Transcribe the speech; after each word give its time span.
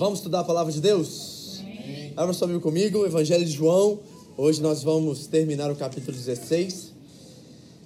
Vamos 0.00 0.20
estudar 0.20 0.40
a 0.40 0.44
palavra 0.44 0.72
de 0.72 0.80
Deus? 0.80 1.60
Abra 2.16 2.32
sua 2.32 2.46
Bíblia 2.46 2.62
comigo, 2.62 3.04
Evangelho 3.04 3.44
de 3.44 3.50
João. 3.50 3.98
Hoje 4.34 4.62
nós 4.62 4.82
vamos 4.82 5.26
terminar 5.26 5.70
o 5.70 5.76
capítulo 5.76 6.16
16 6.16 6.90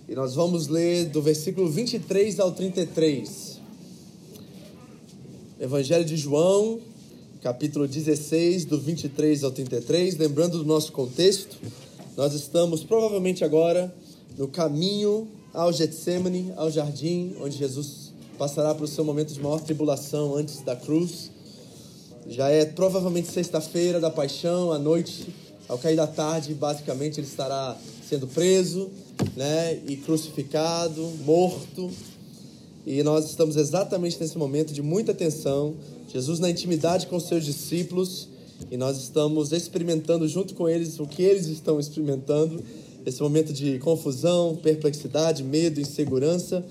e 0.09 0.15
nós 0.15 0.33
vamos 0.33 0.69
ler 0.69 1.07
do 1.07 1.21
versículo 1.21 1.69
23 1.69 2.39
ao 2.39 2.53
33. 2.53 3.59
Evangelho 5.59 6.05
de 6.05 6.17
João, 6.17 6.79
capítulo 7.43 7.89
16, 7.89 8.65
do 8.65 8.79
23 8.79 9.43
ao 9.43 9.51
33. 9.51 10.17
Lembrando 10.17 10.59
do 10.59 10.65
nosso 10.65 10.93
contexto, 10.93 11.57
nós 12.17 12.33
estamos 12.33 12.85
provavelmente 12.85 13.43
agora 13.43 13.93
no 14.39 14.47
caminho 14.47 15.27
ao 15.53 15.73
Getsemane, 15.73 16.53
ao 16.55 16.71
jardim, 16.71 17.35
onde 17.41 17.59
Jesus 17.59 18.13
passará 18.39 18.73
para 18.73 18.85
o 18.85 18.89
seu 18.89 19.05
momento 19.05 19.35
de 19.35 19.41
maior 19.41 19.61
tribulação 19.61 20.37
antes 20.37 20.61
da 20.61 20.77
cruz. 20.77 21.34
Já 22.27 22.49
é 22.49 22.65
provavelmente 22.65 23.31
sexta-feira 23.31 24.01
da 24.01 24.11
paixão, 24.11 24.73
à 24.73 24.79
noite, 24.79 25.27
ao 25.69 25.77
cair 25.77 25.97
da 25.97 26.07
tarde, 26.07 26.55
basicamente 26.55 27.21
ele 27.21 27.27
estará 27.27 27.77
sendo 28.09 28.27
preso, 28.27 28.91
né, 29.37 29.79
e 29.87 29.97
crucificado, 29.97 31.03
morto. 31.25 31.91
E 32.87 33.03
nós 33.03 33.27
estamos 33.27 33.57
exatamente 33.57 34.19
nesse 34.19 34.39
momento 34.39 34.73
de 34.73 34.81
muita 34.81 35.13
tensão. 35.13 35.75
Jesus 36.13 36.39
na 36.39 36.49
intimidade 36.49 37.07
com 37.09 37.21
seus 37.21 37.45
discípulos, 37.45 38.29
e 38.71 38.77
nós 38.77 38.97
estamos 38.97 39.53
experimentando 39.53 40.27
junto 40.27 40.55
com 40.55 40.67
eles 40.67 40.99
o 40.99 41.07
que 41.07 41.23
eles 41.23 41.47
estão 41.47 41.79
experimentando, 41.79 42.63
esse 43.05 43.21
momento 43.21 43.53
de 43.53 43.79
confusão, 43.81 44.57
perplexidade, 44.63 45.43
medo, 45.43 45.79
insegurança, 45.79 46.65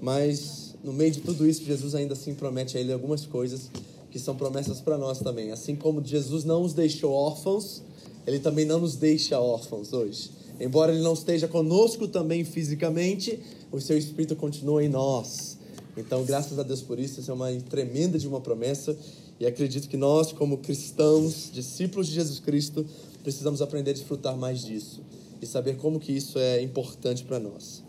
mas 0.00 0.74
no 0.84 0.92
meio 0.92 1.10
de 1.10 1.20
tudo 1.20 1.48
isso, 1.48 1.64
Jesus 1.64 1.96
ainda 1.96 2.14
assim 2.14 2.32
promete 2.32 2.76
a 2.76 2.80
ele 2.80 2.92
algumas 2.92 3.26
coisas 3.26 3.70
que 4.10 4.18
são 4.18 4.34
promessas 4.34 4.80
para 4.80 4.98
nós 4.98 5.18
também. 5.18 5.50
Assim 5.52 5.76
como 5.76 6.04
Jesus 6.04 6.44
não 6.44 6.62
os 6.62 6.72
deixou 6.72 7.12
órfãos, 7.12 7.82
ele 8.26 8.38
também 8.38 8.64
não 8.64 8.80
nos 8.80 8.96
deixa 8.96 9.38
órfãos 9.38 9.92
hoje. 9.92 10.30
Embora 10.60 10.92
ele 10.92 11.02
não 11.02 11.14
esteja 11.14 11.48
conosco 11.48 12.06
também 12.06 12.44
fisicamente, 12.44 13.38
o 13.72 13.80
seu 13.80 13.96
espírito 13.96 14.36
continua 14.36 14.84
em 14.84 14.88
nós. 14.88 15.56
Então, 15.96 16.24
graças 16.24 16.58
a 16.58 16.62
Deus 16.62 16.82
por 16.82 16.98
isso, 16.98 17.20
isso 17.20 17.30
é 17.30 17.34
uma 17.34 17.50
tremenda 17.68 18.18
de 18.18 18.28
uma 18.28 18.40
promessa 18.40 18.96
e 19.38 19.46
acredito 19.46 19.88
que 19.88 19.96
nós, 19.96 20.32
como 20.32 20.58
cristãos, 20.58 21.50
discípulos 21.52 22.08
de 22.08 22.14
Jesus 22.14 22.38
Cristo, 22.38 22.84
precisamos 23.22 23.62
aprender 23.62 23.90
a 23.90 23.94
desfrutar 23.94 24.36
mais 24.36 24.60
disso 24.60 25.00
e 25.40 25.46
saber 25.46 25.76
como 25.76 25.98
que 25.98 26.12
isso 26.12 26.38
é 26.38 26.60
importante 26.62 27.24
para 27.24 27.38
nós. 27.38 27.82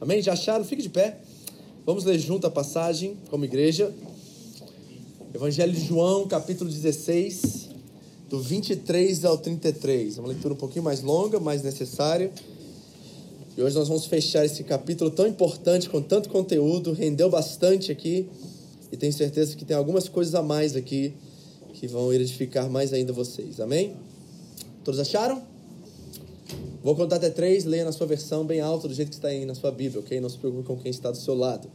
Amém? 0.00 0.22
Já 0.22 0.32
acharam? 0.32 0.64
Fique 0.64 0.82
de 0.82 0.88
pé. 0.88 1.18
Vamos 1.84 2.04
ler 2.04 2.18
junto 2.18 2.46
a 2.46 2.50
passagem 2.50 3.18
como 3.28 3.44
igreja. 3.44 3.92
Evangelho 5.34 5.72
de 5.72 5.84
João, 5.84 6.28
capítulo 6.28 6.70
16, 6.70 7.70
do 8.30 8.38
23 8.38 9.24
ao 9.24 9.36
33. 9.36 10.16
É 10.16 10.20
uma 10.20 10.28
leitura 10.28 10.54
um 10.54 10.56
pouquinho 10.56 10.84
mais 10.84 11.02
longa, 11.02 11.40
mais 11.40 11.60
necessária. 11.60 12.30
E 13.56 13.60
hoje 13.60 13.74
nós 13.74 13.88
vamos 13.88 14.06
fechar 14.06 14.44
esse 14.44 14.62
capítulo 14.62 15.10
tão 15.10 15.26
importante, 15.26 15.90
com 15.90 16.00
tanto 16.00 16.28
conteúdo, 16.28 16.92
rendeu 16.92 17.28
bastante 17.28 17.90
aqui. 17.90 18.28
E 18.92 18.96
tenho 18.96 19.12
certeza 19.12 19.56
que 19.56 19.64
tem 19.64 19.76
algumas 19.76 20.08
coisas 20.08 20.36
a 20.36 20.42
mais 20.42 20.76
aqui 20.76 21.12
que 21.72 21.88
vão 21.88 22.12
edificar 22.12 22.70
mais 22.70 22.92
ainda 22.92 23.12
vocês. 23.12 23.58
Amém? 23.58 23.96
Todos 24.84 25.00
acharam? 25.00 25.42
Vou 26.80 26.94
contar 26.94 27.16
até 27.16 27.28
três, 27.28 27.64
leia 27.64 27.84
na 27.84 27.90
sua 27.90 28.06
versão 28.06 28.46
bem 28.46 28.60
alta, 28.60 28.86
do 28.86 28.94
jeito 28.94 29.08
que 29.08 29.16
está 29.16 29.28
aí 29.28 29.44
na 29.44 29.56
sua 29.56 29.72
Bíblia, 29.72 29.98
ok? 29.98 30.20
Não 30.20 30.28
se 30.28 30.38
preocupe 30.38 30.62
com 30.62 30.76
quem 30.76 30.92
está 30.92 31.10
do 31.10 31.16
seu 31.16 31.34
lado. 31.34 31.68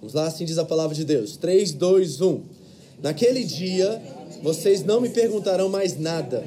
Vamos 0.00 0.14
lá, 0.14 0.26
assim 0.26 0.46
diz 0.46 0.56
a 0.56 0.64
palavra 0.64 0.96
de 0.96 1.04
Deus. 1.04 1.36
3, 1.36 1.72
2, 1.72 2.22
1. 2.22 2.63
Naquele 3.02 3.44
dia, 3.44 4.02
vocês 4.42 4.84
não 4.84 5.00
me 5.00 5.08
perguntarão 5.08 5.68
mais 5.68 5.98
nada. 5.98 6.44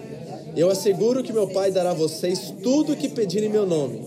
Eu 0.56 0.70
asseguro 0.70 1.24
que 1.24 1.32
meu 1.32 1.48
Pai 1.48 1.72
dará 1.72 1.92
a 1.92 1.94
vocês 1.94 2.54
tudo 2.64 2.94
o 2.94 2.96
que 2.96 3.10
pedirem 3.10 3.48
em 3.48 3.52
meu 3.52 3.66
nome. 3.66 4.02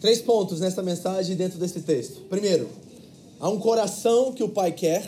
Três 0.00 0.20
pontos 0.22 0.60
nessa 0.60 0.82
mensagem 0.82 1.36
dentro 1.36 1.58
desse 1.58 1.80
texto. 1.80 2.22
Primeiro, 2.30 2.68
há 3.40 3.48
um 3.48 3.58
coração 3.58 4.32
que 4.32 4.42
o 4.42 4.48
Pai 4.48 4.72
quer, 4.72 5.04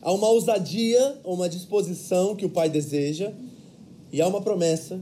há 0.00 0.10
uma 0.12 0.28
ousadia, 0.28 1.20
uma 1.24 1.48
disposição 1.48 2.34
que 2.34 2.46
o 2.46 2.50
Pai 2.50 2.68
deseja, 2.68 3.32
e 4.12 4.22
há 4.22 4.26
uma 4.26 4.40
promessa 4.40 5.00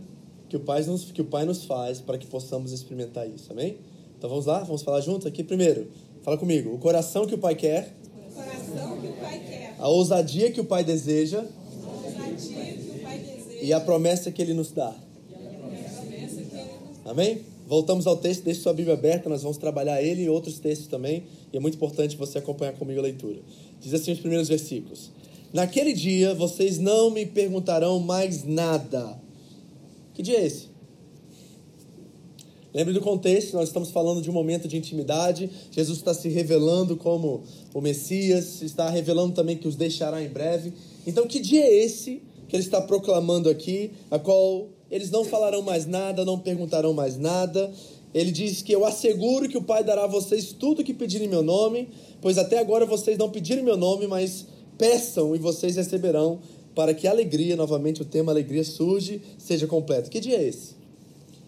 que 0.49 0.57
o 0.57 0.61
Pai 0.61 0.83
nos, 0.83 1.11
que 1.13 1.23
o 1.23 1.25
pai 1.25 1.45
nos 1.45 1.65
faz 1.65 2.01
para 2.01 2.19
que 2.19 2.27
possamos 2.27 2.73
experimentar 2.73 3.29
isso. 3.29 3.51
Amém? 3.51 3.79
Então 4.19 4.29
vamos 4.31 4.47
lá, 4.47 4.63
vamos 4.65 4.83
falar 4.83 5.01
juntos 5.01 5.27
aqui 5.27 5.43
primeiro. 5.43 5.89
Fala 6.27 6.37
comigo. 6.37 6.75
O 6.75 6.79
coração 6.79 7.25
que 7.25 7.37
o 7.37 7.39
Pai 7.39 7.55
quer. 7.55 7.95
O 8.05 8.35
coração 8.35 9.01
que 9.01 9.07
o 9.07 9.13
Pai 9.13 9.41
quer. 9.47 9.77
A 9.79 9.89
ousadia 9.89 10.51
que 10.51 10.61
o 10.61 10.65
Pai 10.65 10.83
deseja. 10.83 11.39
A 11.39 11.89
ousadia 11.89 12.65
que 12.65 12.91
o 12.91 13.01
Pai 13.01 13.19
deseja. 13.19 13.63
E 13.63 13.73
a 13.73 13.79
promessa 13.79 14.33
que 14.33 14.43
Ele 14.43 14.53
nos 14.53 14.73
dá. 14.73 14.93
E 15.31 15.47
a 15.47 15.51
promessa 15.51 16.03
que 16.03 16.15
Ele 16.17 16.27
nos 16.27 16.49
dá. 17.05 17.11
Amém? 17.13 17.43
Voltamos 17.69 18.09
ao 18.09 18.17
texto, 18.17 18.43
deixe 18.43 18.61
sua 18.61 18.73
Bíblia 18.73 18.95
aberta, 18.95 19.29
nós 19.29 19.43
vamos 19.43 19.57
trabalhar 19.57 20.03
ele 20.03 20.23
e 20.23 20.29
outros 20.29 20.59
textos 20.59 20.89
também, 20.89 21.25
e 21.53 21.57
é 21.57 21.61
muito 21.61 21.75
importante 21.75 22.17
você 22.17 22.39
acompanhar 22.39 22.73
comigo 22.75 22.99
a 22.99 23.03
leitura. 23.03 23.41
Diz 23.81 23.95
assim 23.95 24.11
os 24.11 24.19
primeiros 24.19 24.49
versículos: 24.49 25.13
Naquele 25.53 25.93
dia 25.93 26.35
vocês 26.35 26.79
não 26.79 27.09
me 27.09 27.25
perguntarão 27.25 28.01
mais 28.01 28.45
nada. 28.45 29.17
Que 30.13 30.23
dia 30.23 30.39
é 30.39 30.47
esse? 30.47 30.76
Lembre 32.77 32.93
do 32.93 33.01
contexto, 33.01 33.55
nós 33.55 33.69
estamos 33.69 33.91
falando 33.91 34.21
de 34.21 34.29
um 34.29 34.35
momento 34.35 34.69
de 34.69 34.77
intimidade. 34.77 35.49
Jesus 35.71 35.97
está 35.97 36.13
se 36.13 36.29
revelando 36.29 36.95
como 36.95 37.43
o 37.73 37.81
Messias, 37.81 38.61
está 38.61 38.91
revelando 38.91 39.33
também 39.33 39.57
que 39.57 39.67
os 39.67 39.77
deixará 39.77 40.23
em 40.23 40.29
breve. 40.29 40.75
Então, 41.07 41.27
que 41.27 41.41
dia 41.41 41.65
é 41.65 41.75
esse 41.75 42.21
que 42.47 42.55
ele 42.55 42.63
está 42.63 42.83
proclamando 42.83 43.49
aqui, 43.49 43.93
a 44.11 44.19
qual 44.19 44.69
eles 44.91 45.11
não 45.11 45.25
falarão 45.25 45.63
mais 45.63 45.87
nada, 45.87 46.23
não 46.23 46.39
perguntarão 46.39 46.93
mais 46.93 47.17
nada? 47.17 47.73
Ele 48.13 48.31
diz 48.31 48.61
que 48.61 48.73
eu 48.73 48.85
asseguro 48.85 49.49
que 49.49 49.57
o 49.57 49.63
Pai 49.63 49.83
dará 49.83 50.05
a 50.05 50.07
vocês 50.07 50.53
tudo 50.53 50.83
o 50.83 50.85
que 50.85 50.93
pedirem 50.93 51.29
em 51.29 51.31
meu 51.31 51.43
nome, 51.43 51.89
pois 52.21 52.37
até 52.37 52.59
agora 52.59 52.85
vocês 52.85 53.17
não 53.17 53.31
pediram 53.31 53.65
meu 53.65 53.79
nome, 53.79 54.07
mas 54.07 54.49
peçam 54.77 55.35
e 55.35 55.39
vocês 55.39 55.77
receberão, 55.77 56.41
para 56.75 56.93
que 56.93 57.09
a 57.09 57.11
alegria, 57.11 57.57
novamente 57.57 58.03
o 58.03 58.05
tema 58.05 58.33
alegria 58.33 58.65
surge, 58.65 59.23
seja 59.39 59.67
completa. 59.67 60.11
Que 60.11 60.21
dia 60.21 60.37
é 60.37 60.47
esse? 60.47 60.76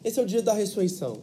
Esse 0.08 0.18
é 0.18 0.22
o 0.22 0.26
dia 0.26 0.40
da 0.40 0.54
ressurreição. 0.54 1.18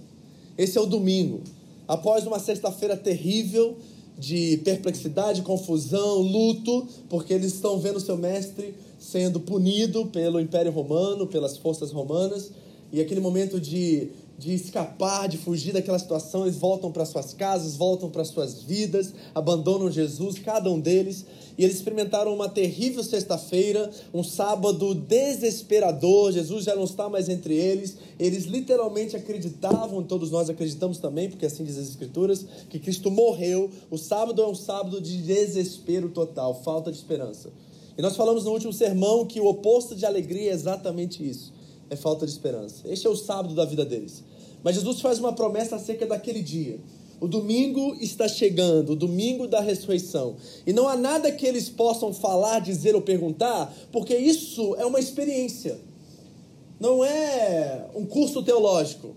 Esse 0.56 0.78
é 0.78 0.82
o 0.82 0.86
domingo. 0.86 1.42
Após 1.88 2.28
uma 2.28 2.38
sexta-feira 2.38 2.96
terrível 2.96 3.78
de 4.16 4.58
perplexidade, 4.58 5.42
confusão, 5.42 6.20
luto, 6.20 6.88
porque 7.10 7.34
eles 7.34 7.56
estão 7.56 7.80
vendo 7.80 8.00
seu 8.00 8.16
mestre 8.16 8.76
sendo 9.00 9.40
punido 9.40 10.06
pelo 10.06 10.40
Império 10.40 10.72
Romano, 10.72 11.26
pelas 11.26 11.58
forças 11.58 11.92
romanas, 11.92 12.52
e 12.94 13.02
aquele 13.02 13.20
momento 13.20 13.60
de, 13.60 14.10
de 14.38 14.54
escapar, 14.54 15.28
de 15.28 15.38
fugir 15.38 15.74
daquela 15.74 15.98
situação, 15.98 16.44
eles 16.44 16.58
voltam 16.58 16.92
para 16.92 17.06
suas 17.06 17.34
casas, 17.34 17.76
voltam 17.76 18.10
para 18.10 18.26
suas 18.26 18.62
vidas, 18.64 19.14
abandonam 19.34 19.90
Jesus, 19.90 20.40
cada 20.40 20.70
um 20.70 20.80
deles, 20.80 21.26
e 21.58 21.64
eles 21.64 21.78
experimentaram 21.78 22.34
uma 22.34 22.50
terrível 22.50 23.02
sexta-feira, 23.04 23.90
um 24.14 24.24
sábado 24.24 24.94
desesperador. 24.94 26.34
Jesus 26.34 26.66
já 26.66 26.76
não 26.76 26.84
está 26.84 27.08
mais 27.08 27.30
entre 27.30 27.54
eles. 27.56 27.96
Eles 28.20 28.44
literalmente 28.44 29.16
acreditavam, 29.16 30.04
todos 30.04 30.32
nós 30.32 30.50
acreditamos 30.50 30.98
também, 30.98 31.30
porque 31.30 31.46
assim 31.46 31.64
diz 31.64 31.78
as 31.78 31.88
Escrituras, 31.88 32.46
que 32.70 32.78
Cristo 32.78 33.10
morreu. 33.10 33.70
O 33.90 33.98
sábado 33.98 34.42
é 34.42 34.48
um 34.48 34.56
sábado 34.56 35.00
de 35.00 35.18
desespero 35.22 36.10
total, 36.10 36.62
falta 36.62 36.92
de 36.92 36.98
esperança. 36.98 37.50
E 37.98 38.02
nós 38.02 38.18
falamos 38.18 38.44
no 38.44 38.52
último 38.52 38.74
sermão 38.74 39.26
que 39.26 39.40
o 39.40 39.46
oposto 39.46 39.96
de 39.96 40.06
alegria 40.06 40.52
é 40.52 40.54
exatamente 40.54 41.26
isso: 41.26 41.54
é 41.90 41.96
falta 41.96 42.26
de 42.26 42.32
esperança. 42.32 42.82
Este 42.86 43.08
é 43.08 43.10
o 43.10 43.16
sábado 43.16 43.54
da 43.54 43.66
vida 43.66 43.86
deles. 43.86 44.24
Mas 44.64 44.76
Jesus 44.76 45.02
faz 45.02 45.20
uma 45.20 45.34
promessa 45.34 45.76
acerca 45.76 46.06
daquele 46.06 46.42
dia. 46.42 46.80
O 47.20 47.28
domingo 47.28 47.96
está 48.02 48.28
chegando, 48.28 48.92
o 48.92 48.96
domingo 48.96 49.48
da 49.48 49.62
ressurreição. 49.62 50.36
E 50.66 50.74
não 50.74 50.88
há 50.88 50.98
nada 50.98 51.32
que 51.32 51.46
eles 51.46 51.70
possam 51.70 52.14
falar, 52.14 52.60
dizer 52.60 52.96
ou 52.96 53.02
perguntar, 53.02 53.74
porque 53.92 54.16
isso 54.16 54.76
é 54.76 54.86
uma 54.86 55.00
experiência. 55.00 55.80
Não 56.80 57.06
é 57.06 57.86
um 57.96 58.06
curso 58.06 58.44
teológico. 58.44 59.16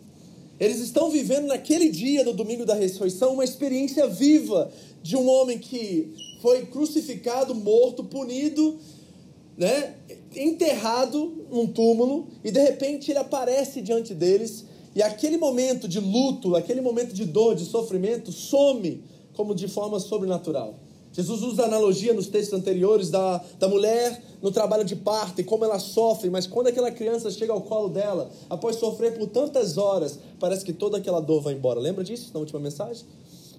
Eles 0.61 0.81
estão 0.81 1.11
vivendo 1.11 1.47
naquele 1.47 1.89
dia 1.89 2.25
do 2.25 2.33
domingo 2.33 2.65
da 2.65 2.75
ressurreição 2.75 3.33
uma 3.33 3.45
experiência 3.45 4.07
viva 4.07 4.71
de 5.03 5.17
um 5.17 5.29
homem 5.29 5.59
que 5.59 6.13
foi 6.41 6.67
crucificado, 6.67 7.55
morto, 7.55 8.05
punido, 8.05 8.79
né, 9.59 9.97
enterrado 10.37 11.47
num 11.51 11.67
túmulo 11.67 12.29
e 12.45 12.51
de 12.53 12.61
repente 12.61 13.11
ele 13.11 13.19
aparece 13.19 13.83
diante 13.83 14.15
deles 14.15 14.65
e 14.95 15.03
aquele 15.03 15.37
momento 15.37 15.89
de 15.89 15.99
luto, 15.99 16.55
aquele 16.55 16.81
momento 16.81 17.13
de 17.13 17.25
dor, 17.25 17.57
de 17.57 17.65
sofrimento 17.65 18.31
some 18.31 19.03
como 19.35 19.55
de 19.55 19.67
forma 19.69 19.99
sobrenatural. 19.99 20.75
Jesus 21.13 21.43
usa 21.43 21.63
a 21.63 21.67
analogia 21.67 22.13
nos 22.13 22.29
textos 22.29 22.57
anteriores 22.57 23.11
da, 23.11 23.43
da 23.59 23.67
mulher 23.67 24.23
no 24.41 24.53
trabalho 24.53 24.85
de 24.85 24.95
parto 24.95 25.41
e 25.41 25.45
como 25.45 25.65
ela 25.65 25.81
sofre, 25.81 26.31
mas 26.31 26.47
quando 26.47 26.69
aquela 26.69 26.93
criança 26.93 27.31
chega 27.31 27.53
ao 27.53 27.61
colo 27.63 27.89
dela, 27.89 28.31
após 28.49 28.77
sofrer 28.77 29.19
por 29.19 29.27
tantas 29.27 29.77
horas, 29.77 30.19
parece 30.39 30.65
que 30.65 30.73
toda 30.73 30.99
aquela 30.99 31.21
dor 31.21 31.41
vai 31.41 31.55
embora. 31.55 31.81
Lembra 31.81 32.05
disso 32.05 32.31
na 32.33 32.39
última 32.39 32.61
mensagem? 32.61 33.05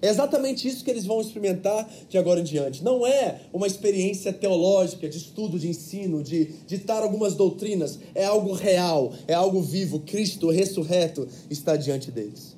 É 0.02 0.08
exatamente 0.08 0.66
isso 0.66 0.82
que 0.82 0.90
eles 0.90 1.04
vão 1.04 1.20
experimentar 1.20 1.88
de 2.08 2.16
agora 2.16 2.40
em 2.40 2.44
diante. 2.44 2.82
Não 2.82 3.06
é 3.06 3.42
uma 3.52 3.66
experiência 3.66 4.32
teológica, 4.32 5.08
de 5.08 5.18
estudo, 5.18 5.58
de 5.58 5.68
ensino, 5.68 6.22
de 6.22 6.46
ditar 6.66 7.02
algumas 7.02 7.34
doutrinas. 7.34 7.98
É 8.14 8.24
algo 8.24 8.52
real, 8.52 9.12
é 9.28 9.34
algo 9.34 9.60
vivo. 9.60 10.00
Cristo 10.00 10.50
ressurreto 10.50 11.28
está 11.50 11.76
diante 11.76 12.10
deles. 12.10 12.56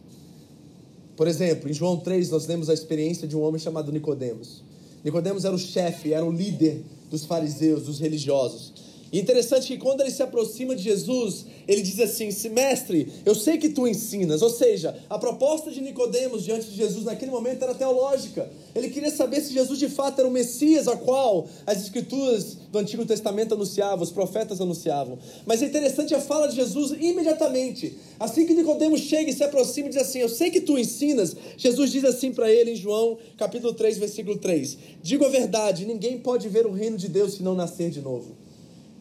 Por 1.16 1.26
exemplo, 1.26 1.68
em 1.68 1.74
João 1.74 1.96
3 1.98 2.30
nós 2.30 2.46
temos 2.46 2.70
a 2.70 2.74
experiência 2.74 3.26
de 3.26 3.36
um 3.36 3.42
homem 3.42 3.58
chamado 3.58 3.92
Nicodemos. 3.92 4.62
Nicodemos 5.04 5.44
era 5.44 5.54
o 5.54 5.58
chefe, 5.58 6.12
era 6.12 6.24
o 6.24 6.30
líder 6.30 6.82
dos 7.10 7.24
fariseus, 7.24 7.84
dos 7.84 7.98
religiosos. 7.98 8.71
E 9.12 9.20
interessante 9.20 9.66
que 9.68 9.76
quando 9.76 10.00
ele 10.00 10.10
se 10.10 10.22
aproxima 10.22 10.74
de 10.74 10.82
Jesus, 10.82 11.44
ele 11.68 11.82
diz 11.82 12.00
assim: 12.00 12.30
Mestre, 12.48 13.12
eu 13.26 13.34
sei 13.34 13.58
que 13.58 13.68
tu 13.68 13.86
ensinas. 13.86 14.40
Ou 14.40 14.48
seja, 14.48 14.96
a 15.10 15.18
proposta 15.18 15.70
de 15.70 15.82
Nicodemos 15.82 16.42
diante 16.42 16.70
de 16.70 16.76
Jesus 16.76 17.04
naquele 17.04 17.30
momento 17.30 17.62
era 17.62 17.74
teológica. 17.74 18.48
Ele 18.74 18.88
queria 18.88 19.10
saber 19.10 19.42
se 19.42 19.52
Jesus 19.52 19.78
de 19.78 19.90
fato 19.90 20.20
era 20.20 20.26
o 20.26 20.30
Messias, 20.30 20.88
a 20.88 20.96
qual 20.96 21.46
as 21.66 21.82
escrituras 21.82 22.56
do 22.70 22.78
Antigo 22.78 23.04
Testamento 23.04 23.52
anunciavam, 23.52 24.02
os 24.02 24.10
profetas 24.10 24.62
anunciavam. 24.62 25.18
Mas 25.44 25.62
é 25.62 25.66
interessante 25.66 26.14
a 26.14 26.20
fala 26.20 26.48
de 26.48 26.56
Jesus 26.56 26.92
imediatamente. 26.92 27.98
Assim 28.18 28.46
que 28.46 28.54
Nicodemos 28.54 29.00
chega 29.02 29.30
e 29.30 29.34
se 29.34 29.44
aproxima 29.44 29.88
e 29.88 29.90
diz 29.90 30.00
assim: 30.00 30.20
Eu 30.20 30.28
sei 30.30 30.50
que 30.50 30.62
tu 30.62 30.78
ensinas. 30.78 31.36
Jesus 31.58 31.92
diz 31.92 32.04
assim 32.06 32.32
para 32.32 32.50
ele 32.50 32.70
em 32.70 32.76
João, 32.76 33.18
capítulo 33.36 33.74
3, 33.74 33.98
versículo 33.98 34.38
3: 34.38 34.78
Digo 35.02 35.26
a 35.26 35.28
verdade, 35.28 35.84
ninguém 35.84 36.18
pode 36.18 36.48
ver 36.48 36.64
o 36.64 36.72
reino 36.72 36.96
de 36.96 37.08
Deus 37.08 37.34
se 37.34 37.42
não 37.42 37.54
nascer 37.54 37.90
de 37.90 38.00
novo. 38.00 38.41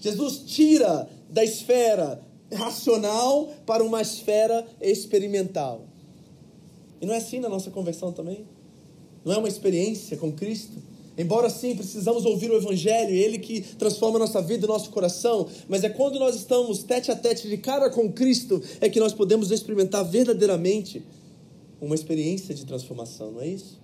Jesus 0.01 0.41
tira 0.45 1.07
da 1.29 1.43
esfera 1.43 2.21
racional 2.51 3.49
para 3.65 3.83
uma 3.83 4.01
esfera 4.01 4.67
experimental. 4.81 5.85
E 6.99 7.05
não 7.05 7.13
é 7.13 7.17
assim 7.17 7.39
na 7.39 7.47
nossa 7.47 7.71
conversão 7.71 8.11
também? 8.11 8.45
Não 9.23 9.33
é 9.33 9.37
uma 9.37 9.47
experiência 9.47 10.17
com 10.17 10.31
Cristo? 10.31 10.73
Embora 11.17 11.49
sim 11.49 11.75
precisamos 11.75 12.25
ouvir 12.25 12.49
o 12.49 12.55
Evangelho, 12.55 13.13
Ele 13.13 13.37
que 13.37 13.61
transforma 13.61 14.17
a 14.17 14.19
nossa 14.19 14.41
vida 14.41 14.65
e 14.65 14.67
nosso 14.67 14.89
coração, 14.89 15.47
mas 15.67 15.83
é 15.83 15.89
quando 15.89 16.17
nós 16.17 16.35
estamos 16.35 16.83
tete 16.83 17.11
a 17.11 17.15
tete 17.15 17.47
de 17.47 17.57
cara 17.57 17.89
com 17.89 18.11
Cristo 18.11 18.61
é 18.79 18.89
que 18.89 18.99
nós 18.99 19.13
podemos 19.13 19.51
experimentar 19.51 20.03
verdadeiramente 20.03 21.03
uma 21.79 21.95
experiência 21.95 22.55
de 22.55 22.65
transformação, 22.65 23.31
não 23.31 23.41
é 23.41 23.47
isso? 23.47 23.80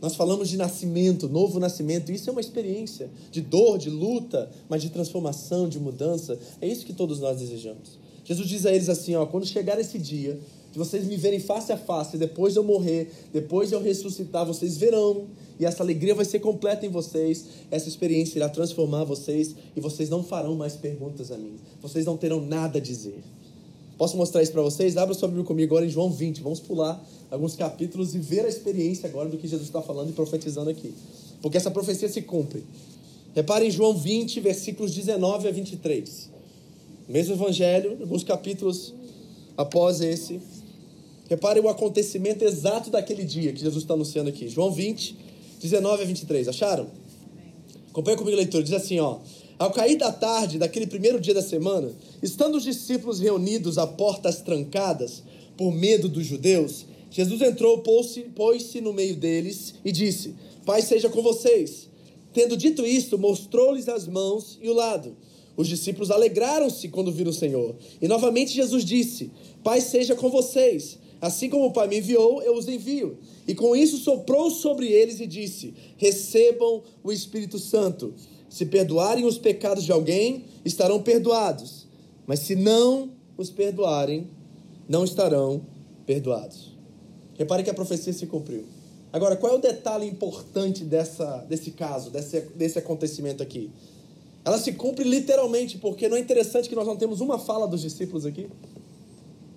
Nós 0.00 0.14
falamos 0.14 0.48
de 0.48 0.56
nascimento, 0.56 1.28
novo 1.28 1.58
nascimento. 1.58 2.12
Isso 2.12 2.28
é 2.28 2.32
uma 2.32 2.40
experiência 2.40 3.10
de 3.30 3.40
dor, 3.40 3.78
de 3.78 3.88
luta, 3.88 4.50
mas 4.68 4.82
de 4.82 4.90
transformação, 4.90 5.68
de 5.68 5.78
mudança. 5.78 6.38
É 6.60 6.68
isso 6.68 6.84
que 6.84 6.92
todos 6.92 7.20
nós 7.20 7.38
desejamos. 7.38 7.98
Jesus 8.24 8.48
diz 8.48 8.66
a 8.66 8.72
eles 8.72 8.88
assim: 8.88 9.14
ó, 9.14 9.24
quando 9.24 9.46
chegar 9.46 9.80
esse 9.80 9.98
dia, 9.98 10.38
de 10.72 10.78
vocês 10.78 11.06
me 11.06 11.16
verem 11.16 11.40
face 11.40 11.72
a 11.72 11.76
face, 11.78 12.18
depois 12.18 12.52
de 12.52 12.58
eu 12.58 12.64
morrer, 12.64 13.10
depois 13.32 13.70
de 13.70 13.74
eu 13.74 13.80
ressuscitar, 13.80 14.44
vocês 14.44 14.76
verão, 14.76 15.24
e 15.58 15.64
essa 15.64 15.82
alegria 15.82 16.14
vai 16.14 16.24
ser 16.24 16.40
completa 16.40 16.84
em 16.84 16.90
vocês. 16.90 17.46
Essa 17.70 17.88
experiência 17.88 18.38
irá 18.38 18.48
transformar 18.48 19.04
vocês, 19.04 19.54
e 19.74 19.80
vocês 19.80 20.10
não 20.10 20.22
farão 20.22 20.54
mais 20.54 20.76
perguntas 20.76 21.32
a 21.32 21.38
mim. 21.38 21.56
Vocês 21.80 22.04
não 22.04 22.16
terão 22.16 22.44
nada 22.44 22.78
a 22.78 22.82
dizer. 22.82 23.22
Posso 23.98 24.16
mostrar 24.16 24.42
isso 24.42 24.52
para 24.52 24.62
vocês? 24.62 24.96
Abra 24.96 25.14
sua 25.14 25.28
Bíblia 25.28 25.46
comigo 25.46 25.74
agora 25.74 25.86
em 25.86 25.90
João 25.90 26.10
20. 26.10 26.42
Vamos 26.42 26.60
pular 26.60 27.02
alguns 27.30 27.56
capítulos 27.56 28.14
e 28.14 28.18
ver 28.18 28.44
a 28.44 28.48
experiência 28.48 29.08
agora 29.08 29.28
do 29.28 29.38
que 29.38 29.48
Jesus 29.48 29.68
está 29.68 29.80
falando 29.80 30.10
e 30.10 30.12
profetizando 30.12 30.68
aqui. 30.68 30.92
Porque 31.40 31.56
essa 31.56 31.70
profecia 31.70 32.08
se 32.08 32.20
cumpre. 32.22 32.62
Repare 33.34 33.66
em 33.66 33.70
João 33.70 33.96
20, 33.96 34.40
versículos 34.40 34.94
19 34.94 35.48
a 35.48 35.50
23. 35.50 36.30
Mesmo 37.08 37.34
evangelho, 37.34 37.96
alguns 38.00 38.22
capítulos 38.22 38.92
após 39.56 40.00
esse. 40.00 40.40
Repare 41.28 41.58
o 41.60 41.68
acontecimento 41.68 42.44
exato 42.44 42.90
daquele 42.90 43.24
dia 43.24 43.52
que 43.52 43.60
Jesus 43.60 43.82
está 43.82 43.94
anunciando 43.94 44.28
aqui. 44.28 44.48
João 44.48 44.70
20, 44.70 45.16
19 45.60 46.02
a 46.02 46.06
23. 46.06 46.48
Acharam? 46.48 46.86
Acompanha 47.90 48.16
comigo 48.16 48.36
a 48.36 48.40
leitura. 48.40 48.62
Diz 48.62 48.74
assim, 48.74 49.00
ó. 49.00 49.18
Ao 49.58 49.70
cair 49.70 49.96
da 49.96 50.12
tarde 50.12 50.58
daquele 50.58 50.86
primeiro 50.86 51.18
dia 51.18 51.32
da 51.32 51.42
semana, 51.42 51.90
estando 52.22 52.56
os 52.56 52.64
discípulos 52.64 53.20
reunidos 53.20 53.78
a 53.78 53.86
portas 53.86 54.42
trancadas 54.42 55.22
por 55.56 55.72
medo 55.72 56.08
dos 56.08 56.26
judeus, 56.26 56.84
Jesus 57.10 57.40
entrou, 57.40 57.78
pôs-se 57.78 58.80
no 58.82 58.92
meio 58.92 59.16
deles 59.16 59.74
e 59.82 59.90
disse: 59.90 60.34
Pai 60.66 60.82
seja 60.82 61.08
com 61.08 61.22
vocês. 61.22 61.88
Tendo 62.34 62.54
dito 62.54 62.84
isto, 62.84 63.16
mostrou-lhes 63.16 63.88
as 63.88 64.06
mãos 64.06 64.58
e 64.60 64.68
o 64.68 64.74
lado. 64.74 65.16
Os 65.56 65.66
discípulos 65.66 66.10
alegraram-se 66.10 66.88
quando 66.88 67.10
viram 67.10 67.30
o 67.30 67.34
Senhor. 67.34 67.74
E 68.02 68.06
novamente 68.06 68.52
Jesus 68.52 68.84
disse: 68.84 69.30
Pai 69.64 69.80
seja 69.80 70.14
com 70.14 70.28
vocês. 70.28 70.98
Assim 71.18 71.48
como 71.48 71.64
o 71.64 71.72
Pai 71.72 71.88
me 71.88 71.96
enviou, 71.96 72.42
eu 72.42 72.54
os 72.54 72.68
envio. 72.68 73.16
E 73.48 73.54
com 73.54 73.74
isso 73.74 73.96
soprou 73.96 74.50
sobre 74.50 74.88
eles 74.92 75.18
e 75.18 75.26
disse: 75.26 75.72
Recebam 75.96 76.82
o 77.02 77.10
Espírito 77.10 77.58
Santo. 77.58 78.12
Se 78.56 78.64
perdoarem 78.64 79.26
os 79.26 79.36
pecados 79.36 79.84
de 79.84 79.92
alguém, 79.92 80.46
estarão 80.64 81.02
perdoados. 81.02 81.86
Mas 82.26 82.38
se 82.38 82.56
não 82.56 83.10
os 83.36 83.50
perdoarem, 83.50 84.30
não 84.88 85.04
estarão 85.04 85.60
perdoados. 86.06 86.72
Repare 87.36 87.62
que 87.62 87.68
a 87.68 87.74
profecia 87.74 88.14
se 88.14 88.26
cumpriu. 88.26 88.64
Agora, 89.12 89.36
qual 89.36 89.52
é 89.52 89.56
o 89.56 89.60
detalhe 89.60 90.06
importante 90.06 90.84
dessa, 90.84 91.44
desse 91.46 91.70
caso, 91.72 92.08
desse, 92.08 92.40
desse 92.56 92.78
acontecimento 92.78 93.42
aqui? 93.42 93.70
Ela 94.42 94.56
se 94.56 94.72
cumpre 94.72 95.06
literalmente, 95.06 95.76
porque 95.76 96.08
não 96.08 96.16
é 96.16 96.20
interessante 96.20 96.66
que 96.66 96.74
nós 96.74 96.86
não 96.86 96.96
temos 96.96 97.20
uma 97.20 97.38
fala 97.38 97.68
dos 97.68 97.82
discípulos 97.82 98.24
aqui? 98.24 98.48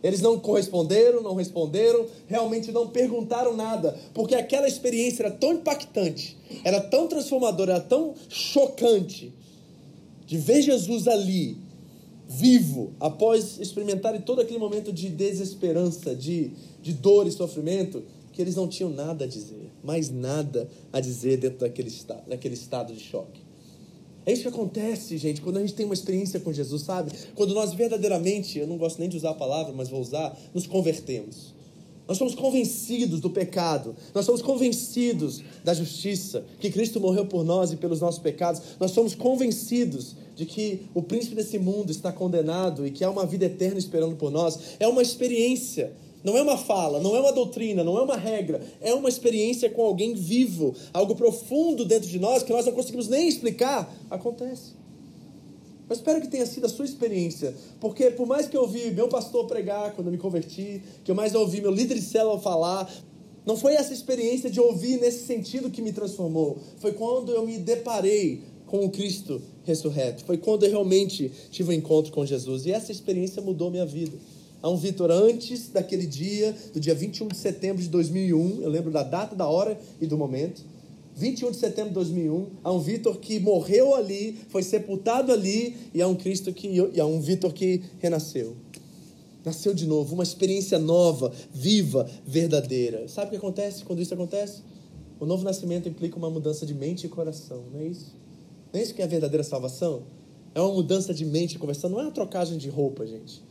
Eles 0.02 0.22
não 0.22 0.40
corresponderam, 0.40 1.22
não 1.22 1.36
responderam, 1.36 2.06
realmente 2.28 2.72
não 2.72 2.88
perguntaram 2.88 3.56
nada, 3.56 3.98
porque 4.14 4.34
aquela 4.34 4.68
experiência 4.68 5.24
era 5.24 5.32
tão 5.32 5.54
impactante, 5.54 6.38
era 6.64 6.80
tão 6.80 7.08
transformadora, 7.08 7.74
era 7.74 7.82
tão 7.82 8.14
chocante, 8.30 9.34
de 10.26 10.38
ver 10.38 10.62
Jesus 10.62 11.08
ali, 11.08 11.58
vivo, 12.28 12.94
após 13.00 13.60
experimentarem 13.60 14.22
todo 14.22 14.40
aquele 14.40 14.60
momento 14.60 14.94
de 14.94 15.10
desesperança, 15.10 16.16
de, 16.16 16.52
de 16.82 16.94
dor 16.94 17.28
e 17.28 17.32
sofrimento, 17.32 18.04
que 18.32 18.42
eles 18.42 18.56
não 18.56 18.68
tinham 18.68 18.92
nada 18.92 19.26
a 19.26 19.28
dizer, 19.28 19.70
mais 19.84 20.10
nada 20.10 20.70
a 20.94 21.00
dizer 21.02 21.38
dentro 21.38 21.60
daquele, 21.60 21.92
daquele 22.28 22.54
estado 22.54 22.94
de 22.94 23.00
choque. 23.00 23.49
É 24.30 24.32
isso 24.32 24.44
que 24.44 24.48
acontece, 24.48 25.18
gente, 25.18 25.42
quando 25.42 25.58
a 25.58 25.62
gente 25.62 25.74
tem 25.74 25.88
uma 25.88 25.96
experiência 25.96 26.40
com 26.40 26.54
Jesus, 26.54 26.84
sabe? 26.84 27.12
Quando 27.34 27.52
nós 27.56 27.74
verdadeiramente, 27.74 28.60
eu 28.60 28.68
não 28.68 28.78
gosto 28.78 29.00
nem 29.00 29.10
de 29.10 29.18
usar 29.18 29.32
a 29.32 29.34
palavra, 29.34 29.74
mas 29.76 29.90
vou 29.90 30.00
usar, 30.00 30.40
nos 30.54 30.68
convertemos. 30.68 31.56
Nós 32.08 32.16
somos 32.16 32.36
convencidos 32.36 33.22
do 33.22 33.32
pecado, 33.32 33.96
nós 34.14 34.28
somos 34.28 34.44
convencidos 34.44 35.42
da 35.64 35.74
justiça, 35.74 36.46
que 36.60 36.70
Cristo 36.70 37.00
morreu 37.00 37.26
por 37.26 37.44
nós 37.44 37.72
e 37.72 37.78
pelos 37.78 38.02
nossos 38.02 38.22
pecados, 38.22 38.62
nós 38.80 38.92
somos 38.92 39.16
convencidos 39.16 40.16
de 40.36 40.46
que 40.46 40.84
o 40.94 41.02
príncipe 41.02 41.34
desse 41.34 41.58
mundo 41.58 41.90
está 41.90 42.12
condenado 42.12 42.86
e 42.86 42.92
que 42.92 43.04
há 43.04 43.10
uma 43.10 43.26
vida 43.26 43.46
eterna 43.46 43.80
esperando 43.80 44.16
por 44.16 44.30
nós. 44.30 44.60
É 44.80 44.88
uma 44.88 45.02
experiência 45.02 45.92
não 46.24 46.38
é 46.38 46.42
uma 46.42 46.58
fala, 46.58 47.00
não 47.00 47.16
é 47.16 47.20
uma 47.20 47.32
doutrina, 47.32 47.84
não 47.84 47.98
é 47.98 48.02
uma 48.02 48.18
regra, 48.18 48.62
é 48.82 48.94
uma 48.94 49.10
experiência 49.10 49.70
com 49.70 49.82
alguém 49.82 50.14
vivo, 50.14 50.76
algo 50.94 51.16
profundo 51.16 51.86
dentro 51.86 52.10
de 52.10 52.20
nós 52.20 52.44
que 52.44 52.52
nós 52.52 52.66
não 52.66 52.74
conseguimos 52.74 53.08
nem 53.08 53.28
explicar. 53.28 53.94
Acontece. 54.10 54.80
Eu 55.90 55.96
espero 55.96 56.22
que 56.22 56.28
tenha 56.28 56.46
sido 56.46 56.66
a 56.66 56.70
sua 56.70 56.86
experiência, 56.86 57.56
porque 57.80 58.12
por 58.12 58.28
mais 58.28 58.48
que 58.48 58.56
eu 58.56 58.62
ouvi 58.62 58.92
meu 58.92 59.08
pastor 59.08 59.48
pregar 59.48 59.96
quando 59.96 60.08
eu 60.08 60.12
me 60.12 60.20
converti, 60.20 60.84
que 61.04 61.10
eu 61.10 61.16
mais 61.16 61.34
ouvi 61.34 61.62
meu 61.62 61.72
líder 61.72 61.96
de 61.96 62.04
célula 62.04 62.40
falar, 62.40 62.88
não 63.44 63.58
foi 63.58 63.74
essa 63.74 63.92
experiência 63.92 64.50
de 64.52 64.60
ouvir 64.60 65.00
nesse 65.00 65.26
sentido 65.26 65.72
que 65.72 65.82
me 65.82 65.92
transformou. 65.92 66.60
Foi 66.78 66.92
quando 66.92 67.32
eu 67.32 67.44
me 67.44 67.58
deparei 67.58 68.44
com 68.68 68.86
o 68.86 68.92
Cristo 68.92 69.42
ressurreto. 69.64 70.24
Foi 70.24 70.38
quando 70.38 70.64
eu 70.64 70.70
realmente 70.70 71.32
tive 71.50 71.72
um 71.72 71.74
encontro 71.74 72.12
com 72.12 72.24
Jesus. 72.24 72.68
E 72.68 72.72
essa 72.72 72.92
experiência 72.92 73.42
mudou 73.42 73.72
minha 73.72 73.86
vida. 73.86 74.16
Há 74.62 74.70
um 74.70 74.76
Vitor 74.76 75.10
antes 75.10 75.70
daquele 75.70 76.06
dia, 76.06 76.54
do 76.74 76.80
dia 76.80 76.94
21 76.94 77.30
de 77.30 77.38
setembro 77.38 77.82
de 77.82 77.88
2001, 77.88 78.62
eu 78.62 78.70
lembro 78.70 78.92
da 78.92 79.04
data, 79.04 79.34
da 79.34 79.48
hora 79.48 79.80
e 80.02 80.06
do 80.06 80.18
momento. 80.18 80.62
21 81.16 81.52
de 81.52 81.58
setembro 81.58 81.90
de 81.90 81.96
2001, 81.96 82.48
há 82.64 82.72
um 82.72 82.80
Vitor 82.80 83.18
que 83.20 83.40
morreu 83.40 83.96
ali, 83.96 84.38
foi 84.50 84.62
sepultado 84.62 85.32
ali, 85.32 85.78
e 85.94 86.02
há 86.02 86.08
um 86.08 86.16
Cristo 86.16 86.52
que 86.52 86.68
e 86.68 87.02
um 87.02 87.22
Vitor 87.22 87.54
que 87.54 87.82
renasceu. 88.00 88.58
Nasceu 89.46 89.74
de 89.74 89.86
novo, 89.86 90.14
uma 90.14 90.24
experiência 90.24 90.78
nova, 90.78 91.32
viva, 91.54 92.10
verdadeira. 92.26 93.08
Sabe 93.08 93.28
o 93.28 93.30
que 93.32 93.38
acontece 93.38 93.86
quando 93.86 94.02
isso 94.02 94.14
acontece? 94.14 94.62
O 95.20 95.26
novo 95.26 95.44
nascimento 95.44 95.88
implica 95.88 96.18
uma 96.18 96.30
mudança 96.30 96.66
de 96.66 96.74
mente 96.74 97.06
e 97.06 97.10
coração, 97.10 97.64
não 97.72 97.80
é 97.80 97.88
isso? 97.88 98.14
Não 98.74 98.80
é 98.80 98.84
isso 98.84 98.94
que 98.94 99.02
é 99.02 99.06
a 99.06 99.08
verdadeira 99.08 99.44
salvação? 99.44 100.04
É 100.54 100.60
uma 100.60 100.74
mudança 100.74 101.14
de 101.14 101.26
mente 101.26 101.56
e 101.56 101.60
coração, 101.60 101.90
não 101.90 102.00
é 102.00 102.04
uma 102.04 102.12
trocagem 102.12 102.58
de 102.58 102.70
roupa, 102.70 103.08
gente. 103.08 103.42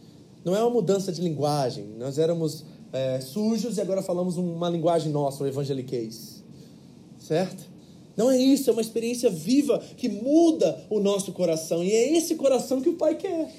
Não 0.45 0.54
é 0.54 0.61
uma 0.61 0.71
mudança 0.71 1.12
de 1.12 1.21
linguagem. 1.21 1.85
Nós 1.99 2.18
éramos 2.18 2.64
é, 2.92 3.21
sujos 3.21 3.76
e 3.76 3.80
agora 3.80 4.02
falamos 4.02 4.37
uma 4.37 4.68
linguagem 4.68 5.12
nossa, 5.12 5.45
o 5.45 5.47
evangeliquez. 5.47 6.42
Certo? 7.18 7.66
Não 8.16 8.30
é 8.30 8.37
isso, 8.37 8.68
é 8.68 8.73
uma 8.73 8.83
experiência 8.83 9.30
viva 9.30 9.80
que 9.97 10.09
muda 10.09 10.85
o 10.90 10.99
nosso 10.99 11.33
coração. 11.33 11.85
E 11.85 11.92
é 11.92 12.16
esse 12.16 12.35
coração 12.35 12.80
que 12.80 12.88
o 12.88 12.95
Pai 12.95 13.14
quer. 13.14 13.54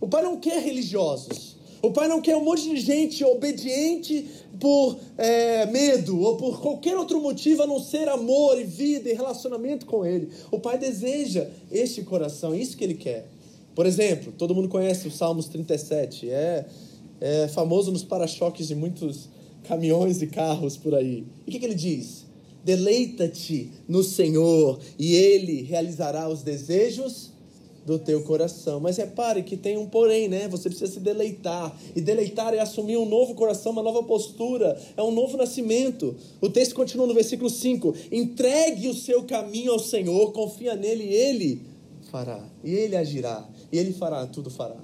O 0.00 0.08
Pai 0.08 0.22
não 0.22 0.38
quer 0.38 0.60
religiosos. 0.60 1.56
O 1.80 1.90
Pai 1.90 2.08
não 2.08 2.20
quer 2.20 2.36
um 2.36 2.44
monte 2.44 2.68
de 2.68 2.76
gente 2.76 3.24
obediente 3.24 4.26
por 4.58 4.96
é, 5.18 5.66
medo 5.66 6.20
ou 6.20 6.36
por 6.36 6.60
qualquer 6.60 6.96
outro 6.96 7.20
motivo 7.20 7.62
a 7.62 7.66
não 7.66 7.80
ser 7.80 8.08
amor 8.08 8.60
e 8.60 8.64
vida 8.64 9.10
e 9.10 9.14
relacionamento 9.14 9.84
com 9.86 10.06
Ele. 10.06 10.30
O 10.50 10.60
Pai 10.60 10.78
deseja 10.78 11.48
este 11.70 12.02
coração, 12.02 12.54
isso 12.54 12.76
que 12.76 12.84
Ele 12.84 12.94
quer. 12.94 13.28
Por 13.74 13.86
exemplo, 13.86 14.32
todo 14.36 14.54
mundo 14.54 14.68
conhece 14.68 15.08
o 15.08 15.10
Salmos 15.10 15.46
37, 15.48 16.28
é, 16.28 16.66
é 17.20 17.48
famoso 17.48 17.90
nos 17.90 18.02
para-choques 18.02 18.68
de 18.68 18.74
muitos 18.74 19.28
caminhões 19.64 20.20
e 20.20 20.26
carros 20.26 20.76
por 20.76 20.94
aí. 20.94 21.24
E 21.46 21.50
o 21.50 21.52
que, 21.52 21.58
que 21.58 21.64
ele 21.64 21.74
diz? 21.74 22.26
Deleita-te 22.64 23.70
no 23.88 24.04
Senhor 24.04 24.78
e 24.98 25.14
Ele 25.14 25.62
realizará 25.62 26.28
os 26.28 26.42
desejos 26.42 27.32
do 27.84 27.98
teu 27.98 28.22
coração. 28.22 28.78
Mas 28.78 28.96
repare 28.96 29.42
que 29.42 29.56
tem 29.56 29.76
um 29.76 29.86
porém, 29.86 30.28
né? 30.28 30.46
Você 30.48 30.68
precisa 30.68 30.92
se 30.92 31.00
deleitar. 31.00 31.76
E 31.96 32.00
deleitar 32.00 32.54
é 32.54 32.60
assumir 32.60 32.96
um 32.96 33.08
novo 33.08 33.34
coração, 33.34 33.72
uma 33.72 33.82
nova 33.82 34.04
postura, 34.04 34.80
é 34.96 35.02
um 35.02 35.10
novo 35.10 35.36
nascimento. 35.36 36.14
O 36.40 36.48
texto 36.48 36.74
continua 36.74 37.06
no 37.06 37.14
versículo 37.14 37.50
5: 37.50 37.94
Entregue 38.12 38.88
o 38.88 38.94
seu 38.94 39.24
caminho 39.24 39.72
ao 39.72 39.80
Senhor, 39.80 40.32
confia 40.32 40.76
nele 40.76 41.04
e 41.04 41.14
ele 41.14 41.62
fará. 42.10 42.44
E 42.62 42.70
ele 42.72 42.94
agirá. 42.94 43.48
E 43.72 43.78
ele 43.78 43.92
fará, 43.92 44.26
tudo 44.26 44.50
fará. 44.50 44.76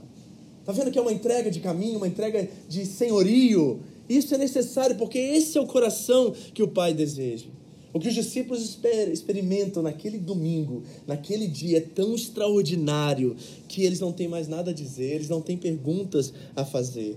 Está 0.60 0.72
vendo 0.72 0.90
que 0.90 0.98
é 0.98 1.02
uma 1.02 1.12
entrega 1.12 1.50
de 1.50 1.60
caminho, 1.60 1.98
uma 1.98 2.08
entrega 2.08 2.48
de 2.68 2.84
senhorio? 2.86 3.80
Isso 4.08 4.34
é 4.34 4.38
necessário 4.38 4.96
porque 4.96 5.18
esse 5.18 5.56
é 5.58 5.60
o 5.60 5.66
coração 5.66 6.32
que 6.54 6.62
o 6.62 6.68
Pai 6.68 6.94
deseja. 6.94 7.46
O 7.92 7.98
que 7.98 8.08
os 8.08 8.14
discípulos 8.14 8.78
experimentam 9.12 9.82
naquele 9.82 10.18
domingo, 10.18 10.82
naquele 11.06 11.46
dia, 11.46 11.78
é 11.78 11.80
tão 11.80 12.14
extraordinário 12.14 13.34
que 13.66 13.82
eles 13.82 13.98
não 13.98 14.12
têm 14.12 14.28
mais 14.28 14.46
nada 14.46 14.70
a 14.70 14.74
dizer, 14.74 15.14
eles 15.14 15.28
não 15.28 15.40
têm 15.40 15.56
perguntas 15.56 16.32
a 16.54 16.64
fazer. 16.64 17.16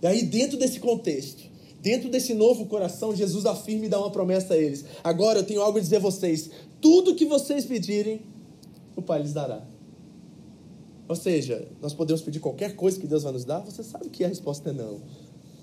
E 0.00 0.06
aí, 0.06 0.22
dentro 0.22 0.56
desse 0.58 0.80
contexto, 0.80 1.42
dentro 1.82 2.08
desse 2.08 2.32
novo 2.32 2.66
coração, 2.66 3.14
Jesus 3.14 3.44
afirma 3.44 3.84
e 3.86 3.88
dá 3.88 3.98
uma 3.98 4.10
promessa 4.10 4.54
a 4.54 4.56
eles: 4.56 4.84
Agora 5.04 5.40
eu 5.40 5.44
tenho 5.44 5.60
algo 5.60 5.78
a 5.78 5.80
dizer 5.80 5.96
a 5.96 6.00
vocês: 6.00 6.50
tudo 6.80 7.14
que 7.14 7.26
vocês 7.26 7.66
pedirem, 7.66 8.20
o 8.96 9.02
Pai 9.02 9.20
lhes 9.20 9.34
dará. 9.34 9.62
Ou 11.08 11.16
seja, 11.16 11.66
nós 11.80 11.94
podemos 11.94 12.20
pedir 12.20 12.38
qualquer 12.38 12.76
coisa 12.76 13.00
que 13.00 13.06
Deus 13.06 13.22
vai 13.22 13.32
nos 13.32 13.44
dar, 13.44 13.60
você 13.60 13.82
sabe 13.82 14.10
que 14.10 14.22
a 14.22 14.28
resposta 14.28 14.68
é 14.68 14.72
não. 14.72 15.00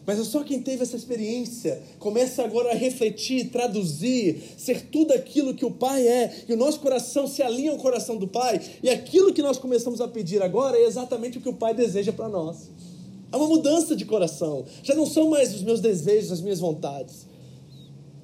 Mas 0.05 0.19
é 0.19 0.23
só 0.23 0.43
quem 0.43 0.61
teve 0.61 0.83
essa 0.83 0.95
experiência 0.95 1.81
começa 1.99 2.43
agora 2.43 2.71
a 2.71 2.75
refletir, 2.75 3.49
traduzir, 3.49 4.41
ser 4.57 4.87
tudo 4.89 5.13
aquilo 5.13 5.53
que 5.53 5.65
o 5.65 5.71
Pai 5.71 6.07
é, 6.07 6.43
e 6.47 6.53
o 6.53 6.57
nosso 6.57 6.79
coração 6.79 7.27
se 7.27 7.41
alinha 7.41 7.71
ao 7.71 7.77
coração 7.77 8.17
do 8.17 8.27
Pai, 8.27 8.61
e 8.83 8.89
aquilo 8.89 9.33
que 9.33 9.41
nós 9.41 9.57
começamos 9.57 10.01
a 10.01 10.07
pedir 10.07 10.41
agora 10.41 10.77
é 10.77 10.85
exatamente 10.85 11.37
o 11.37 11.41
que 11.41 11.49
o 11.49 11.53
Pai 11.53 11.73
deseja 11.73 12.11
para 12.11 12.29
nós. 12.29 12.69
Há 13.31 13.37
uma 13.37 13.47
mudança 13.47 13.95
de 13.95 14.05
coração. 14.05 14.65
Já 14.83 14.93
não 14.95 15.05
são 15.05 15.29
mais 15.29 15.53
os 15.53 15.61
meus 15.61 15.79
desejos, 15.79 16.31
as 16.31 16.41
minhas 16.41 16.59
vontades. 16.59 17.25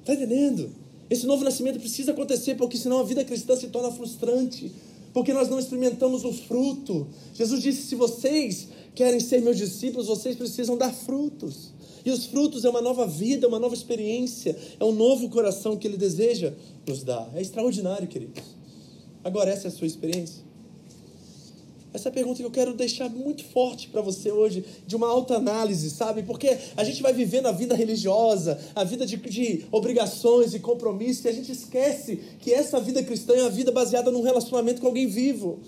Está 0.00 0.14
entendendo? 0.14 0.70
Esse 1.10 1.26
novo 1.26 1.44
nascimento 1.44 1.78
precisa 1.78 2.12
acontecer, 2.12 2.54
porque 2.54 2.76
senão 2.76 2.98
a 2.98 3.02
vida 3.02 3.24
cristã 3.24 3.54
se 3.54 3.66
torna 3.66 3.90
frustrante 3.90 4.72
porque 5.12 5.32
nós 5.32 5.48
não 5.48 5.58
experimentamos 5.58 6.24
o 6.24 6.32
fruto. 6.32 7.06
Jesus 7.34 7.62
disse: 7.62 7.82
se 7.82 7.94
vocês 7.94 8.68
querem 8.94 9.20
ser 9.20 9.40
meus 9.40 9.56
discípulos, 9.56 10.06
vocês 10.06 10.36
precisam 10.36 10.76
dar 10.76 10.92
frutos. 10.92 11.72
E 12.04 12.10
os 12.10 12.26
frutos 12.26 12.64
é 12.64 12.70
uma 12.70 12.80
nova 12.80 13.06
vida, 13.06 13.46
uma 13.46 13.58
nova 13.58 13.74
experiência, 13.74 14.56
é 14.78 14.84
um 14.84 14.92
novo 14.92 15.28
coração 15.28 15.76
que 15.76 15.86
Ele 15.86 15.96
deseja 15.96 16.52
nos 16.86 17.04
dar. 17.04 17.30
É 17.34 17.40
extraordinário, 17.40 18.08
queridos. 18.08 18.42
Agora, 19.22 19.50
essa 19.50 19.68
é 19.68 19.68
a 19.68 19.72
sua 19.72 19.86
experiência? 19.86 20.42
Essa 21.94 22.08
é 22.08 22.12
pergunta 22.12 22.38
que 22.38 22.46
eu 22.46 22.50
quero 22.50 22.72
deixar 22.72 23.10
muito 23.10 23.44
forte 23.44 23.88
para 23.88 24.00
você 24.00 24.32
hoje, 24.32 24.64
de 24.86 24.96
uma 24.96 25.06
alta 25.06 25.36
análise, 25.36 25.90
sabe? 25.90 26.22
Porque 26.22 26.56
a 26.74 26.84
gente 26.84 27.02
vai 27.02 27.12
vivendo 27.12 27.46
a 27.46 27.52
vida 27.52 27.74
religiosa, 27.74 28.58
a 28.74 28.82
vida 28.82 29.04
de, 29.04 29.16
de 29.16 29.66
obrigações 29.70 30.54
e 30.54 30.58
compromissos, 30.58 31.24
e 31.26 31.28
a 31.28 31.32
gente 31.32 31.52
esquece 31.52 32.18
que 32.40 32.52
essa 32.52 32.80
vida 32.80 33.02
cristã 33.02 33.34
é 33.34 33.42
uma 33.42 33.50
vida 33.50 33.70
baseada 33.70 34.10
num 34.10 34.22
relacionamento 34.22 34.80
com 34.80 34.86
alguém 34.86 35.06
vivo. 35.06 35.60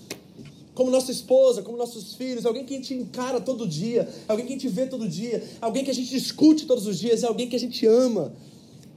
Como 0.74 0.90
nossa 0.90 1.12
esposa, 1.12 1.62
como 1.62 1.76
nossos 1.76 2.14
filhos, 2.14 2.46
alguém 2.46 2.64
que 2.64 2.74
a 2.74 2.78
gente 2.78 2.94
encara 2.94 3.38
todo 3.38 3.66
dia, 3.66 4.08
alguém 4.26 4.46
que 4.46 4.54
a 4.54 4.56
gente 4.56 4.68
vê 4.68 4.86
todo 4.86 5.06
dia, 5.06 5.44
alguém 5.60 5.84
que 5.84 5.90
a 5.90 5.94
gente 5.94 6.08
discute 6.08 6.64
todos 6.64 6.86
os 6.86 6.98
dias, 6.98 7.22
é 7.22 7.26
alguém 7.26 7.48
que 7.48 7.54
a 7.54 7.60
gente 7.60 7.86
ama 7.86 8.32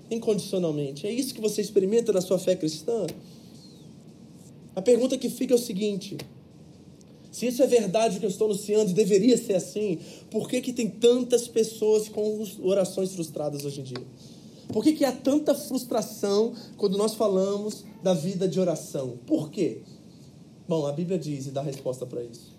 incondicionalmente. 0.10 1.06
É 1.06 1.12
isso 1.12 1.34
que 1.34 1.42
você 1.42 1.62
experimenta 1.62 2.14
na 2.14 2.22
sua 2.22 2.40
fé 2.40 2.56
cristã? 2.56 3.06
A 4.76 4.82
pergunta 4.82 5.18
que 5.18 5.30
fica 5.30 5.54
é 5.54 5.56
o 5.56 5.60
seguinte: 5.60 6.18
se 7.38 7.46
isso 7.46 7.62
é 7.62 7.68
verdade 7.68 8.20
que 8.20 8.26
eu 8.26 8.32
estou 8.32 8.48
anunciando 8.48 8.90
e 8.90 8.96
deveria 8.96 9.38
ser 9.38 9.54
assim, 9.54 10.00
por 10.32 10.50
que, 10.50 10.60
que 10.60 10.74
tem 10.74 10.90
tantas 10.90 11.48
pessoas 11.48 12.10
com 12.10 12.44
orações 12.64 13.14
frustradas 13.14 13.64
hoje 13.64 13.82
em 13.82 13.84
dia? 13.84 14.04
Por 14.70 14.84
que, 14.84 14.94
que 14.94 15.06
há 15.06 15.12
tanta 15.12 15.54
frustração 15.54 16.56
quando 16.78 16.98
nós 16.98 17.14
falamos 17.14 17.86
da 18.02 18.16
vida 18.16 18.48
de 18.48 18.60
oração? 18.60 19.20
Por 19.28 19.52
quê? 19.52 19.82
Bom, 20.68 20.88
a 20.88 20.92
Bíblia 20.92 21.20
diz 21.20 21.46
e 21.46 21.52
dá 21.52 21.62
resposta 21.62 22.08
para 22.08 22.24
isso. 22.24 22.57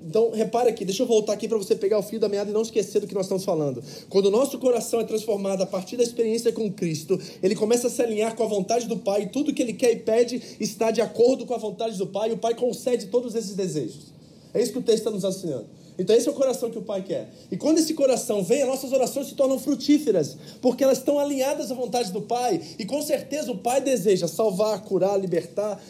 Então, 0.00 0.30
repare 0.30 0.70
aqui, 0.70 0.84
deixa 0.84 1.02
eu 1.02 1.06
voltar 1.06 1.32
aqui 1.32 1.48
para 1.48 1.58
você 1.58 1.74
pegar 1.74 1.98
o 1.98 2.02
fio 2.02 2.20
da 2.20 2.28
meada 2.28 2.50
e 2.50 2.52
não 2.52 2.62
esquecer 2.62 3.00
do 3.00 3.06
que 3.06 3.14
nós 3.14 3.24
estamos 3.26 3.44
falando. 3.44 3.82
Quando 4.08 4.26
o 4.26 4.30
nosso 4.30 4.56
coração 4.58 5.00
é 5.00 5.04
transformado 5.04 5.62
a 5.62 5.66
partir 5.66 5.96
da 5.96 6.04
experiência 6.04 6.52
com 6.52 6.72
Cristo, 6.72 7.18
ele 7.42 7.56
começa 7.56 7.88
a 7.88 7.90
se 7.90 8.00
alinhar 8.00 8.36
com 8.36 8.44
a 8.44 8.46
vontade 8.46 8.86
do 8.86 8.96
Pai, 8.96 9.28
tudo 9.28 9.52
que 9.52 9.60
ele 9.60 9.72
quer 9.72 9.92
e 9.92 9.96
pede 9.96 10.40
está 10.60 10.90
de 10.92 11.00
acordo 11.00 11.44
com 11.44 11.54
a 11.54 11.58
vontade 11.58 11.98
do 11.98 12.06
Pai, 12.06 12.30
e 12.30 12.32
o 12.32 12.38
Pai 12.38 12.54
concede 12.54 13.06
todos 13.06 13.34
esses 13.34 13.54
desejos. 13.54 14.12
É 14.54 14.62
isso 14.62 14.72
que 14.72 14.78
o 14.78 14.82
texto 14.82 14.98
está 14.98 15.10
nos 15.10 15.24
ensinando. 15.24 15.66
Então, 15.98 16.14
esse 16.14 16.28
é 16.28 16.30
o 16.30 16.34
coração 16.34 16.70
que 16.70 16.78
o 16.78 16.82
Pai 16.82 17.02
quer. 17.02 17.28
E 17.50 17.56
quando 17.56 17.78
esse 17.78 17.92
coração 17.92 18.44
vem, 18.44 18.62
as 18.62 18.68
nossas 18.68 18.92
orações 18.92 19.26
se 19.26 19.34
tornam 19.34 19.58
frutíferas, 19.58 20.36
porque 20.62 20.84
elas 20.84 20.98
estão 20.98 21.18
alinhadas 21.18 21.72
à 21.72 21.74
vontade 21.74 22.12
do 22.12 22.22
Pai, 22.22 22.62
e 22.78 22.84
com 22.86 23.02
certeza 23.02 23.50
o 23.50 23.58
Pai 23.58 23.80
deseja 23.80 24.28
salvar, 24.28 24.80
curar, 24.84 25.20
libertar, 25.20 25.82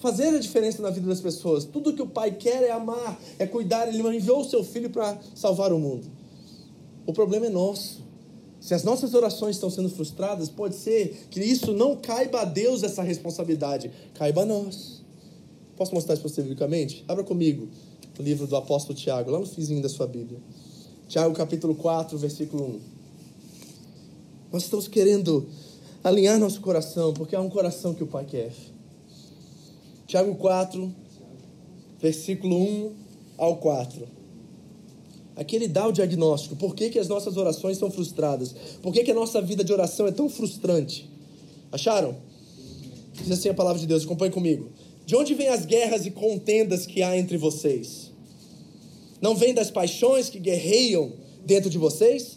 fazer 0.00 0.28
a 0.28 0.38
diferença 0.38 0.82
na 0.82 0.90
vida 0.90 1.06
das 1.06 1.20
pessoas. 1.20 1.64
Tudo 1.64 1.92
que 1.92 2.02
o 2.02 2.06
Pai 2.06 2.32
quer 2.32 2.62
é 2.64 2.70
amar, 2.70 3.20
é 3.38 3.46
cuidar. 3.46 3.86
Ele 3.86 4.00
enviou 4.16 4.40
o 4.40 4.44
seu 4.44 4.64
filho 4.64 4.90
para 4.90 5.18
salvar 5.34 5.72
o 5.72 5.78
mundo. 5.78 6.10
O 7.06 7.12
problema 7.12 7.46
é 7.46 7.50
nosso. 7.50 8.00
Se 8.60 8.74
as 8.74 8.84
nossas 8.84 9.14
orações 9.14 9.56
estão 9.56 9.70
sendo 9.70 9.88
frustradas, 9.88 10.48
pode 10.48 10.74
ser 10.74 11.26
que 11.30 11.40
isso 11.40 11.72
não 11.72 11.96
caiba 11.96 12.42
a 12.42 12.44
Deus 12.44 12.82
essa 12.82 13.02
responsabilidade, 13.02 13.90
caiba 14.14 14.42
a 14.42 14.46
nós. 14.46 15.02
Posso 15.76 15.94
mostrar 15.94 16.14
isso 16.14 16.22
para 16.22 16.30
você 16.30 16.42
biblicamente? 16.42 17.04
Abra 17.08 17.24
comigo 17.24 17.68
o 18.18 18.22
livro 18.22 18.46
do 18.46 18.54
apóstolo 18.54 18.96
Tiago, 18.96 19.30
lá 19.30 19.38
no 19.38 19.46
fizinho 19.46 19.80
da 19.80 19.88
sua 19.88 20.06
Bíblia. 20.06 20.38
Tiago 21.08 21.34
capítulo 21.34 21.74
4, 21.74 22.18
versículo 22.18 22.64
1. 22.64 22.80
Nós 24.52 24.64
estamos 24.64 24.86
querendo 24.86 25.48
alinhar 26.04 26.38
nosso 26.38 26.60
coração, 26.60 27.14
porque 27.14 27.34
é 27.34 27.40
um 27.40 27.48
coração 27.48 27.94
que 27.94 28.04
o 28.04 28.06
Pai 28.06 28.26
quer. 28.26 28.52
Tiago 30.10 30.34
4, 30.34 30.92
versículo 32.00 32.56
1 32.56 32.92
ao 33.38 33.58
4. 33.58 34.08
Aqui 35.36 35.54
ele 35.54 35.68
dá 35.68 35.86
o 35.86 35.92
diagnóstico. 35.92 36.56
Por 36.56 36.74
que, 36.74 36.90
que 36.90 36.98
as 36.98 37.06
nossas 37.06 37.36
orações 37.36 37.78
são 37.78 37.92
frustradas? 37.92 38.52
Por 38.82 38.92
que, 38.92 39.04
que 39.04 39.12
a 39.12 39.14
nossa 39.14 39.40
vida 39.40 39.62
de 39.62 39.72
oração 39.72 40.08
é 40.08 40.10
tão 40.10 40.28
frustrante? 40.28 41.08
Acharam? 41.70 42.16
Diz 43.14 43.30
assim 43.30 43.50
a 43.50 43.54
palavra 43.54 43.78
de 43.78 43.86
Deus, 43.86 44.02
acompanhe 44.02 44.32
comigo. 44.32 44.72
De 45.06 45.14
onde 45.14 45.32
vêm 45.32 45.46
as 45.46 45.64
guerras 45.64 46.04
e 46.04 46.10
contendas 46.10 46.86
que 46.86 47.04
há 47.04 47.16
entre 47.16 47.36
vocês? 47.36 48.10
Não 49.22 49.36
vem 49.36 49.54
das 49.54 49.70
paixões 49.70 50.28
que 50.28 50.40
guerreiam 50.40 51.12
dentro 51.46 51.70
de 51.70 51.78
vocês? 51.78 52.36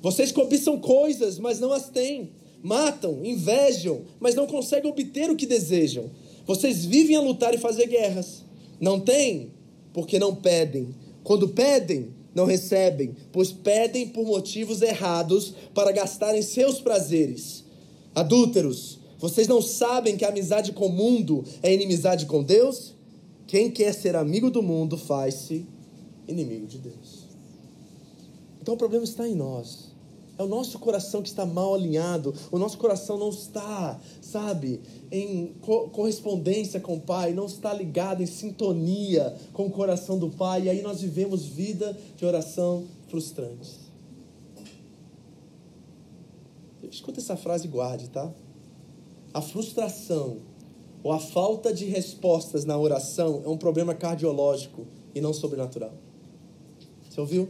Vocês 0.00 0.30
cobiçam 0.30 0.78
coisas, 0.78 1.36
mas 1.40 1.58
não 1.58 1.72
as 1.72 1.88
têm. 1.88 2.30
Matam, 2.62 3.24
invejam, 3.24 4.02
mas 4.20 4.36
não 4.36 4.46
conseguem 4.46 4.88
obter 4.88 5.28
o 5.32 5.34
que 5.34 5.46
desejam. 5.46 6.08
Vocês 6.46 6.84
vivem 6.84 7.16
a 7.16 7.20
lutar 7.20 7.54
e 7.54 7.58
fazer 7.58 7.86
guerras. 7.86 8.44
Não 8.80 8.98
têm, 8.98 9.52
porque 9.92 10.18
não 10.18 10.34
pedem. 10.34 10.94
Quando 11.22 11.48
pedem, 11.48 12.08
não 12.34 12.44
recebem, 12.44 13.14
pois 13.30 13.52
pedem 13.52 14.08
por 14.08 14.24
motivos 14.24 14.82
errados 14.82 15.54
para 15.74 15.92
gastarem 15.92 16.42
seus 16.42 16.80
prazeres. 16.80 17.64
Adúlteros, 18.14 18.98
vocês 19.18 19.46
não 19.46 19.62
sabem 19.62 20.16
que 20.16 20.24
a 20.24 20.28
amizade 20.28 20.72
com 20.72 20.86
o 20.86 20.92
mundo 20.92 21.44
é 21.62 21.72
inimizade 21.72 22.26
com 22.26 22.42
Deus? 22.42 22.94
Quem 23.46 23.70
quer 23.70 23.92
ser 23.92 24.16
amigo 24.16 24.50
do 24.50 24.62
mundo 24.62 24.96
faz-se 24.98 25.66
inimigo 26.26 26.66
de 26.66 26.78
Deus. 26.78 27.28
Então 28.60 28.74
o 28.74 28.78
problema 28.78 29.04
está 29.04 29.28
em 29.28 29.34
nós. 29.34 29.91
É 30.38 30.42
o 30.42 30.46
nosso 30.46 30.78
coração 30.78 31.22
que 31.22 31.28
está 31.28 31.44
mal 31.44 31.74
alinhado. 31.74 32.34
O 32.50 32.58
nosso 32.58 32.78
coração 32.78 33.18
não 33.18 33.28
está, 33.28 34.00
sabe, 34.20 34.80
em 35.10 35.54
co 35.60 35.90
correspondência 35.90 36.80
com 36.80 36.94
o 36.94 37.00
Pai, 37.00 37.32
não 37.32 37.46
está 37.46 37.72
ligado 37.72 38.22
em 38.22 38.26
sintonia 38.26 39.36
com 39.52 39.66
o 39.66 39.70
coração 39.70 40.18
do 40.18 40.30
Pai. 40.30 40.62
E 40.62 40.70
aí 40.70 40.82
nós 40.82 41.00
vivemos 41.00 41.44
vida 41.44 41.96
de 42.16 42.24
oração 42.24 42.84
frustrantes. 43.08 43.80
Escuta 46.90 47.20
essa 47.20 47.36
frase 47.36 47.66
e 47.66 47.70
guarde, 47.70 48.08
tá? 48.08 48.30
A 49.32 49.40
frustração 49.40 50.38
ou 51.02 51.10
a 51.10 51.18
falta 51.18 51.72
de 51.72 51.86
respostas 51.86 52.64
na 52.64 52.78
oração 52.78 53.42
é 53.44 53.48
um 53.48 53.56
problema 53.56 53.94
cardiológico 53.94 54.86
e 55.14 55.20
não 55.20 55.32
sobrenatural. 55.32 55.92
Você 57.08 57.20
ouviu? 57.20 57.48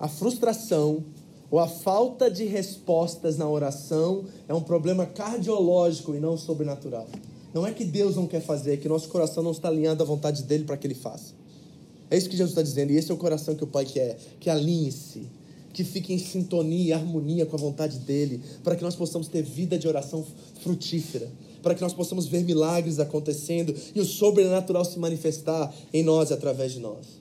A 0.00 0.08
frustração 0.08 1.04
ou 1.50 1.58
a 1.58 1.68
falta 1.68 2.30
de 2.30 2.44
respostas 2.44 3.36
na 3.36 3.46
oração 3.46 4.24
é 4.48 4.54
um 4.54 4.62
problema 4.62 5.04
cardiológico 5.04 6.14
e 6.14 6.20
não 6.20 6.38
sobrenatural. 6.38 7.06
Não 7.52 7.66
é 7.66 7.72
que 7.72 7.84
Deus 7.84 8.16
não 8.16 8.26
quer 8.26 8.40
fazer, 8.40 8.74
é 8.74 8.76
que 8.78 8.88
nosso 8.88 9.08
coração 9.08 9.42
não 9.42 9.50
está 9.50 9.68
alinhado 9.68 10.02
à 10.02 10.06
vontade 10.06 10.44
dele 10.44 10.64
para 10.64 10.78
que 10.78 10.86
ele 10.86 10.94
faça. 10.94 11.34
É 12.08 12.16
isso 12.16 12.30
que 12.30 12.36
Jesus 12.36 12.52
está 12.52 12.62
dizendo, 12.62 12.92
e 12.92 12.96
esse 12.96 13.10
é 13.10 13.14
o 13.14 13.18
coração 13.18 13.54
que 13.54 13.62
o 13.62 13.66
Pai 13.66 13.84
quer, 13.84 14.16
que 14.40 14.48
alinhe-se, 14.48 15.26
que 15.72 15.84
fique 15.84 16.14
em 16.14 16.18
sintonia, 16.18 16.96
harmonia 16.96 17.44
com 17.44 17.56
a 17.56 17.58
vontade 17.58 17.98
dele, 17.98 18.40
para 18.64 18.74
que 18.74 18.82
nós 18.82 18.96
possamos 18.96 19.28
ter 19.28 19.42
vida 19.42 19.78
de 19.78 19.86
oração 19.86 20.24
frutífera, 20.62 21.30
para 21.62 21.74
que 21.74 21.82
nós 21.82 21.92
possamos 21.92 22.26
ver 22.26 22.42
milagres 22.42 22.98
acontecendo 22.98 23.74
e 23.94 24.00
o 24.00 24.04
sobrenatural 24.04 24.84
se 24.84 24.98
manifestar 24.98 25.72
em 25.92 26.02
nós 26.02 26.30
e 26.30 26.32
através 26.32 26.72
de 26.72 26.80
nós. 26.80 27.20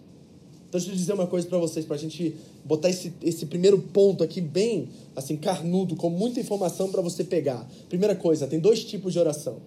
Então, 0.69 0.79
deixa 0.79 0.93
eu 0.93 0.95
dizer 0.95 1.13
uma 1.13 1.25
coisa 1.25 1.47
para 1.47 1.57
vocês, 1.57 1.83
para 1.83 1.95
a 1.95 1.99
gente 1.99 2.35
botar 2.63 2.89
esse, 2.89 3.11
esse 3.23 3.47
primeiro 3.47 3.79
ponto 3.79 4.23
aqui 4.23 4.39
bem 4.39 4.87
assim 5.15 5.35
carnudo, 5.35 5.95
com 5.95 6.11
muita 6.11 6.39
informação 6.39 6.91
para 6.91 7.01
você 7.01 7.23
pegar. 7.23 7.67
Primeira 7.89 8.15
coisa, 8.15 8.45
tem 8.45 8.59
dois 8.59 8.83
tipos 8.83 9.13
de 9.13 9.19
oração. 9.19 9.57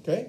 Ok? 0.00 0.26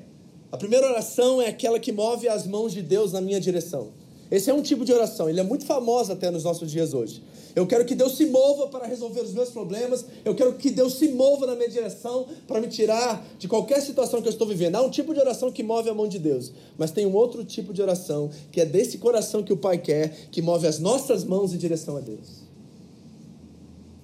A 0.51 0.57
primeira 0.57 0.87
oração 0.87 1.41
é 1.41 1.47
aquela 1.47 1.79
que 1.79 1.91
move 1.91 2.27
as 2.27 2.45
mãos 2.45 2.71
de 2.71 2.83
Deus 2.83 3.11
na 3.13 3.19
minha 3.19 3.39
direção. 3.39 3.89
Esse 4.31 4.49
é 4.49 4.53
um 4.53 4.61
tipo 4.61 4.85
de 4.85 4.93
oração, 4.93 5.29
ele 5.29 5.39
é 5.39 5.43
muito 5.43 5.65
famoso 5.65 6.11
até 6.11 6.29
nos 6.29 6.43
nossos 6.43 6.71
dias 6.71 6.93
hoje. 6.93 7.23
Eu 7.55 7.65
quero 7.65 7.83
que 7.83 7.95
Deus 7.95 8.15
se 8.15 8.27
mova 8.27 8.67
para 8.67 8.85
resolver 8.85 9.21
os 9.21 9.33
meus 9.33 9.49
problemas. 9.49 10.05
Eu 10.23 10.35
quero 10.35 10.53
que 10.53 10.69
Deus 10.69 10.93
se 10.93 11.09
mova 11.09 11.47
na 11.47 11.55
minha 11.55 11.69
direção 11.69 12.27
para 12.47 12.61
me 12.61 12.67
tirar 12.67 13.25
de 13.37 13.47
qualquer 13.47 13.81
situação 13.81 14.21
que 14.21 14.27
eu 14.27 14.31
estou 14.31 14.47
vivendo. 14.47 14.75
Há 14.75 14.81
um 14.81 14.89
tipo 14.89 15.13
de 15.13 15.19
oração 15.19 15.51
que 15.51 15.63
move 15.63 15.89
a 15.89 15.93
mão 15.93 16.07
de 16.07 16.19
Deus, 16.19 16.51
mas 16.77 16.91
tem 16.91 17.05
um 17.05 17.15
outro 17.15 17.43
tipo 17.43 17.73
de 17.73 17.81
oração 17.81 18.29
que 18.51 18.61
é 18.61 18.65
desse 18.65 18.97
coração 18.99 19.43
que 19.43 19.51
o 19.51 19.57
Pai 19.57 19.77
quer, 19.77 20.27
que 20.31 20.41
move 20.41 20.67
as 20.67 20.79
nossas 20.79 21.23
mãos 21.23 21.53
em 21.53 21.57
direção 21.57 21.97
a 21.97 21.99
Deus. 21.99 22.38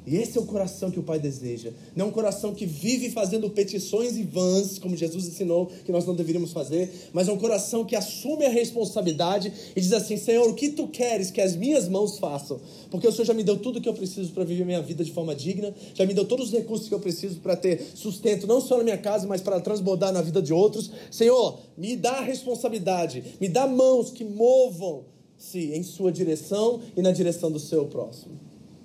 E 0.06 0.18
esse 0.18 0.38
é 0.38 0.42
o 0.42 0.46
coração 0.46 0.92
que 0.92 1.00
o 1.00 1.04
Pai 1.04 1.20
deseja. 1.20 1.72
Não 1.96 2.06
é 2.06 2.10
um 2.10 2.12
coração 2.12 2.54
que 2.54 2.66
vive 2.66 3.10
fazendo 3.10 3.50
petições 3.50 4.16
e 4.18 4.24
vãs, 4.24 4.78
como 4.78 4.96
Jesus 4.96 5.28
ensinou 5.28 5.68
que 5.84 5.92
nós 5.92 6.06
não 6.06 6.14
deveríamos 6.14 6.52
fazer, 6.52 7.10
mas 7.12 7.28
é 7.28 7.32
um 7.32 7.38
coração 7.38 7.84
que 7.84 7.96
assume 7.96 8.46
a 8.46 8.50
responsabilidade 8.50 9.52
e 9.76 9.82
diz 9.82 9.92
assim: 9.94 10.18
Senhor, 10.18 10.48
o 10.48 10.54
que 10.54 10.70
tu 10.70 10.88
queres 10.88 11.32
que 11.32 11.42
as 11.42 11.56
minhas 11.56 11.90
mãos 11.90 12.20
façam? 12.20 12.60
Porque 12.92 13.08
o 13.08 13.12
Senhor 13.12 13.26
já 13.26 13.34
me 13.34 13.44
deu 13.44 13.58
tudo 13.58 13.82
que 13.82 13.90
eu 13.90 13.94
preciso 13.94 14.32
para 14.32 14.44
viver 14.44 14.66
minha 14.66 14.82
vida 14.82 15.04
de 15.04 15.12
forma 15.12 15.34
digna, 15.34 15.74
já 15.94 16.06
me 16.06 16.14
deu 16.14 16.26
todos 16.26 16.48
os 16.48 16.54
recursos 16.54 16.88
que 16.88 16.94
eu 16.94 17.00
preciso 17.00 17.40
para 17.40 17.56
ter 17.56 17.84
sustento, 17.96 18.46
não 18.46 18.62
só 18.62 18.78
na 18.78 18.84
minha 18.84 18.98
casa, 18.98 19.28
mas 19.28 19.42
para 19.42 19.60
transbordar 19.60 20.14
na 20.14 20.22
vida 20.22 20.42
de 20.42 20.54
outros. 20.54 20.92
Senhor, 21.10 21.60
me 21.76 21.96
dá 21.96 22.12
a 22.12 22.22
responsabilidade, 22.22 23.24
me 23.42 23.50
dá 23.50 23.66
mãos 23.66 24.12
que 24.12 24.24
movam-se 24.24 25.74
em 25.74 25.82
Sua 25.82 26.12
direção 26.12 26.80
e 26.96 27.02
na 27.02 27.12
direção 27.12 27.52
do 27.52 27.60
seu 27.60 27.86
próximo, 27.86 28.40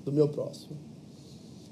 do 0.05 0.12
meu 0.12 0.29
próximo. 0.29 0.89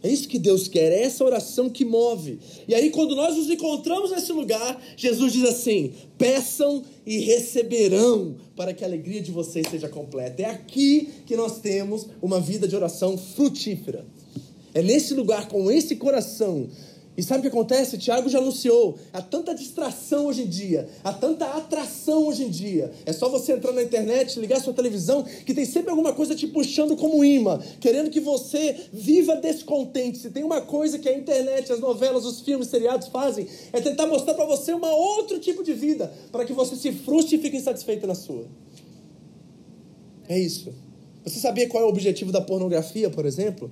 É 0.03 0.09
isso 0.09 0.29
que 0.29 0.39
Deus 0.39 0.69
quer, 0.69 0.93
é 0.93 1.03
essa 1.03 1.25
oração 1.25 1.69
que 1.69 1.85
move. 1.85 2.39
E 2.69 2.75
aí, 2.75 2.91
quando 2.91 3.17
nós 3.17 3.37
nos 3.37 3.51
encontramos 3.51 4.13
nesse 4.13 4.33
lugar, 4.33 4.81
Jesus 4.97 5.33
diz 5.33 5.45
assim: 5.45 5.93
peçam 6.17 6.85
e 7.05 7.19
receberão, 7.19 8.37
para 8.55 8.73
que 8.73 8.85
a 8.85 8.87
alegria 8.87 9.21
de 9.21 9.33
vocês 9.33 9.67
seja 9.69 9.89
completa. 9.89 10.43
É 10.43 10.47
aqui 10.47 11.09
que 11.27 11.37
nós 11.37 11.59
temos 11.59 12.07
uma 12.23 12.41
vida 12.41 12.69
de 12.69 12.77
oração 12.77 13.19
frutífera. 13.19 14.07
É 14.73 14.83
nesse 14.83 15.15
lugar, 15.15 15.49
com 15.49 15.71
esse 15.71 15.97
coração, 15.97 16.69
e 17.19 17.23
sabe 17.25 17.41
o 17.41 17.43
que 17.43 17.49
acontece? 17.49 17.99
Tiago 17.99 18.29
já 18.29 18.39
anunciou. 18.39 18.97
Há 19.13 19.21
tanta 19.21 19.53
distração 19.53 20.27
hoje 20.27 20.43
em 20.43 20.47
dia, 20.47 20.89
há 21.03 21.13
tanta 21.13 21.47
atração 21.47 22.29
hoje 22.29 22.45
em 22.45 22.49
dia. 22.49 22.93
É 23.05 23.13
só 23.13 23.29
você 23.29 23.55
entrar 23.55 23.73
na 23.73 23.83
internet, 23.83 24.39
ligar 24.39 24.61
sua 24.61 24.73
televisão, 24.73 25.25
que 25.25 25.53
tem 25.53 25.65
sempre 25.65 25.91
alguma 25.91 26.13
coisa 26.13 26.37
te 26.37 26.47
puxando 26.47 26.97
como 26.97 27.25
imã, 27.25 27.59
querendo 27.81 28.09
que 28.09 28.21
você 28.21 28.89
viva 28.93 29.35
descontente. 29.35 30.19
Se 30.19 30.31
tem 30.31 30.45
uma 30.45 30.61
coisa 30.61 30.97
que 30.97 31.09
a 31.09 31.13
internet, 31.13 31.73
as 31.73 31.81
novelas, 31.81 32.25
os 32.25 32.41
filmes, 32.41 32.69
os 32.69 32.71
seriados 32.71 33.09
fazem, 33.09 33.49
é 33.73 33.81
tentar 33.81 34.07
mostrar 34.07 34.35
para 34.35 34.47
você 34.47 34.73
um 34.73 34.81
outro 34.85 35.41
tipo 35.41 35.65
de 35.65 35.75
vida, 35.75 36.13
para 36.31 36.45
que 36.45 36.53
você 36.53 36.77
se 36.77 36.93
frustre 36.93 37.35
e 37.35 37.41
fique 37.41 37.57
insatisfeito 37.57 38.07
na 38.07 38.15
sua. 38.15 38.47
É 40.29 40.39
isso. 40.39 40.73
Você 41.25 41.41
sabia 41.41 41.69
qual 41.69 41.83
é 41.83 41.87
o 41.87 41.89
objetivo 41.89 42.31
da 42.31 42.41
pornografia, 42.41 43.11
por 43.11 43.27
exemplo? 43.27 43.69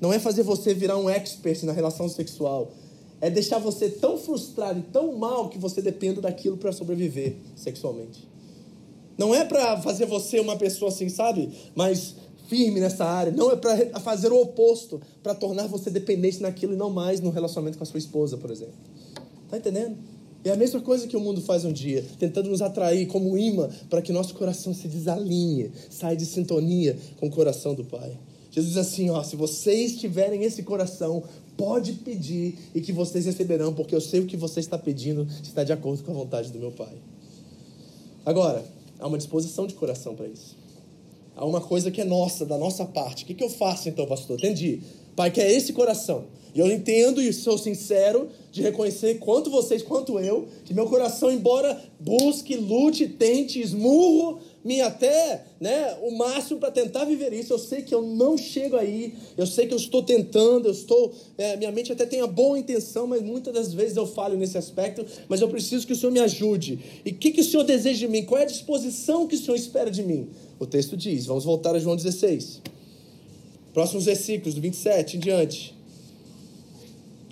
Não 0.00 0.12
é 0.12 0.20
fazer 0.20 0.44
você 0.44 0.72
virar 0.72 0.96
um 0.96 1.10
expert 1.10 1.64
na 1.64 1.72
relação 1.72 2.08
sexual 2.08 2.72
é 3.24 3.30
deixar 3.30 3.58
você 3.58 3.88
tão 3.88 4.18
frustrado 4.18 4.80
e 4.80 4.82
tão 4.82 5.16
mal 5.16 5.48
que 5.48 5.58
você 5.58 5.80
dependa 5.80 6.20
daquilo 6.20 6.58
para 6.58 6.72
sobreviver 6.72 7.36
sexualmente. 7.56 8.28
Não 9.16 9.34
é 9.34 9.46
para 9.46 9.80
fazer 9.80 10.04
você 10.04 10.38
uma 10.38 10.56
pessoa 10.58 10.90
assim, 10.90 11.08
sabe? 11.08 11.48
Mais 11.74 12.16
firme 12.48 12.80
nessa 12.80 13.06
área. 13.06 13.32
Não 13.32 13.50
é 13.50 13.56
para 13.56 13.98
fazer 14.00 14.30
o 14.30 14.38
oposto, 14.42 15.00
para 15.22 15.34
tornar 15.34 15.66
você 15.68 15.88
dependente 15.88 16.42
naquilo 16.42 16.74
e 16.74 16.76
não 16.76 16.90
mais 16.90 17.22
no 17.22 17.30
relacionamento 17.30 17.78
com 17.78 17.84
a 17.84 17.86
sua 17.86 17.96
esposa, 17.96 18.36
por 18.36 18.50
exemplo. 18.50 18.74
Tá 19.48 19.56
entendendo? 19.56 19.96
É 20.44 20.50
a 20.50 20.56
mesma 20.56 20.82
coisa 20.82 21.06
que 21.06 21.16
o 21.16 21.20
mundo 21.20 21.40
faz 21.40 21.64
um 21.64 21.72
dia, 21.72 22.04
tentando 22.18 22.50
nos 22.50 22.60
atrair 22.60 23.06
como 23.06 23.38
imã 23.38 23.70
para 23.88 24.02
que 24.02 24.12
nosso 24.12 24.34
coração 24.34 24.74
se 24.74 24.86
desalinhe, 24.86 25.72
saia 25.88 26.14
de 26.14 26.26
sintonia 26.26 26.98
com 27.18 27.28
o 27.28 27.30
coração 27.30 27.74
do 27.74 27.86
Pai. 27.86 28.18
Jesus 28.54 28.74
diz 28.74 28.86
assim: 28.86 29.10
ó, 29.10 29.20
se 29.22 29.34
vocês 29.34 29.96
tiverem 29.96 30.44
esse 30.44 30.62
coração, 30.62 31.24
pode 31.56 31.92
pedir 31.94 32.58
e 32.74 32.80
que 32.80 32.92
vocês 32.92 33.26
receberão, 33.26 33.72
porque 33.72 33.94
eu 33.94 34.00
sei 34.00 34.20
o 34.20 34.26
que 34.26 34.36
você 34.36 34.60
está 34.60 34.78
pedindo 34.78 35.26
está 35.42 35.64
de 35.64 35.72
acordo 35.72 36.02
com 36.02 36.10
a 36.10 36.14
vontade 36.14 36.50
do 36.50 36.58
meu 36.58 36.72
Pai. 36.72 36.94
Agora, 38.24 38.64
há 38.98 39.06
uma 39.06 39.18
disposição 39.18 39.66
de 39.66 39.74
coração 39.74 40.14
para 40.14 40.26
isso. 40.26 40.56
Há 41.36 41.44
uma 41.44 41.60
coisa 41.60 41.90
que 41.90 42.00
é 42.00 42.04
nossa, 42.04 42.46
da 42.46 42.56
nossa 42.56 42.84
parte. 42.84 43.24
O 43.24 43.26
que, 43.26 43.34
que 43.34 43.44
eu 43.44 43.50
faço 43.50 43.88
então, 43.88 44.06
pastor? 44.06 44.38
Entendi. 44.38 44.80
Pai, 45.16 45.30
que 45.30 45.40
é 45.40 45.52
esse 45.52 45.72
coração. 45.72 46.24
E 46.54 46.60
eu 46.60 46.70
entendo 46.70 47.20
e 47.20 47.32
sou 47.32 47.58
sincero 47.58 48.28
de 48.52 48.62
reconhecer, 48.62 49.18
quanto 49.18 49.50
vocês, 49.50 49.82
quanto 49.82 50.20
eu, 50.20 50.46
que 50.64 50.72
meu 50.72 50.86
coração, 50.86 51.32
embora 51.32 51.82
busque, 51.98 52.54
lute, 52.54 53.08
tente, 53.08 53.60
esmurro, 53.60 54.38
me 54.64 54.80
até 54.80 55.44
né, 55.60 55.94
o 56.00 56.10
máximo 56.16 56.58
para 56.58 56.70
tentar 56.70 57.04
viver 57.04 57.34
isso. 57.34 57.52
Eu 57.52 57.58
sei 57.58 57.82
que 57.82 57.94
eu 57.94 58.00
não 58.00 58.38
chego 58.38 58.76
aí, 58.76 59.14
eu 59.36 59.46
sei 59.46 59.66
que 59.66 59.74
eu 59.74 59.78
estou 59.78 60.02
tentando, 60.02 60.68
eu 60.68 60.72
estou. 60.72 61.12
É, 61.36 61.54
minha 61.56 61.70
mente 61.70 61.92
até 61.92 62.06
tem 62.06 62.22
a 62.22 62.26
boa 62.26 62.58
intenção, 62.58 63.06
mas 63.06 63.20
muitas 63.20 63.52
das 63.52 63.74
vezes 63.74 63.96
eu 63.96 64.06
falho 64.06 64.38
nesse 64.38 64.56
aspecto. 64.56 65.04
Mas 65.28 65.42
eu 65.42 65.48
preciso 65.48 65.86
que 65.86 65.92
o 65.92 65.96
Senhor 65.96 66.10
me 66.10 66.20
ajude. 66.20 66.78
E 67.04 67.10
o 67.10 67.14
que, 67.14 67.30
que 67.30 67.42
o 67.42 67.44
Senhor 67.44 67.62
deseja 67.62 67.98
de 67.98 68.08
mim? 68.08 68.24
Qual 68.24 68.40
é 68.40 68.44
a 68.44 68.46
disposição 68.46 69.26
que 69.26 69.34
o 69.34 69.38
Senhor 69.38 69.56
espera 69.56 69.90
de 69.90 70.02
mim? 70.02 70.30
O 70.58 70.64
texto 70.64 70.96
diz, 70.96 71.26
vamos 71.26 71.44
voltar 71.44 71.76
a 71.76 71.78
João 71.78 71.94
16. 71.94 72.62
Próximos 73.74 74.06
versículos, 74.06 74.54
do 74.54 74.62
27 74.62 75.18
em 75.18 75.20
diante. 75.20 75.74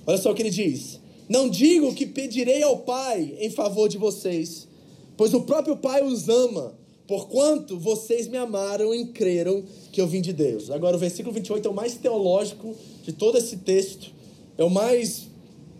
Olha 0.07 0.19
só 0.19 0.33
o 0.33 0.35
que 0.35 0.43
ele 0.43 0.51
diz: 0.51 1.01
Não 1.29 1.49
digo 1.49 1.95
que 1.95 2.05
pedirei 2.05 2.63
ao 2.63 2.81
Pai 2.81 3.37
em 3.39 3.49
favor 3.49 3.89
de 3.89 3.97
vocês, 3.97 4.69
pois 5.17 5.33
o 5.33 5.43
próprio 5.43 5.77
Pai 5.77 6.03
os 6.03 6.29
ama 6.29 6.82
Porquanto 7.07 7.79
vocês 7.79 8.29
me 8.29 8.37
amaram 8.37 8.95
e 8.95 9.07
creram 9.07 9.65
que 9.91 10.01
eu 10.01 10.07
vim 10.07 10.21
de 10.21 10.33
Deus. 10.33 10.71
Agora, 10.71 10.97
o 10.97 10.99
versículo 10.99 11.35
28 11.35 11.67
é 11.67 11.71
o 11.71 11.75
mais 11.75 11.95
teológico 11.95 12.75
de 13.03 13.13
todo 13.13 13.37
esse 13.39 13.59
texto. 13.59 14.11
É 14.57 14.65
o 14.65 14.71
mais 14.71 15.27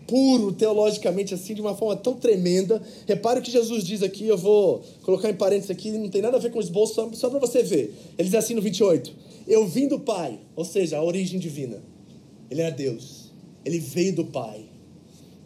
puro 0.07 0.51
teologicamente, 0.51 1.33
assim, 1.33 1.53
de 1.53 1.61
uma 1.61 1.75
forma 1.75 1.95
tão 1.95 2.13
tremenda. 2.13 2.81
Repare 3.07 3.39
o 3.39 3.43
que 3.43 3.51
Jesus 3.51 3.83
diz 3.83 4.03
aqui, 4.03 4.27
eu 4.27 4.37
vou 4.37 4.81
colocar 5.03 5.29
em 5.29 5.33
parênteses 5.33 5.71
aqui, 5.71 5.91
não 5.91 6.09
tem 6.09 6.21
nada 6.21 6.37
a 6.37 6.39
ver 6.39 6.51
com 6.51 6.59
esboço, 6.59 6.93
só, 6.93 7.11
só 7.13 7.29
para 7.29 7.39
você 7.39 7.63
ver. 7.63 7.93
Ele 8.17 8.27
diz 8.27 8.35
assim 8.35 8.53
no 8.53 8.61
28, 8.61 9.13
eu 9.47 9.65
vim 9.67 9.87
do 9.87 9.99
Pai, 9.99 10.39
ou 10.55 10.65
seja, 10.65 10.97
a 10.97 11.03
origem 11.03 11.39
divina. 11.39 11.81
Ele 12.49 12.61
era 12.61 12.71
Deus, 12.71 13.31
ele 13.65 13.79
veio 13.79 14.15
do 14.15 14.25
Pai. 14.25 14.65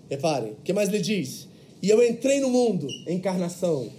Reparem, 0.10 0.54
o 0.54 0.58
que 0.64 0.74
mais 0.74 0.90
ele 0.90 1.00
diz? 1.00 1.48
E 1.82 1.90
eu 1.90 2.04
entrei 2.06 2.40
no 2.40 2.50
mundo, 2.50 2.88
encarnação. 3.08 3.90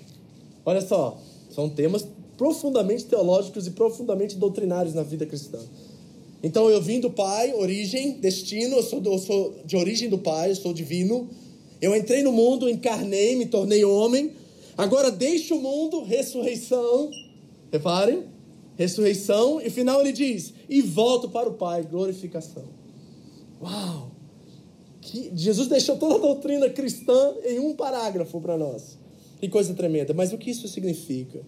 Olha 0.64 0.80
só, 0.80 1.18
são 1.58 1.68
temas 1.68 2.06
profundamente 2.36 3.06
teológicos 3.06 3.66
e 3.66 3.72
profundamente 3.72 4.36
doutrinários 4.36 4.94
na 4.94 5.02
vida 5.02 5.26
cristã. 5.26 5.58
Então 6.40 6.70
eu 6.70 6.80
vim 6.80 7.00
do 7.00 7.10
Pai, 7.10 7.52
origem, 7.52 8.12
destino, 8.20 8.76
eu 8.76 8.82
sou, 8.84 9.00
do, 9.00 9.12
eu 9.12 9.18
sou 9.18 9.56
de 9.64 9.76
origem 9.76 10.08
do 10.08 10.18
Pai, 10.18 10.52
eu 10.52 10.54
sou 10.54 10.72
divino. 10.72 11.28
Eu 11.82 11.96
entrei 11.96 12.22
no 12.22 12.30
mundo, 12.30 12.70
encarnei, 12.70 13.34
me 13.34 13.46
tornei 13.46 13.84
homem. 13.84 14.34
Agora 14.76 15.10
deixo 15.10 15.56
o 15.56 15.60
mundo, 15.60 16.04
ressurreição. 16.04 17.10
Reparem. 17.72 18.22
ressurreição, 18.76 19.60
e 19.60 19.68
final 19.68 20.00
ele 20.00 20.12
diz: 20.12 20.54
e 20.68 20.80
volto 20.80 21.28
para 21.28 21.48
o 21.48 21.54
Pai, 21.54 21.82
glorificação. 21.82 22.66
Uau! 23.60 24.12
Que 25.00 25.32
Jesus 25.34 25.66
deixou 25.66 25.96
toda 25.96 26.14
a 26.14 26.18
doutrina 26.18 26.70
cristã 26.70 27.34
em 27.44 27.58
um 27.58 27.74
parágrafo 27.74 28.40
para 28.40 28.56
nós. 28.56 28.96
Que 29.40 29.48
coisa 29.48 29.74
tremenda. 29.74 30.12
Mas 30.14 30.32
o 30.32 30.38
que 30.38 30.50
isso 30.50 30.66
significa? 30.68 31.40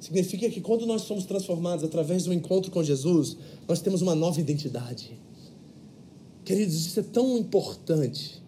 Significa 0.00 0.48
que 0.50 0.60
quando 0.60 0.86
nós 0.86 1.02
somos 1.02 1.24
transformados 1.24 1.84
através 1.84 2.24
do 2.24 2.32
encontro 2.32 2.70
com 2.70 2.82
Jesus, 2.82 3.36
nós 3.66 3.80
temos 3.80 4.02
uma 4.02 4.14
nova 4.14 4.40
identidade. 4.40 5.18
Queridos, 6.44 6.74
isso 6.74 7.00
é 7.00 7.02
tão 7.02 7.36
importante. 7.36 8.42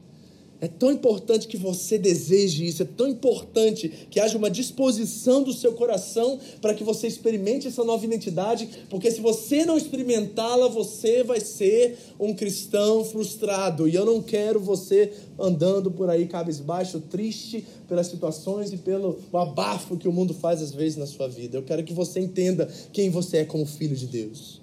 É 0.61 0.66
tão 0.66 0.90
importante 0.90 1.47
que 1.47 1.57
você 1.57 1.97
deseje 1.97 2.66
isso, 2.66 2.83
é 2.83 2.87
tão 2.87 3.07
importante 3.07 3.88
que 4.11 4.18
haja 4.18 4.37
uma 4.37 4.51
disposição 4.51 5.42
do 5.42 5.53
seu 5.53 5.75
coração 5.75 6.40
para 6.61 6.75
que 6.75 6.83
você 6.83 7.07
experimente 7.07 7.68
essa 7.68 7.85
nova 7.85 8.05
identidade, 8.05 8.68
porque 8.90 9.09
se 9.09 9.21
você 9.21 9.64
não 9.64 9.77
experimentá-la, 9.77 10.66
você 10.66 11.23
vai 11.23 11.38
ser 11.38 11.97
um 12.18 12.35
cristão 12.35 13.05
frustrado. 13.05 13.88
E 13.88 13.94
eu 13.94 14.05
não 14.05 14.21
quero 14.21 14.59
você 14.59 15.12
andando 15.38 15.92
por 15.92 16.11
aí 16.11 16.27
cabisbaixo, 16.27 17.01
triste 17.01 17.64
pelas 17.87 18.09
situações 18.09 18.73
e 18.73 18.77
pelo 18.77 19.18
abafo 19.33 19.97
que 19.97 20.09
o 20.09 20.12
mundo 20.12 20.35
faz 20.35 20.61
às 20.61 20.73
vezes 20.73 20.97
na 20.99 21.07
sua 21.07 21.29
vida. 21.29 21.57
Eu 21.57 21.62
quero 21.62 21.85
que 21.85 21.92
você 21.92 22.18
entenda 22.18 22.68
quem 22.92 23.11
você 23.11 23.38
é 23.38 23.44
como 23.44 23.64
filho 23.64 23.94
de 23.94 24.09
Deus. 24.09 24.61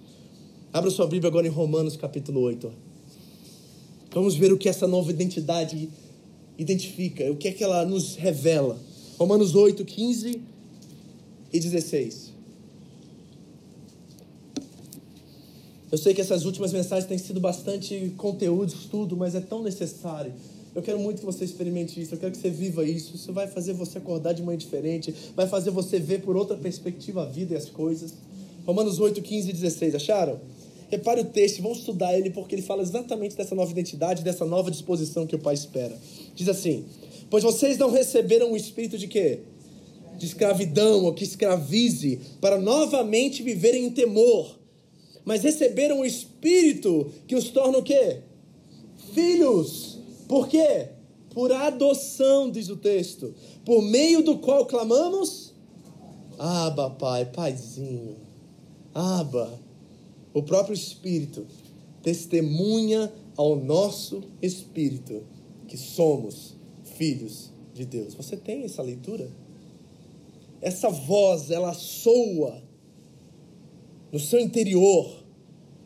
Abra 0.73 0.91
sua 0.91 1.07
Bíblia 1.07 1.29
agora 1.29 1.47
em 1.47 1.49
Romanos 1.49 1.95
capítulo 1.95 2.41
8. 2.41 2.84
Vamos 4.15 4.35
ver 4.35 4.53
o 4.53 4.57
que 4.57 4.69
essa 4.69 4.87
nova 4.87 5.11
identidade 5.11 5.89
identifica, 6.57 7.29
o 7.29 7.35
que 7.35 7.49
é 7.49 7.51
que 7.51 7.61
ela 7.61 7.85
nos 7.85 8.15
revela. 8.15 8.79
Romanos 9.19 9.53
8, 9.53 9.83
15 9.83 10.41
e 11.51 11.59
16. 11.59 12.31
Eu 15.91 15.97
sei 15.97 16.13
que 16.13 16.21
essas 16.21 16.45
últimas 16.45 16.71
mensagens 16.71 17.05
têm 17.09 17.17
sido 17.17 17.41
bastante 17.41 18.13
conteúdo, 18.15 18.69
estudo, 18.69 19.17
mas 19.17 19.35
é 19.35 19.41
tão 19.41 19.61
necessário. 19.61 20.31
Eu 20.73 20.81
quero 20.81 20.97
muito 20.97 21.19
que 21.19 21.25
você 21.25 21.43
experimente 21.43 22.01
isso, 22.01 22.15
eu 22.15 22.17
quero 22.17 22.31
que 22.31 22.37
você 22.37 22.49
viva 22.49 22.85
isso. 22.85 23.17
Isso 23.17 23.33
vai 23.33 23.47
fazer 23.47 23.73
você 23.73 23.97
acordar 23.97 24.31
de 24.31 24.41
manhã 24.41 24.57
diferente, 24.57 25.13
vai 25.35 25.45
fazer 25.45 25.71
você 25.71 25.99
ver 25.99 26.21
por 26.21 26.37
outra 26.37 26.55
perspectiva 26.55 27.23
a 27.23 27.25
vida 27.25 27.53
e 27.53 27.57
as 27.57 27.65
coisas. 27.65 28.13
Romanos 28.65 28.97
8, 28.97 29.21
15 29.21 29.49
e 29.49 29.53
16, 29.53 29.93
acharam? 29.95 30.39
Repare 30.89 31.21
o 31.21 31.25
texto, 31.25 31.61
vamos 31.61 31.79
estudar 31.79 32.17
ele 32.17 32.29
porque 32.29 32.53
ele 32.53 32.61
fala 32.61 32.83
exatamente 32.83 33.35
dessa 33.35 33.55
nova 33.55 33.71
identidade, 33.71 34.23
dessa 34.23 34.45
nova 34.45 34.69
disposição 34.69 35.25
que 35.25 35.35
o 35.35 35.39
Pai 35.39 35.55
espera. 35.55 35.97
Diz 36.35 36.47
assim: 36.47 36.85
Pois 37.29 37.43
vocês 37.43 37.77
não 37.77 37.89
receberam 37.89 38.51
o 38.51 38.57
espírito 38.57 38.97
de 38.97 39.07
quê? 39.07 39.39
De 40.17 40.25
escravidão, 40.25 41.05
ou 41.05 41.13
que 41.13 41.23
escravize, 41.23 42.19
para 42.39 42.59
novamente 42.59 43.41
viverem 43.41 43.85
em 43.85 43.89
temor. 43.89 44.59
Mas 45.25 45.41
receberam 45.41 46.01
o 46.01 46.05
espírito 46.05 47.11
que 47.27 47.35
os 47.35 47.49
torna 47.49 47.79
o 47.79 47.83
quê? 47.83 48.19
Filhos. 49.13 49.97
Por 50.27 50.47
quê? 50.47 50.89
Por 51.31 51.51
adoção, 51.51 52.49
diz 52.49 52.69
o 52.69 52.77
texto. 52.77 53.33
Por 53.65 53.81
meio 53.81 54.21
do 54.21 54.37
qual 54.37 54.67
clamamos? 54.67 55.53
Aba, 56.37 56.91
Pai, 56.91 57.25
Paizinho. 57.25 58.17
Aba 58.93 59.64
o 60.35 60.43
próprio 60.43 60.73
Espírito 60.73 61.47
testemunha 62.03 63.11
ao 63.37 63.55
nosso 63.55 64.21
espírito 64.41 65.23
que 65.65 65.77
somos 65.77 66.55
filhos 66.83 67.51
de 67.73 67.85
Deus. 67.85 68.13
Você 68.13 68.35
tem 68.35 68.63
essa 68.63 68.81
leitura? 68.81 69.29
Essa 70.61 70.89
voz, 70.89 71.49
ela 71.49 71.73
soa 71.73 72.61
no 74.11 74.19
seu 74.19 74.39
interior 74.39 75.23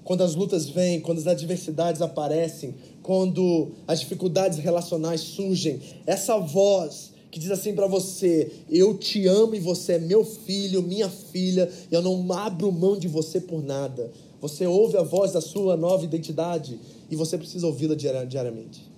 quando 0.03 0.23
as 0.23 0.33
lutas 0.33 0.67
vêm, 0.67 0.99
quando 0.99 1.19
as 1.19 1.27
adversidades 1.27 2.01
aparecem, 2.01 2.73
quando 3.03 3.71
as 3.87 3.99
dificuldades 3.99 4.57
relacionais 4.57 5.21
surgem. 5.21 5.79
Essa 6.07 6.39
voz 6.39 7.11
que 7.29 7.39
diz 7.39 7.51
assim 7.51 7.75
para 7.75 7.85
você: 7.85 8.51
Eu 8.67 8.97
te 8.97 9.27
amo 9.27 9.53
e 9.53 9.59
você 9.59 9.93
é 9.93 9.99
meu 9.99 10.25
filho, 10.25 10.81
minha 10.81 11.07
filha, 11.07 11.71
eu 11.91 12.01
não 12.01 12.31
abro 12.33 12.71
mão 12.71 12.97
de 12.97 13.07
você 13.07 13.39
por 13.39 13.63
nada. 13.63 14.11
Você 14.41 14.65
ouve 14.65 14.97
a 14.97 15.03
voz 15.03 15.33
da 15.33 15.41
sua 15.41 15.75
nova 15.75 16.03
identidade 16.03 16.79
e 17.09 17.15
você 17.15 17.37
precisa 17.37 17.67
ouvi-la 17.67 17.95
diariamente. 17.95 18.89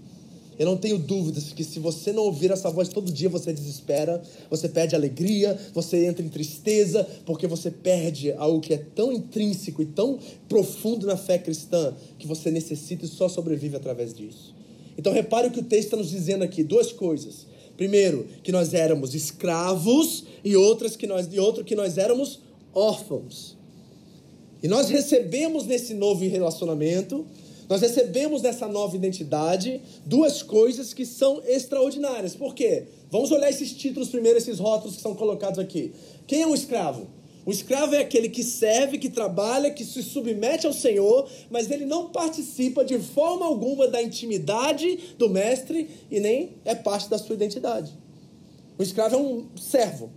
Eu 0.59 0.65
não 0.65 0.77
tenho 0.77 0.99
dúvidas 0.99 1.51
que 1.53 1.63
se 1.63 1.79
você 1.79 2.13
não 2.13 2.23
ouvir 2.23 2.51
essa 2.51 2.69
voz 2.69 2.87
todo 2.87 3.11
dia, 3.11 3.27
você 3.27 3.51
desespera, 3.51 4.21
você 4.49 4.69
perde 4.69 4.95
alegria, 4.95 5.57
você 5.73 6.05
entra 6.05 6.23
em 6.23 6.29
tristeza, 6.29 7.03
porque 7.25 7.47
você 7.47 7.71
perde 7.71 8.31
algo 8.33 8.59
que 8.59 8.73
é 8.73 8.77
tão 8.77 9.11
intrínseco 9.11 9.81
e 9.81 9.85
tão 9.85 10.19
profundo 10.47 11.07
na 11.07 11.17
fé 11.17 11.39
cristã 11.39 11.95
que 12.19 12.27
você 12.27 12.51
necessita 12.51 13.05
e 13.05 13.07
só 13.07 13.27
sobrevive 13.27 13.75
através 13.75 14.13
disso. 14.13 14.53
Então 14.95 15.11
repare 15.11 15.47
o 15.47 15.51
que 15.51 15.61
o 15.61 15.63
texto 15.63 15.85
está 15.85 15.97
nos 15.97 16.11
dizendo 16.11 16.43
aqui: 16.43 16.63
duas 16.63 16.91
coisas. 16.91 17.47
Primeiro, 17.75 18.27
que 18.43 18.51
nós 18.51 18.75
éramos 18.75 19.15
escravos, 19.15 20.25
e, 20.43 20.55
outras 20.55 20.95
que 20.95 21.07
nós, 21.07 21.27
e 21.31 21.39
outro, 21.39 21.63
que 21.63 21.75
nós 21.75 21.97
éramos 21.97 22.39
órfãos. 22.71 23.57
E 24.61 24.67
nós 24.67 24.89
recebemos 24.89 25.65
nesse 25.65 25.93
novo 25.93 26.27
relacionamento, 26.27 27.25
nós 27.67 27.81
recebemos 27.81 28.41
nessa 28.41 28.67
nova 28.67 28.95
identidade 28.95 29.81
duas 30.05 30.43
coisas 30.43 30.93
que 30.93 31.05
são 31.05 31.41
extraordinárias. 31.47 32.35
Por 32.35 32.53
quê? 32.53 32.83
Vamos 33.09 33.31
olhar 33.31 33.49
esses 33.49 33.73
títulos 33.73 34.09
primeiro, 34.09 34.37
esses 34.37 34.59
rótulos 34.59 34.97
que 34.97 35.01
são 35.01 35.15
colocados 35.15 35.57
aqui. 35.57 35.93
Quem 36.27 36.41
é 36.41 36.47
um 36.47 36.53
escravo? 36.53 37.07
O 37.45 37.51
escravo 37.51 37.95
é 37.95 37.99
aquele 37.99 38.29
que 38.29 38.43
serve, 38.43 38.99
que 38.99 39.09
trabalha, 39.09 39.71
que 39.71 39.83
se 39.83 40.03
submete 40.03 40.67
ao 40.67 40.73
Senhor, 40.73 41.27
mas 41.49 41.71
ele 41.71 41.85
não 41.85 42.09
participa 42.09 42.85
de 42.85 42.99
forma 42.99 43.45
alguma 43.45 43.87
da 43.87 44.01
intimidade 44.01 45.15
do 45.17 45.27
mestre 45.27 45.89
e 46.11 46.19
nem 46.19 46.51
é 46.63 46.75
parte 46.75 47.09
da 47.09 47.17
sua 47.17 47.33
identidade. 47.33 47.91
O 48.77 48.83
escravo 48.83 49.15
é 49.15 49.17
um 49.17 49.45
servo, 49.57 50.11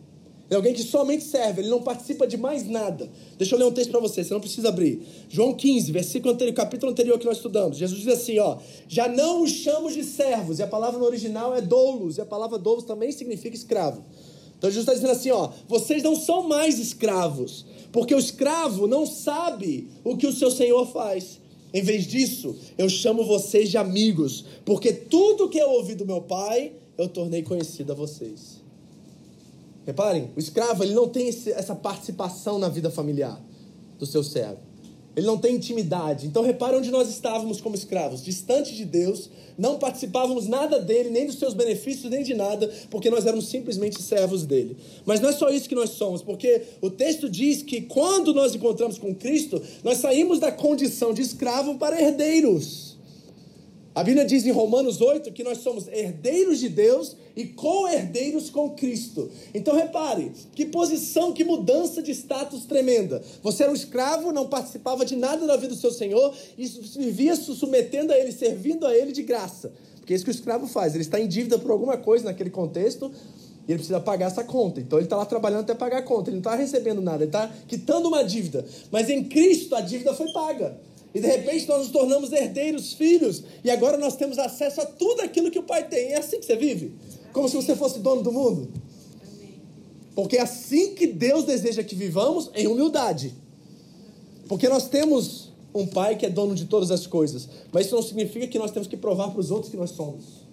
é 0.55 0.57
alguém 0.57 0.75
que 0.75 0.83
somente 0.83 1.25
serve, 1.25 1.63
ele 1.63 1.69
não 1.69 1.83
participa 1.83 2.27
de 2.27 2.37
mais 2.37 2.69
nada. 2.69 3.11
Deixa 3.37 3.55
eu 3.55 3.59
ler 3.59 3.65
um 3.65 3.73
texto 3.73 3.91
para 3.91 4.01
você, 4.01 4.23
você 4.23 4.33
não 4.33 4.41
precisa 4.41 4.69
abrir. 4.69 5.03
João 5.29 5.53
15, 5.55 5.91
versículo 5.91 6.33
anterior, 6.35 6.55
capítulo 6.55 6.93
anterior 6.93 7.19
que 7.19 7.27
nós 7.27 7.37
estudamos. 7.37 7.77
Jesus 7.77 8.01
diz 8.01 8.13
assim, 8.13 8.39
ó: 8.39 8.59
"Já 8.89 9.09
não 9.09 9.43
os 9.43 9.51
chamo 9.51 9.91
de 9.91 10.05
servos", 10.05 10.59
e 10.59 10.63
a 10.63 10.67
palavra 10.67 10.99
no 10.99 11.05
original 11.05 11.55
é 11.55 11.61
doulos, 11.61 12.19
e 12.19 12.21
a 12.21 12.27
palavra 12.27 12.59
doulos 12.59 12.85
também 12.85 13.11
significa 13.11 13.57
escravo. 13.57 14.05
Então 14.59 14.71
Jesus 14.71 14.83
está 14.83 14.95
dizendo 14.95 15.13
assim, 15.13 15.31
ó: 15.31 15.51
"Vocês 15.69 16.03
não 16.03 16.15
são 16.15 16.49
mais 16.49 16.79
escravos, 16.79 17.67
porque 17.91 18.15
o 18.15 18.19
escravo 18.19 18.87
não 18.87 19.07
sabe 19.07 19.89
o 20.05 20.17
que 20.17 20.27
o 20.27 20.33
seu 20.33 20.51
senhor 20.51 20.87
faz. 20.87 21.41
Em 21.73 21.83
vez 21.83 22.07
disso, 22.07 22.55
eu 22.79 22.89
chamo 22.89 23.25
vocês 23.25 23.71
de 23.71 23.77
amigos, 23.77 24.45
porque 24.65 24.93
tudo 24.93 25.49
que 25.49 25.59
eu 25.59 25.71
ouvi 25.71 25.97
do 25.97 26.07
meu 26.07 26.21
pai, 26.21 26.73
eu 26.97 27.09
tornei 27.09 27.43
conhecido 27.43 27.93
a 27.93 27.95
vocês." 27.97 28.54
Reparem, 29.87 30.31
o 30.35 30.39
escravo 30.39 30.83
ele 30.83 30.95
não 30.95 31.09
tem 31.09 31.29
esse, 31.29 31.53
essa 31.53 31.75
participação 31.75 32.59
na 32.59 32.69
vida 32.69 32.91
familiar 32.91 33.41
do 33.99 34.07
seu 34.07 34.23
servo. 34.23 34.59
Ele 35.17 35.27
não 35.27 35.39
tem 35.39 35.55
intimidade. 35.55 36.27
Então 36.27 36.43
reparem 36.43 36.79
onde 36.79 36.91
nós 36.91 37.09
estávamos 37.09 37.61
como 37.61 37.75
escravos, 37.75 38.23
distante 38.23 38.75
de 38.75 38.85
Deus, 38.85 39.31
não 39.57 39.79
participávamos 39.79 40.49
nada 40.49 40.81
dele, 40.81 41.11
nem 41.11 41.27
dos 41.27 41.39
seus 41.39 41.55
benefícios, 41.55 42.11
nem 42.11 42.25
de 42.25 42.35
nada, 42.35 42.69
porque 42.91 43.11
nós 43.11 43.25
éramos 43.25 43.47
simplesmente 43.47 44.03
servos 44.03 44.45
dele. 44.45 44.77
Mas 45.07 45.21
não 45.21 45.29
é 45.29 45.33
só 45.33 45.51
isso 45.51 45.69
que 45.69 45.75
nós 45.75 45.91
somos, 45.91 46.23
porque 46.23 46.63
o 46.81 46.91
texto 46.91 47.29
diz 47.29 47.63
que 47.63 47.83
quando 47.83 48.35
nós 48.35 48.55
encontramos 48.55 48.99
com 48.99 49.15
Cristo, 49.15 49.63
nós 49.85 49.99
saímos 49.99 50.41
da 50.41 50.51
condição 50.51 51.15
de 51.15 51.23
escravo 51.23 51.77
para 51.77 52.01
herdeiros. 52.01 52.94
A 53.95 54.03
Bíblia 54.03 54.25
diz 54.25 54.45
em 54.45 54.51
Romanos 54.51 55.01
8 55.01 55.31
que 55.31 55.45
nós 55.45 55.59
somos 55.59 55.87
herdeiros 55.87 56.59
de 56.59 56.69
Deus 56.69 57.17
e 57.37 57.47
co-herdeiros 57.47 58.51
com 58.51 58.71
Cristo. 58.71 59.31
Então 59.55 59.77
repare, 59.77 60.33
que 60.53 60.67
posição, 60.67 61.33
que 61.33 61.45
mudança 61.45 62.03
de 62.03 62.11
status 62.11 62.65
tremenda. 62.65 63.23
Você 63.41 63.63
era 63.63 63.71
um 63.71 63.75
escravo, 63.75 64.33
não 64.33 64.49
participava 64.49 65.05
de 65.05 65.15
nada 65.15 65.47
da 65.47 65.57
vida 65.57 65.75
do 65.75 65.81
seu 65.81 65.93
Senhor 65.93 66.35
e 66.59 66.67
vivia 66.67 67.37
se 67.37 67.55
submetendo 67.55 68.13
a 68.13 68.19
Ele, 68.19 68.33
servindo 68.33 68.85
a 68.85 68.97
Ele 68.97 69.13
de 69.13 69.23
graça. 69.23 69.73
Porque 69.99 70.13
é 70.13 70.17
isso 70.17 70.25
que 70.25 70.31
o 70.31 70.33
escravo 70.33 70.67
faz. 70.67 70.95
Ele 70.95 71.05
está 71.05 71.21
em 71.21 71.29
dívida 71.29 71.57
por 71.57 71.71
alguma 71.71 71.97
coisa 71.97 72.25
naquele 72.25 72.51
contexto 72.51 73.13
e 73.67 73.71
ele 73.71 73.79
precisa 73.79 74.01
pagar 74.01 74.27
essa 74.27 74.43
conta. 74.43 74.81
Então 74.81 74.99
ele 74.99 75.07
está 75.07 75.17
lá 75.17 75.25
trabalhando 75.25 75.61
até 75.61 75.75
pagar 75.75 75.99
a 75.99 76.03
conta. 76.03 76.31
Ele 76.31 76.37
não 76.37 76.41
está 76.41 76.57
recebendo 76.57 77.01
nada, 77.01 77.19
ele 77.19 77.29
está 77.29 77.49
quitando 77.69 78.07
uma 78.07 78.25
dívida. 78.25 78.65
Mas 78.91 79.09
em 79.09 79.23
Cristo 79.23 79.75
a 79.77 79.81
dívida 79.81 80.13
foi 80.13 80.33
paga. 80.33 80.77
E 81.15 81.21
de 81.21 81.27
repente 81.29 81.69
nós 81.69 81.79
nos 81.79 81.89
tornamos 81.91 82.33
herdeiros, 82.33 82.93
filhos, 82.93 83.45
e 83.63 83.71
agora 83.71 83.97
nós 83.97 84.17
temos 84.17 84.37
acesso 84.37 84.81
a 84.81 84.87
tudo 84.87 85.21
aquilo 85.23 85.51
que 85.51 85.59
o 85.59 85.63
Pai 85.63 85.87
tem. 85.87 86.13
É 86.13 86.19
assim 86.19 86.41
que 86.41 86.45
você 86.45 86.57
vive? 86.57 86.93
Como 87.33 87.49
se 87.49 87.55
você 87.55 87.77
fosse 87.77 88.01
dono 88.01 88.23
do 88.23 88.33
mundo? 88.33 88.69
Porque 90.15 90.37
é 90.37 90.43
assim 90.43 90.95
que 90.95 91.07
Deus 91.07 91.45
deseja 91.45 91.85
que 91.85 91.95
vivamos, 91.95 92.51
em 92.55 92.67
humildade. 92.67 93.33
Porque 94.49 94.69
nós 94.69 94.89
temos 94.89 95.53
um 95.73 95.87
Pai 95.87 96.17
que 96.17 96.27
é 96.27 96.31
dono 96.31 96.55
de 96.55 96.65
todas 96.67 96.91
as 96.91 97.07
coisas, 97.07 97.49
mas 97.73 97.87
isso 97.87 97.95
não 97.95 98.03
significa 98.03 98.47
que 98.47 98.59
nós 98.59 98.71
temos 98.71 98.89
que 98.89 98.97
provar 98.97 99.31
para 99.31 99.41
os 99.41 99.51
outros 99.51 99.71
que 99.71 99.77
nós 99.77 99.91
somos. 99.91 100.45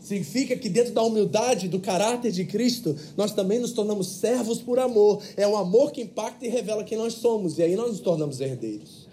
Significa 0.00 0.56
que 0.56 0.68
dentro 0.68 0.92
da 0.92 1.02
humildade, 1.02 1.68
do 1.68 1.80
caráter 1.80 2.32
de 2.32 2.44
Cristo, 2.44 2.96
nós 3.16 3.32
também 3.32 3.58
nos 3.58 3.72
tornamos 3.72 4.06
servos 4.06 4.58
por 4.58 4.78
amor. 4.78 5.20
É 5.36 5.46
o 5.46 5.56
amor 5.56 5.92
que 5.92 6.00
impacta 6.00 6.46
e 6.46 6.48
revela 6.48 6.82
quem 6.82 6.96
nós 6.96 7.14
somos. 7.14 7.58
E 7.58 7.62
aí 7.62 7.76
nós 7.76 7.90
nos 7.90 8.00
tornamos 8.00 8.40
herdeiros. 8.40 9.07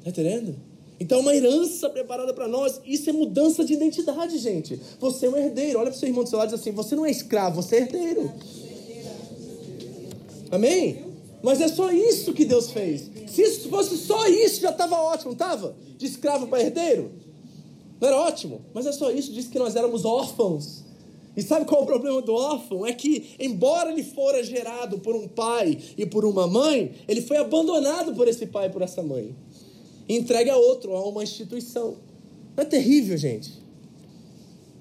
Está 0.00 0.10
entendendo? 0.10 0.56
Então, 0.98 1.18
é 1.18 1.22
uma 1.22 1.34
herança 1.34 1.88
preparada 1.88 2.34
para 2.34 2.46
nós. 2.46 2.80
Isso 2.84 3.08
é 3.08 3.12
mudança 3.12 3.64
de 3.64 3.72
identidade, 3.72 4.36
gente. 4.38 4.78
Você 4.98 5.26
é 5.26 5.30
um 5.30 5.36
herdeiro. 5.36 5.78
Olha 5.78 5.90
para 5.90 5.96
o 5.96 5.98
seu 5.98 6.08
irmão 6.08 6.24
do 6.24 6.28
seu 6.28 6.38
lado 6.38 6.48
e 6.48 6.52
diz 6.52 6.60
assim: 6.60 6.72
Você 6.72 6.94
não 6.94 7.06
é 7.06 7.10
escravo, 7.10 7.62
você 7.62 7.76
é 7.76 7.78
herdeiro. 7.80 8.30
Amém? 10.50 11.04
Mas 11.42 11.60
é 11.60 11.68
só 11.68 11.90
isso 11.90 12.34
que 12.34 12.44
Deus 12.44 12.70
fez. 12.70 13.10
Se 13.28 13.42
isso 13.42 13.68
fosse 13.70 13.96
só 13.96 14.26
isso, 14.26 14.60
já 14.60 14.70
estava 14.70 14.96
ótimo, 14.96 15.32
estava? 15.32 15.74
De 15.96 16.04
escravo 16.04 16.46
para 16.48 16.60
herdeiro. 16.60 17.12
Não 17.98 18.08
era 18.08 18.18
ótimo? 18.18 18.60
Mas 18.74 18.86
é 18.86 18.92
só 18.92 19.10
isso, 19.10 19.32
diz 19.32 19.46
que 19.46 19.58
nós 19.58 19.76
éramos 19.76 20.04
órfãos. 20.04 20.84
E 21.36 21.42
sabe 21.42 21.64
qual 21.64 21.82
é 21.82 21.84
o 21.84 21.86
problema 21.86 22.20
do 22.20 22.34
órfão? 22.34 22.84
É 22.84 22.92
que, 22.92 23.30
embora 23.38 23.92
ele 23.92 24.02
fora 24.02 24.42
gerado 24.42 24.98
por 24.98 25.14
um 25.14 25.28
pai 25.28 25.78
e 25.96 26.04
por 26.04 26.24
uma 26.24 26.46
mãe, 26.46 26.92
ele 27.06 27.22
foi 27.22 27.36
abandonado 27.36 28.14
por 28.14 28.26
esse 28.26 28.46
pai 28.46 28.66
e 28.66 28.70
por 28.70 28.82
essa 28.82 29.02
mãe. 29.02 29.34
Entregue 30.16 30.50
a 30.50 30.56
outro, 30.56 30.94
a 30.96 31.08
uma 31.08 31.22
instituição. 31.22 31.96
Não 32.56 32.64
é 32.64 32.66
terrível, 32.66 33.16
gente? 33.16 33.52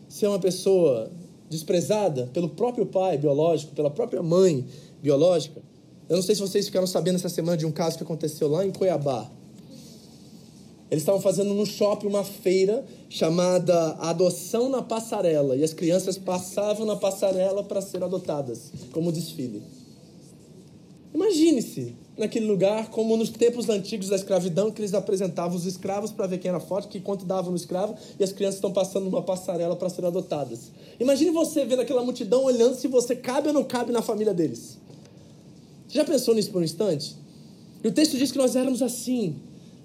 Ser 0.08 0.28
uma 0.28 0.40
pessoa 0.40 1.12
desprezada 1.50 2.30
pelo 2.34 2.50
próprio 2.50 2.86
pai 2.86 3.18
biológico, 3.18 3.74
pela 3.74 3.90
própria 3.90 4.24
mãe 4.24 4.66
biológica. 5.02 5.62
Eu 6.08 6.16
não 6.16 6.24
sei 6.24 6.34
se 6.34 6.42
vocês 6.42 6.66
ficaram 6.66 6.88
sabendo 6.88 7.16
essa 7.16 7.30
semana 7.30 7.56
de 7.56 7.66
um 7.66 7.72
caso 7.72 7.98
que 7.98 8.04
aconteceu 8.04 8.48
lá 8.48 8.66
em 8.66 8.72
Cuiabá. 8.72 9.30
Eles 10.90 11.04
estavam 11.04 11.22
fazendo 11.22 11.54
no 11.54 11.66
shopping 11.68 12.08
uma 12.08 12.24
feira 12.24 12.84
chamada 13.08 13.92
Adoção 14.00 14.70
na 14.70 14.82
Passarela. 14.82 15.56
E 15.56 15.64
as 15.64 15.72
crianças 15.72 16.18
passavam 16.18 16.88
na 16.88 16.96
passarela 16.96 17.64
para 17.64 17.82
ser 17.82 18.04
adotadas, 18.04 18.72
como 18.92 19.12
desfile. 19.12 19.62
Imagine-se 21.14 21.96
naquele 22.20 22.46
lugar, 22.46 22.90
como 22.90 23.16
nos 23.16 23.30
tempos 23.30 23.70
antigos 23.70 24.10
da 24.10 24.16
escravidão, 24.16 24.72
que 24.72 24.82
eles 24.82 24.94
apresentavam 24.94 25.58
os 25.58 25.66
escravos 25.66 26.12
para 26.12 26.28
ver 26.28 26.38
quem 26.38 26.50
era 26.50 26.60
forte, 26.60 26.90
que 26.90 27.00
quanto 27.00 27.26
davam 27.26 27.52
no 27.52 27.58
escravo, 27.58 27.96
e 28.20 28.24
as 28.24 28.32
crianças 28.32 28.56
estão 28.56 28.72
passando 28.72 29.06
numa 29.06 29.22
passarela 29.22 29.76
para 29.76 29.90
ser 29.90 30.06
adotadas. 30.06 30.72
Imagine 31.00 31.32
você 31.32 31.66
vendo 31.66 31.82
aquela 31.82 32.04
multidão 32.04 32.44
olhando 32.44 32.76
se 32.76 32.88
você 32.88 33.16
cabe 33.16 33.48
ou 33.48 33.54
não 33.54 33.64
cabe 33.64 33.92
na 33.92 34.02
família 34.02 34.34
deles. 34.34 34.78
Você 35.88 35.98
já 35.98 36.06
pensou 36.06 36.36
nisso 36.36 36.52
por 36.52 36.62
um 36.62 36.66
instante? 36.66 37.16
E 37.84 37.88
o 37.88 37.92
texto 37.92 38.18
diz 38.18 38.32
que 38.32 38.38
nós 38.38 38.56
éramos 38.56 38.82
assim, 38.82 39.38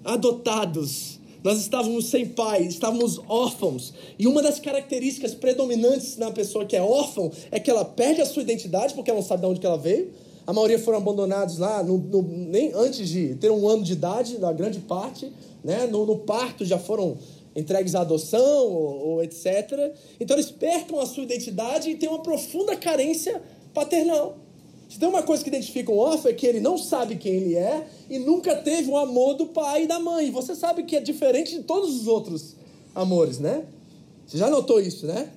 adotados. 0.03 1.19
Nós 1.43 1.59
estávamos 1.59 2.07
sem 2.07 2.25
pai, 2.27 2.63
estávamos 2.63 3.21
órfãos. 3.27 3.93
E 4.17 4.27
uma 4.27 4.41
das 4.41 4.59
características 4.59 5.33
predominantes 5.33 6.17
na 6.17 6.31
pessoa 6.31 6.65
que 6.65 6.75
é 6.75 6.81
órfão 6.81 7.31
é 7.51 7.59
que 7.59 7.69
ela 7.69 7.85
perde 7.85 8.21
a 8.21 8.25
sua 8.25 8.41
identidade 8.41 8.93
porque 8.93 9.09
ela 9.09 9.19
não 9.19 9.27
sabe 9.27 9.41
de 9.41 9.47
onde 9.47 9.65
ela 9.65 9.77
veio. 9.77 10.11
A 10.45 10.53
maioria 10.53 10.77
foram 10.77 10.99
abandonados 10.99 11.57
lá, 11.57 11.81
no, 11.81 11.97
no, 11.97 12.21
nem 12.21 12.71
antes 12.73 13.09
de 13.09 13.35
ter 13.35 13.51
um 13.51 13.67
ano 13.67 13.83
de 13.83 13.93
idade, 13.93 14.37
na 14.37 14.53
grande 14.53 14.79
parte. 14.79 15.31
Né? 15.63 15.87
No, 15.87 16.05
no 16.05 16.19
parto 16.19 16.63
já 16.63 16.77
foram 16.77 17.17
entregues 17.55 17.95
à 17.95 18.01
adoção 18.01 18.67
ou, 18.67 19.07
ou 19.07 19.23
etc. 19.23 19.93
Então 20.19 20.35
eles 20.35 20.51
percam 20.51 20.99
a 20.99 21.05
sua 21.05 21.23
identidade 21.23 21.89
e 21.89 21.95
têm 21.95 22.09
uma 22.09 22.21
profunda 22.21 22.75
carência 22.75 23.41
paternal. 23.73 24.37
Se 24.87 24.99
tem 24.99 25.09
uma 25.09 25.23
coisa 25.23 25.43
que 25.43 25.49
identifica 25.49 25.91
um 25.91 25.97
órfão 25.97 26.29
é 26.29 26.33
que 26.33 26.45
ele 26.45 26.59
não 26.59 26.77
sabe 26.77 27.15
quem 27.15 27.33
ele 27.33 27.55
é 27.55 27.87
e 28.09 28.19
nunca 28.19 28.55
teve 28.55 28.89
o 28.89 28.97
amor 28.97 29.33
do 29.33 29.47
pai 29.47 29.83
e 29.83 29.87
da 29.87 29.99
mãe. 29.99 30.29
Você 30.29 30.55
sabe 30.55 30.83
que 30.83 30.95
é 30.95 31.01
diferente 31.01 31.55
de 31.57 31.63
todos 31.63 31.95
os 31.95 32.07
outros 32.07 32.55
amores, 32.93 33.39
né? 33.39 33.65
Você 34.27 34.37
já 34.37 34.49
notou 34.49 34.79
isso, 34.79 35.07
né? 35.07 35.29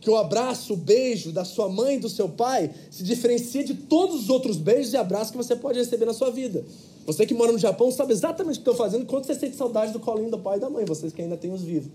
Que 0.00 0.10
o 0.10 0.16
abraço, 0.16 0.74
o 0.74 0.76
beijo 0.76 1.32
da 1.32 1.44
sua 1.44 1.68
mãe 1.68 1.96
e 1.96 1.98
do 1.98 2.08
seu 2.08 2.28
pai 2.28 2.70
se 2.90 3.02
diferencia 3.02 3.64
de 3.64 3.74
todos 3.74 4.22
os 4.22 4.28
outros 4.30 4.56
beijos 4.56 4.92
e 4.92 4.96
abraços 4.96 5.30
que 5.30 5.36
você 5.36 5.56
pode 5.56 5.78
receber 5.78 6.04
na 6.04 6.12
sua 6.12 6.30
vida. 6.30 6.64
Você 7.06 7.24
que 7.24 7.34
mora 7.34 7.52
no 7.52 7.58
Japão 7.58 7.90
sabe 7.90 8.12
exatamente 8.12 8.58
o 8.58 8.62
que 8.62 8.68
estou 8.68 8.74
fazendo 8.74 9.06
quando 9.06 9.24
você 9.24 9.34
sente 9.34 9.56
saudade 9.56 9.92
do 9.92 10.00
colinho 10.00 10.30
do 10.30 10.38
pai 10.38 10.58
e 10.58 10.60
da 10.60 10.68
mãe, 10.68 10.84
vocês 10.84 11.12
que 11.12 11.22
ainda 11.22 11.36
têm 11.36 11.52
os 11.52 11.62
vivos. 11.62 11.90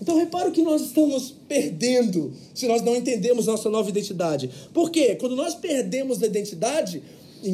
Então 0.00 0.16
repara 0.16 0.48
o 0.48 0.52
que 0.52 0.62
nós 0.62 0.82
estamos 0.82 1.32
perdendo 1.46 2.32
se 2.52 2.66
nós 2.66 2.82
não 2.82 2.96
entendemos 2.96 3.46
nossa 3.46 3.70
nova 3.70 3.88
identidade. 3.88 4.50
Por 4.74 4.90
quê? 4.90 5.14
Quando 5.14 5.36
nós 5.36 5.54
perdemos 5.54 6.22
a 6.22 6.26
identidade, 6.26 7.00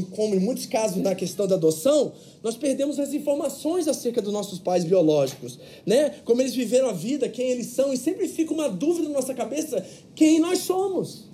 como 0.03 0.35
em 0.35 0.41
muitos 0.41 0.67
casos 0.67 1.03
na 1.03 1.15
questão 1.15 1.47
da 1.47 1.55
adoção, 1.55 2.13
nós 2.43 2.57
perdemos 2.57 2.99
as 2.99 3.13
informações 3.13 3.89
acerca 3.89 4.23
dos 4.23 4.33
nossos 4.33 4.59
pais 4.59 4.85
biológicos, 4.85 5.59
né? 5.87 6.15
Como 6.25 6.41
eles 6.41 6.55
viveram 6.55 6.89
a 6.89 6.93
vida, 6.93 7.29
quem 7.29 7.51
eles 7.51 7.69
são, 7.69 7.93
e 7.93 7.97
sempre 7.97 8.29
fica 8.29 8.53
uma 8.53 8.69
dúvida 8.69 9.09
na 9.09 9.15
nossa 9.15 9.35
cabeça 9.35 9.85
quem 10.15 10.39
nós 10.39 10.59
somos. 10.59 11.29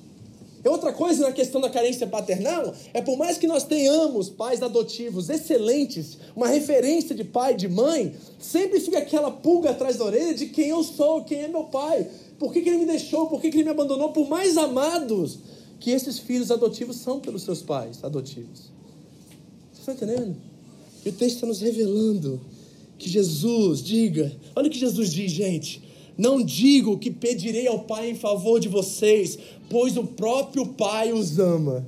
E 0.64 0.68
outra 0.68 0.94
coisa 0.94 1.26
na 1.26 1.32
questão 1.32 1.60
da 1.60 1.68
carência 1.68 2.06
paternal 2.06 2.74
é 2.94 3.02
por 3.02 3.18
mais 3.18 3.36
que 3.36 3.46
nós 3.46 3.64
tenhamos 3.64 4.30
pais 4.30 4.62
adotivos 4.62 5.28
excelentes, 5.28 6.16
uma 6.34 6.48
referência 6.48 7.14
de 7.14 7.22
pai 7.22 7.54
de 7.54 7.68
mãe, 7.68 8.14
sempre 8.38 8.80
fica 8.80 8.98
aquela 8.98 9.30
pulga 9.30 9.70
atrás 9.70 9.98
da 9.98 10.06
orelha 10.06 10.32
de 10.32 10.46
quem 10.46 10.68
eu 10.68 10.82
sou, 10.82 11.22
quem 11.22 11.42
é 11.42 11.48
meu 11.48 11.64
pai, 11.64 12.08
por 12.38 12.50
que, 12.50 12.62
que 12.62 12.70
ele 12.70 12.78
me 12.78 12.86
deixou, 12.86 13.26
por 13.26 13.42
que, 13.42 13.50
que 13.50 13.58
ele 13.58 13.64
me 13.64 13.70
abandonou, 13.70 14.10
por 14.10 14.26
mais 14.26 14.56
amados 14.56 15.38
que 15.84 15.90
esses 15.90 16.18
filhos 16.18 16.50
adotivos 16.50 16.96
são 16.96 17.20
pelos 17.20 17.42
seus 17.42 17.60
pais 17.60 18.02
adotivos. 18.02 18.72
Você 19.70 19.80
está 19.80 19.92
entendendo? 19.92 20.34
E 21.04 21.10
o 21.10 21.12
texto 21.12 21.34
está 21.34 21.46
nos 21.46 21.60
revelando 21.60 22.40
que 22.96 23.06
Jesus, 23.06 23.82
diga, 23.82 24.34
olha 24.56 24.68
o 24.68 24.70
que 24.70 24.78
Jesus 24.78 25.12
diz, 25.12 25.30
gente. 25.30 25.82
Não 26.16 26.42
digo 26.42 26.98
que 26.98 27.10
pedirei 27.10 27.66
ao 27.66 27.80
Pai 27.80 28.08
em 28.08 28.14
favor 28.14 28.58
de 28.58 28.66
vocês, 28.66 29.38
pois 29.68 29.98
o 29.98 30.04
próprio 30.04 30.68
Pai 30.68 31.12
os 31.12 31.38
ama. 31.38 31.86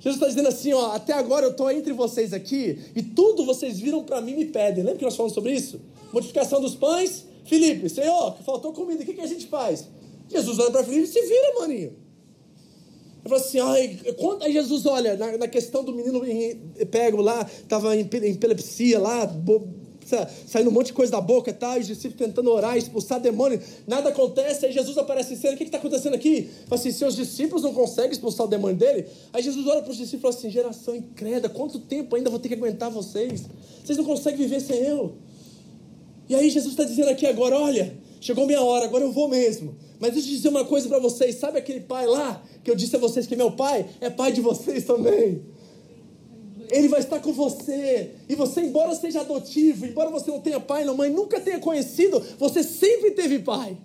Jesus 0.00 0.16
está 0.16 0.26
dizendo 0.26 0.48
assim, 0.48 0.72
ó, 0.72 0.90
até 0.90 1.12
agora 1.12 1.46
eu 1.46 1.52
estou 1.52 1.70
entre 1.70 1.92
vocês 1.92 2.32
aqui 2.32 2.80
e 2.96 3.00
tudo 3.00 3.44
vocês 3.44 3.78
viram 3.78 4.02
para 4.02 4.20
mim 4.20 4.34
me 4.34 4.46
pedem. 4.46 4.82
Lembra 4.82 4.98
que 4.98 5.04
nós 5.04 5.14
falamos 5.14 5.34
sobre 5.34 5.54
isso? 5.54 5.80
Multiplicação 6.12 6.60
dos 6.60 6.74
pães. 6.74 7.26
Felipe, 7.44 7.88
Senhor, 7.88 8.38
faltou 8.44 8.72
comida, 8.72 9.04
o 9.04 9.06
que, 9.06 9.14
que 9.14 9.20
a 9.20 9.26
gente 9.28 9.46
faz? 9.46 9.86
Jesus 10.28 10.58
olha 10.58 10.72
para 10.72 10.82
Felipe 10.82 11.04
e 11.04 11.06
se 11.06 11.22
vira, 11.22 11.60
maninho. 11.60 12.01
Ele 13.24 13.34
assim, 13.34 13.60
ai, 13.60 14.00
quando, 14.18 14.42
aí 14.42 14.52
Jesus 14.52 14.84
olha, 14.84 15.16
na, 15.16 15.38
na 15.38 15.48
questão 15.48 15.84
do 15.84 15.94
menino 15.94 16.20
pego 16.90 17.22
lá, 17.22 17.48
estava 17.48 17.94
em 17.96 18.00
epilepsia 18.00 18.98
lá, 18.98 19.26
saindo 20.46 20.70
um 20.70 20.72
monte 20.72 20.86
de 20.86 20.92
coisa 20.92 21.12
da 21.12 21.20
boca 21.20 21.50
e 21.50 21.52
tal, 21.52 21.78
os 21.78 21.86
discípulos 21.86 22.18
tentando 22.18 22.50
orar, 22.50 22.76
expulsar 22.76 23.20
demônio, 23.20 23.60
nada 23.86 24.08
acontece, 24.08 24.66
aí 24.66 24.72
Jesus 24.72 24.98
aparece 24.98 25.34
em 25.34 25.36
cena, 25.36 25.54
o 25.54 25.56
que 25.56 25.64
está 25.64 25.78
acontecendo 25.78 26.14
aqui? 26.14 26.50
Fala 26.66 26.80
assim, 26.80 26.90
seus 26.90 27.14
discípulos 27.14 27.62
não 27.62 27.72
conseguem 27.72 28.10
expulsar 28.10 28.46
o 28.46 28.48
demônio 28.48 28.76
dele? 28.76 29.06
Aí 29.32 29.42
Jesus 29.42 29.66
olha 29.66 29.82
para 29.82 29.92
os 29.92 29.96
discípulos 29.96 30.20
e 30.20 30.22
fala 30.22 30.34
assim, 30.34 30.50
geração 30.50 30.96
incrédula, 30.96 31.48
quanto 31.48 31.78
tempo 31.78 32.16
ainda 32.16 32.28
vou 32.28 32.40
ter 32.40 32.48
que 32.48 32.54
aguentar 32.54 32.90
vocês? 32.90 33.44
Vocês 33.84 33.96
não 33.96 34.04
conseguem 34.04 34.40
viver 34.40 34.60
sem 34.60 34.78
eu. 34.78 35.14
E 36.28 36.34
aí 36.34 36.50
Jesus 36.50 36.72
está 36.72 36.84
dizendo 36.84 37.10
aqui 37.10 37.26
agora, 37.26 37.56
olha, 37.58 37.94
chegou 38.20 38.46
minha 38.46 38.62
hora, 38.62 38.84
agora 38.84 39.04
eu 39.04 39.12
vou 39.12 39.28
mesmo. 39.28 39.76
Mas 40.02 40.14
deixa 40.14 40.30
eu 40.30 40.32
dizer 40.32 40.48
uma 40.48 40.64
coisa 40.64 40.88
para 40.88 40.98
vocês, 40.98 41.36
sabe 41.36 41.58
aquele 41.58 41.78
pai 41.78 42.08
lá, 42.08 42.42
que 42.64 42.68
eu 42.68 42.74
disse 42.74 42.96
a 42.96 42.98
vocês 42.98 43.24
que 43.24 43.34
é 43.34 43.36
meu 43.36 43.52
pai? 43.52 43.86
É 44.00 44.10
pai 44.10 44.32
de 44.32 44.40
vocês 44.40 44.82
também. 44.82 45.40
Ele 46.72 46.88
vai 46.88 46.98
estar 46.98 47.20
com 47.20 47.32
você. 47.32 48.10
E 48.28 48.34
você, 48.34 48.62
embora 48.62 48.96
seja 48.96 49.20
adotivo, 49.20 49.86
embora 49.86 50.10
você 50.10 50.28
não 50.28 50.40
tenha 50.40 50.58
pai 50.58 50.84
não 50.84 50.96
mãe, 50.96 51.08
nunca 51.08 51.38
tenha 51.38 51.60
conhecido, 51.60 52.20
você 52.36 52.64
sempre 52.64 53.12
teve 53.12 53.38
pai. 53.38 53.78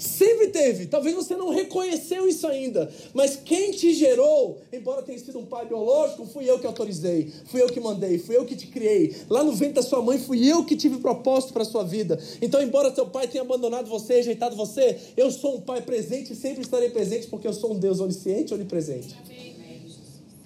Sempre 0.00 0.46
teve. 0.46 0.86
Talvez 0.86 1.14
você 1.14 1.36
não 1.36 1.50
reconheceu 1.50 2.26
isso 2.26 2.46
ainda. 2.46 2.90
Mas 3.12 3.36
quem 3.36 3.70
te 3.70 3.92
gerou, 3.92 4.62
embora 4.72 5.02
tenha 5.02 5.18
sido 5.18 5.38
um 5.38 5.44
pai 5.44 5.66
biológico, 5.66 6.24
fui 6.24 6.48
eu 6.48 6.58
que 6.58 6.66
autorizei. 6.66 7.30
Fui 7.44 7.60
eu 7.60 7.66
que 7.66 7.78
mandei. 7.78 8.18
Fui 8.18 8.34
eu 8.34 8.46
que 8.46 8.56
te 8.56 8.66
criei. 8.68 9.14
Lá 9.28 9.44
no 9.44 9.52
ventre 9.52 9.74
da 9.74 9.82
sua 9.82 10.00
mãe, 10.00 10.18
fui 10.18 10.50
eu 10.50 10.64
que 10.64 10.74
tive 10.74 10.96
propósito 11.00 11.52
para 11.52 11.62
a 11.62 11.66
sua 11.66 11.84
vida. 11.84 12.18
Então, 12.40 12.62
embora 12.62 12.94
seu 12.94 13.06
pai 13.08 13.28
tenha 13.28 13.44
abandonado 13.44 13.90
você, 13.90 14.14
rejeitado 14.14 14.56
você, 14.56 14.96
eu 15.18 15.30
sou 15.30 15.56
um 15.56 15.60
pai 15.60 15.82
presente 15.82 16.32
e 16.32 16.36
sempre 16.36 16.62
estarei 16.62 16.88
presente 16.88 17.26
porque 17.26 17.46
eu 17.46 17.52
sou 17.52 17.74
um 17.74 17.78
Deus 17.78 18.00
onisciente 18.00 18.52
e 18.52 18.54
onipresente. 18.54 19.14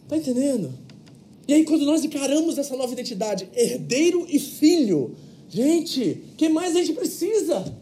Está 0.02 0.16
entendendo? 0.16 0.74
E 1.46 1.54
aí, 1.54 1.64
quando 1.64 1.84
nós 1.86 2.02
encaramos 2.04 2.58
essa 2.58 2.74
nova 2.76 2.92
identidade, 2.92 3.48
herdeiro 3.54 4.26
e 4.28 4.40
filho, 4.40 5.14
gente, 5.48 6.24
que 6.36 6.48
mais 6.48 6.74
a 6.74 6.80
gente 6.80 6.94
precisa 6.94 7.72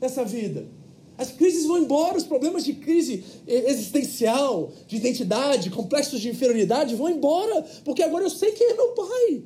nessa 0.00 0.24
vida? 0.24 0.75
As 1.18 1.30
crises 1.30 1.66
vão 1.66 1.78
embora, 1.78 2.18
os 2.18 2.24
problemas 2.24 2.64
de 2.64 2.74
crise 2.74 3.24
existencial, 3.46 4.70
de 4.86 4.96
identidade, 4.96 5.70
complexos 5.70 6.20
de 6.20 6.28
inferioridade 6.28 6.94
vão 6.94 7.08
embora, 7.08 7.64
porque 7.84 8.02
agora 8.02 8.24
eu 8.24 8.30
sei 8.30 8.52
quem 8.52 8.70
é 8.70 8.74
meu 8.74 8.88
pai. 8.88 9.42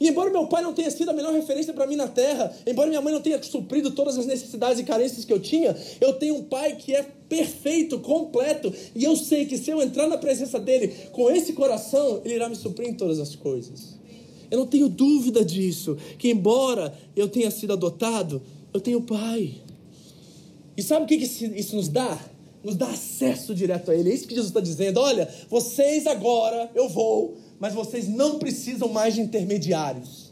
E 0.00 0.08
embora 0.08 0.30
meu 0.30 0.46
pai 0.46 0.62
não 0.62 0.72
tenha 0.72 0.90
sido 0.90 1.10
a 1.10 1.12
melhor 1.12 1.32
referência 1.32 1.72
para 1.72 1.86
mim 1.86 1.96
na 1.96 2.06
terra, 2.06 2.54
embora 2.66 2.88
minha 2.88 3.00
mãe 3.00 3.12
não 3.12 3.20
tenha 3.20 3.42
suprido 3.42 3.90
todas 3.90 4.16
as 4.16 4.26
necessidades 4.26 4.78
e 4.78 4.84
carências 4.84 5.24
que 5.24 5.32
eu 5.32 5.40
tinha, 5.40 5.76
eu 6.00 6.12
tenho 6.12 6.36
um 6.36 6.44
pai 6.44 6.76
que 6.76 6.94
é 6.94 7.02
perfeito, 7.28 7.98
completo, 7.98 8.72
e 8.94 9.04
eu 9.04 9.16
sei 9.16 9.44
que 9.44 9.58
se 9.58 9.70
eu 9.70 9.82
entrar 9.82 10.06
na 10.06 10.16
presença 10.16 10.58
dele 10.60 10.94
com 11.12 11.28
esse 11.30 11.52
coração, 11.52 12.20
ele 12.24 12.34
irá 12.34 12.48
me 12.48 12.54
suprir 12.54 12.88
em 12.88 12.94
todas 12.94 13.18
as 13.18 13.34
coisas. 13.34 13.98
Eu 14.50 14.58
não 14.58 14.66
tenho 14.66 14.88
dúvida 14.88 15.44
disso, 15.44 15.96
que 16.16 16.30
embora 16.30 16.96
eu 17.16 17.28
tenha 17.28 17.50
sido 17.50 17.72
adotado, 17.72 18.40
eu 18.72 18.80
tenho 18.80 19.00
pai. 19.02 19.56
E 20.78 20.82
sabe 20.82 21.04
o 21.04 21.08
que 21.08 21.16
isso 21.16 21.74
nos 21.74 21.88
dá? 21.88 22.16
Nos 22.62 22.76
dá 22.76 22.86
acesso 22.86 23.52
direto 23.52 23.90
a 23.90 23.96
Ele. 23.96 24.12
É 24.12 24.14
isso 24.14 24.28
que 24.28 24.34
Jesus 24.34 24.50
está 24.50 24.60
dizendo. 24.60 25.00
Olha, 25.00 25.28
vocês 25.50 26.06
agora, 26.06 26.70
eu 26.72 26.88
vou, 26.88 27.36
mas 27.58 27.74
vocês 27.74 28.06
não 28.06 28.38
precisam 28.38 28.88
mais 28.88 29.14
de 29.14 29.20
intermediários. 29.20 30.30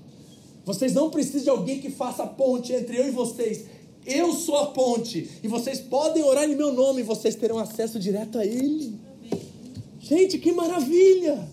Vocês 0.64 0.94
não 0.94 1.10
precisam 1.10 1.42
de 1.42 1.50
alguém 1.50 1.80
que 1.80 1.90
faça 1.90 2.22
a 2.22 2.28
ponte 2.28 2.72
entre 2.72 2.96
eu 2.96 3.08
e 3.08 3.10
vocês. 3.10 3.64
Eu 4.06 4.32
sou 4.34 4.56
a 4.58 4.66
ponte. 4.66 5.28
E 5.42 5.48
vocês 5.48 5.80
podem 5.80 6.22
orar 6.22 6.48
em 6.48 6.54
meu 6.54 6.72
nome 6.72 7.00
e 7.00 7.04
vocês 7.04 7.34
terão 7.34 7.58
acesso 7.58 7.98
direto 7.98 8.38
a 8.38 8.46
Ele. 8.46 8.94
Gente, 9.98 10.38
que 10.38 10.52
maravilha! 10.52 11.48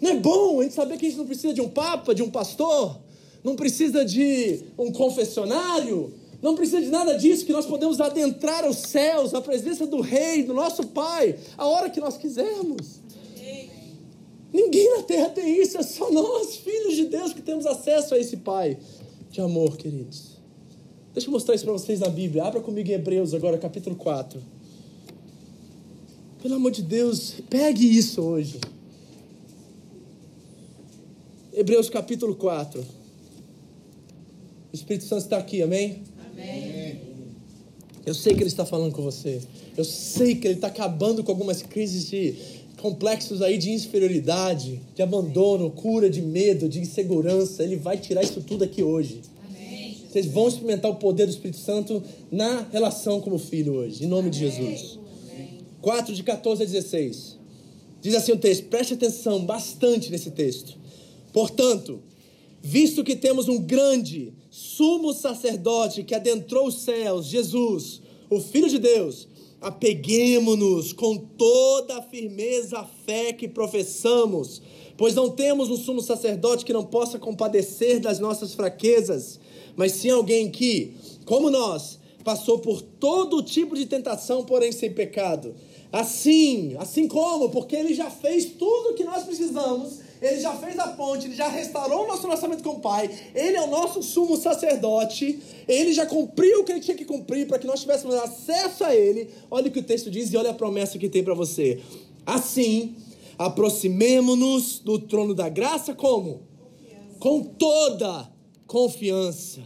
Não 0.00 0.10
é 0.10 0.14
bom 0.14 0.60
a 0.60 0.62
gente 0.62 0.76
saber 0.76 0.96
que 0.96 1.06
a 1.06 1.08
gente 1.08 1.18
não 1.18 1.26
precisa 1.26 1.52
de 1.52 1.60
um 1.60 1.68
papa, 1.68 2.14
de 2.14 2.22
um 2.22 2.30
pastor, 2.30 3.00
não 3.42 3.56
precisa 3.56 4.04
de 4.04 4.60
um 4.78 4.92
confessionário, 4.92 6.21
não 6.42 6.56
precisa 6.56 6.82
de 6.82 6.88
nada 6.88 7.16
disso, 7.16 7.46
que 7.46 7.52
nós 7.52 7.64
podemos 7.64 8.00
adentrar 8.00 8.68
os 8.68 8.78
céus, 8.78 9.32
a 9.32 9.40
presença 9.40 9.86
do 9.86 10.00
Rei, 10.00 10.42
do 10.42 10.52
nosso 10.52 10.88
Pai, 10.88 11.38
a 11.56 11.66
hora 11.66 11.88
que 11.88 12.00
nós 12.00 12.16
quisermos. 12.16 13.00
Ninguém 14.52 14.96
na 14.96 15.04
terra 15.04 15.30
tem 15.30 15.62
isso, 15.62 15.78
é 15.78 15.82
só 15.82 16.10
nós, 16.10 16.56
filhos 16.56 16.96
de 16.96 17.06
Deus, 17.06 17.32
que 17.32 17.40
temos 17.40 17.64
acesso 17.64 18.14
a 18.14 18.18
esse 18.18 18.38
Pai 18.38 18.76
de 19.30 19.40
amor, 19.40 19.76
queridos. 19.76 20.32
Deixa 21.14 21.28
eu 21.28 21.32
mostrar 21.32 21.54
isso 21.54 21.64
para 21.64 21.72
vocês 21.72 22.00
na 22.00 22.08
Bíblia. 22.08 22.44
Abra 22.44 22.60
comigo 22.60 22.90
em 22.90 22.94
Hebreus 22.94 23.32
agora, 23.32 23.56
capítulo 23.56 23.94
4. 23.96 24.42
Pelo 26.42 26.56
amor 26.56 26.72
de 26.72 26.82
Deus, 26.82 27.36
pegue 27.48 27.86
isso 27.86 28.20
hoje. 28.20 28.60
Hebreus 31.52 31.88
capítulo 31.88 32.34
4. 32.34 32.80
O 32.80 34.74
Espírito 34.74 35.04
Santo 35.04 35.22
está 35.22 35.36
aqui, 35.36 35.62
amém? 35.62 36.02
Amém. 36.32 37.00
Eu 38.04 38.14
sei 38.14 38.34
que 38.34 38.40
Ele 38.40 38.48
está 38.48 38.66
falando 38.66 38.92
com 38.92 39.02
você. 39.02 39.40
Eu 39.76 39.84
sei 39.84 40.34
que 40.34 40.46
Ele 40.46 40.54
está 40.54 40.66
acabando 40.68 41.22
com 41.22 41.30
algumas 41.30 41.62
crises 41.62 42.08
de 42.08 42.34
complexos 42.78 43.40
aí 43.40 43.58
de 43.58 43.70
inferioridade, 43.70 44.80
de 44.94 45.02
abandono, 45.02 45.70
cura 45.70 46.10
de 46.10 46.20
medo, 46.20 46.68
de 46.68 46.80
insegurança. 46.80 47.62
Ele 47.62 47.76
vai 47.76 47.96
tirar 47.96 48.22
isso 48.22 48.40
tudo 48.40 48.64
aqui 48.64 48.82
hoje. 48.82 49.20
Amém. 49.48 49.96
Vocês 50.10 50.26
vão 50.26 50.48
experimentar 50.48 50.90
o 50.90 50.96
poder 50.96 51.26
do 51.26 51.30
Espírito 51.30 51.58
Santo 51.58 52.02
na 52.30 52.66
relação 52.72 53.20
como 53.20 53.38
filho 53.38 53.74
hoje, 53.74 54.04
em 54.04 54.08
nome 54.08 54.30
de 54.30 54.40
Jesus. 54.40 54.98
4 55.80 56.14
de 56.14 56.22
14 56.24 56.62
a 56.62 56.66
16. 56.66 57.38
Diz 58.00 58.14
assim 58.16 58.32
o 58.32 58.36
texto, 58.36 58.64
preste 58.64 58.94
atenção 58.94 59.44
bastante 59.44 60.10
nesse 60.10 60.32
texto. 60.32 60.76
Portanto, 61.32 62.00
visto 62.60 63.04
que 63.04 63.14
temos 63.14 63.48
um 63.48 63.58
grande 63.58 64.32
sumo 64.52 65.14
sacerdote 65.14 66.02
que 66.02 66.14
adentrou 66.14 66.66
os 66.66 66.82
céus, 66.82 67.24
Jesus, 67.24 68.02
o 68.28 68.38
Filho 68.38 68.68
de 68.68 68.78
Deus, 68.78 69.26
apeguemo-nos 69.62 70.92
com 70.92 71.16
toda 71.16 71.96
a 71.96 72.02
firmeza 72.02 72.80
à 72.80 72.84
fé 72.84 73.32
que 73.32 73.48
professamos, 73.48 74.60
pois 74.94 75.14
não 75.14 75.30
temos 75.30 75.70
um 75.70 75.76
sumo 75.78 76.02
sacerdote 76.02 76.66
que 76.66 76.72
não 76.72 76.84
possa 76.84 77.18
compadecer 77.18 77.98
das 77.98 78.18
nossas 78.18 78.52
fraquezas, 78.52 79.40
mas 79.74 79.92
sim 79.92 80.10
alguém 80.10 80.50
que, 80.50 80.92
como 81.24 81.48
nós, 81.48 81.98
passou 82.22 82.58
por 82.58 82.82
todo 82.82 83.42
tipo 83.42 83.74
de 83.74 83.86
tentação, 83.86 84.44
porém 84.44 84.70
sem 84.70 84.92
pecado. 84.92 85.54
Assim, 85.90 86.76
assim 86.78 87.08
como, 87.08 87.48
porque 87.48 87.74
ele 87.74 87.94
já 87.94 88.10
fez 88.10 88.44
tudo 88.44 88.90
o 88.90 88.94
que 88.94 89.02
nós 89.02 89.24
precisamos, 89.24 90.00
ele 90.22 90.40
já 90.40 90.54
fez 90.54 90.78
a 90.78 90.88
ponte, 90.88 91.26
ele 91.26 91.34
já 91.34 91.48
restaurou 91.48 92.04
o 92.04 92.06
nosso 92.06 92.22
relacionamento 92.22 92.62
com 92.62 92.76
o 92.76 92.80
Pai, 92.80 93.10
ele 93.34 93.56
é 93.56 93.62
o 93.62 93.66
nosso 93.66 94.02
sumo 94.02 94.36
sacerdote, 94.36 95.38
ele 95.68 95.92
já 95.92 96.06
cumpriu 96.06 96.60
o 96.60 96.64
que 96.64 96.72
ele 96.72 96.80
tinha 96.80 96.96
que 96.96 97.04
cumprir 97.04 97.46
para 97.46 97.58
que 97.58 97.66
nós 97.66 97.80
tivéssemos 97.80 98.14
acesso 98.14 98.84
a 98.84 98.94
ele. 98.94 99.28
Olha 99.50 99.68
o 99.68 99.70
que 99.70 99.80
o 99.80 99.82
texto 99.82 100.10
diz 100.10 100.32
e 100.32 100.36
olha 100.36 100.50
a 100.50 100.54
promessa 100.54 100.98
que 100.98 101.08
tem 101.08 101.24
para 101.24 101.34
você. 101.34 101.80
Assim, 102.24 102.96
aproximemo-nos 103.36 104.78
do 104.78 104.98
trono 104.98 105.34
da 105.34 105.48
graça 105.48 105.94
como? 105.94 106.42
Confiança. 106.58 107.18
Com 107.18 107.42
toda 107.42 108.32
confiança, 108.66 109.60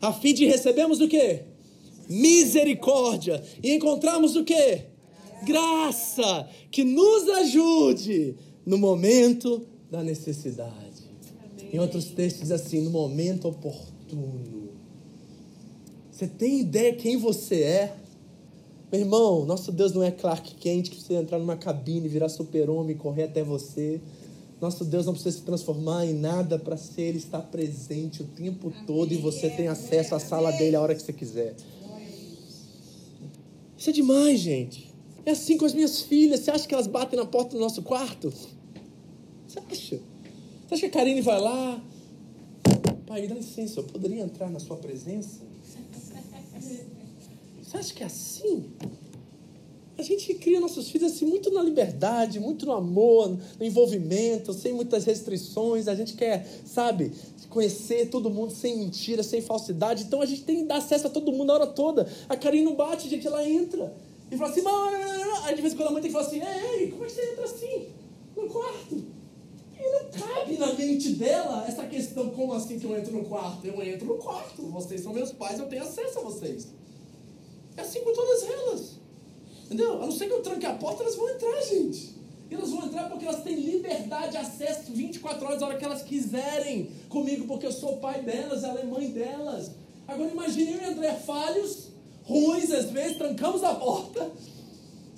a 0.00 0.12
fim 0.12 0.34
de 0.34 0.46
recebermos 0.46 1.00
o 1.00 1.06
quê? 1.06 1.44
Misericórdia 2.08 3.42
e 3.62 3.74
encontrarmos 3.74 4.34
o 4.34 4.42
quê? 4.42 4.86
graça 5.42 6.48
que 6.70 6.84
nos 6.84 7.28
ajude 7.28 8.36
no 8.64 8.78
momento 8.78 9.66
da 9.90 10.02
necessidade. 10.02 11.04
Amém. 11.42 11.70
Em 11.72 11.78
outros 11.78 12.06
textos 12.06 12.42
diz 12.42 12.50
assim, 12.50 12.82
no 12.82 12.90
momento 12.90 13.48
oportuno. 13.48 14.68
Você 16.10 16.26
tem 16.26 16.60
ideia 16.60 16.94
quem 16.94 17.16
você 17.16 17.62
é? 17.62 17.96
Meu 18.90 19.00
irmão, 19.00 19.44
nosso 19.44 19.70
Deus 19.70 19.92
não 19.92 20.02
é 20.02 20.10
Clark 20.10 20.54
Kent 20.54 20.88
que 20.88 20.96
precisa 20.96 21.20
entrar 21.20 21.38
numa 21.38 21.56
cabine, 21.56 22.08
virar 22.08 22.28
super-homem 22.28 22.96
e 22.96 22.98
correr 22.98 23.24
até 23.24 23.42
você. 23.42 24.00
Nosso 24.60 24.84
Deus 24.84 25.06
não 25.06 25.12
precisa 25.12 25.36
se 25.36 25.42
transformar 25.42 26.04
em 26.06 26.14
nada 26.14 26.58
para 26.58 26.76
ser, 26.76 27.02
Ele 27.02 27.18
está 27.18 27.38
presente 27.38 28.22
o 28.22 28.24
tempo 28.24 28.68
Amém. 28.68 28.86
todo 28.86 29.12
e 29.12 29.16
você 29.16 29.48
tem 29.50 29.68
acesso 29.68 30.14
à 30.14 30.18
sala 30.18 30.50
dele 30.52 30.74
a 30.74 30.80
hora 30.80 30.94
que 30.94 31.02
você 31.02 31.12
quiser. 31.12 31.54
Isso 33.76 33.90
é 33.90 33.92
demais, 33.92 34.40
gente. 34.40 34.92
É 35.24 35.30
assim 35.30 35.56
com 35.56 35.64
as 35.64 35.72
minhas 35.72 36.00
filhas. 36.00 36.40
Você 36.40 36.50
acha 36.50 36.66
que 36.66 36.74
elas 36.74 36.88
batem 36.88 37.16
na 37.16 37.24
porta 37.24 37.50
do 37.50 37.60
nosso 37.60 37.82
quarto? 37.82 38.32
Você 39.48 39.58
acha? 39.60 40.00
Você 40.68 40.74
acha 40.74 40.80
que 40.80 40.86
a 40.86 40.90
Karine 40.90 41.22
vai 41.22 41.40
lá? 41.40 41.82
Pai, 43.06 43.26
dá 43.26 43.34
licença, 43.34 43.80
eu 43.80 43.84
poderia 43.84 44.22
entrar 44.22 44.50
na 44.50 44.60
sua 44.60 44.76
presença? 44.76 45.40
Você 47.62 47.76
acha 47.76 47.94
que 47.94 48.02
é 48.02 48.06
assim? 48.06 48.70
A 49.96 50.02
gente 50.02 50.34
cria 50.34 50.60
nossos 50.60 50.90
filhos 50.90 51.12
assim, 51.12 51.24
muito 51.24 51.50
na 51.50 51.62
liberdade, 51.62 52.38
muito 52.38 52.66
no 52.66 52.72
amor, 52.72 53.38
no 53.58 53.64
envolvimento, 53.64 54.52
sem 54.52 54.74
muitas 54.74 55.04
restrições. 55.06 55.88
A 55.88 55.94
gente 55.94 56.14
quer, 56.14 56.46
sabe, 56.66 57.10
conhecer 57.48 58.10
todo 58.10 58.28
mundo 58.28 58.52
sem 58.52 58.76
mentira, 58.76 59.22
sem 59.22 59.40
falsidade. 59.40 60.04
Então 60.04 60.20
a 60.20 60.26
gente 60.26 60.44
tem 60.44 60.58
que 60.58 60.64
dar 60.64 60.76
acesso 60.76 61.06
a 61.06 61.10
todo 61.10 61.32
mundo 61.32 61.50
a 61.50 61.54
hora 61.54 61.66
toda. 61.66 62.06
A 62.28 62.36
Karine 62.36 62.64
não 62.64 62.76
bate, 62.76 63.08
gente, 63.08 63.26
ela 63.26 63.48
entra. 63.48 63.96
E 64.30 64.36
fala 64.36 64.50
assim, 64.50 64.60
mãe, 64.60 65.00
Aí 65.44 65.54
de 65.54 65.62
vez 65.62 65.72
em 65.72 65.76
quando 65.76 65.88
a 65.88 65.92
mãe 65.92 66.02
tem 66.02 66.10
que 66.10 66.16
falar 66.16 66.26
assim, 66.26 66.42
ei, 66.42 66.90
como 66.90 67.04
é 67.04 67.06
que 67.06 67.12
você 67.14 67.32
entra 67.32 67.44
assim? 67.44 67.88
No 68.36 68.46
quarto? 68.46 69.17
E 69.78 69.90
não 69.90 70.10
cabe 70.10 70.58
na 70.58 70.72
mente 70.72 71.10
dela 71.10 71.64
essa 71.66 71.86
questão, 71.86 72.30
como 72.30 72.52
assim 72.52 72.78
que 72.78 72.84
eu 72.84 72.98
entro 72.98 73.12
no 73.12 73.24
quarto? 73.24 73.64
Eu 73.64 73.80
entro 73.82 74.06
no 74.06 74.16
quarto, 74.16 74.62
vocês 74.66 75.02
são 75.02 75.12
meus 75.12 75.30
pais, 75.32 75.58
eu 75.58 75.66
tenho 75.66 75.82
acesso 75.82 76.18
a 76.18 76.22
vocês. 76.22 76.68
É 77.76 77.82
assim 77.82 78.00
com 78.00 78.12
todas 78.12 78.42
elas. 78.42 78.98
Entendeu? 79.66 80.02
A 80.02 80.06
não 80.06 80.12
ser 80.12 80.26
que 80.26 80.32
eu 80.32 80.42
tranque 80.42 80.66
a 80.66 80.74
porta, 80.74 81.02
elas 81.02 81.14
vão 81.14 81.28
entrar, 81.28 81.60
gente. 81.62 82.18
E 82.50 82.54
elas 82.54 82.70
vão 82.70 82.86
entrar 82.86 83.08
porque 83.08 83.26
elas 83.26 83.42
têm 83.42 83.54
liberdade, 83.54 84.36
acesso 84.36 84.90
24 84.92 85.46
horas, 85.46 85.62
a 85.62 85.66
hora 85.66 85.78
que 85.78 85.84
elas 85.84 86.02
quiserem 86.02 86.90
comigo, 87.08 87.46
porque 87.46 87.66
eu 87.66 87.72
sou 87.72 87.98
pai 87.98 88.22
delas, 88.22 88.64
ela 88.64 88.80
é 88.80 88.84
mãe 88.84 89.10
delas. 89.10 89.70
Agora 90.06 90.30
imagine 90.30 90.72
eu 90.72 90.80
e 90.80 90.84
André 90.86 91.12
falhos, 91.14 91.88
ruins 92.24 92.70
às 92.70 92.90
vezes, 92.90 93.18
trancamos 93.18 93.62
a 93.62 93.74
porta, 93.74 94.30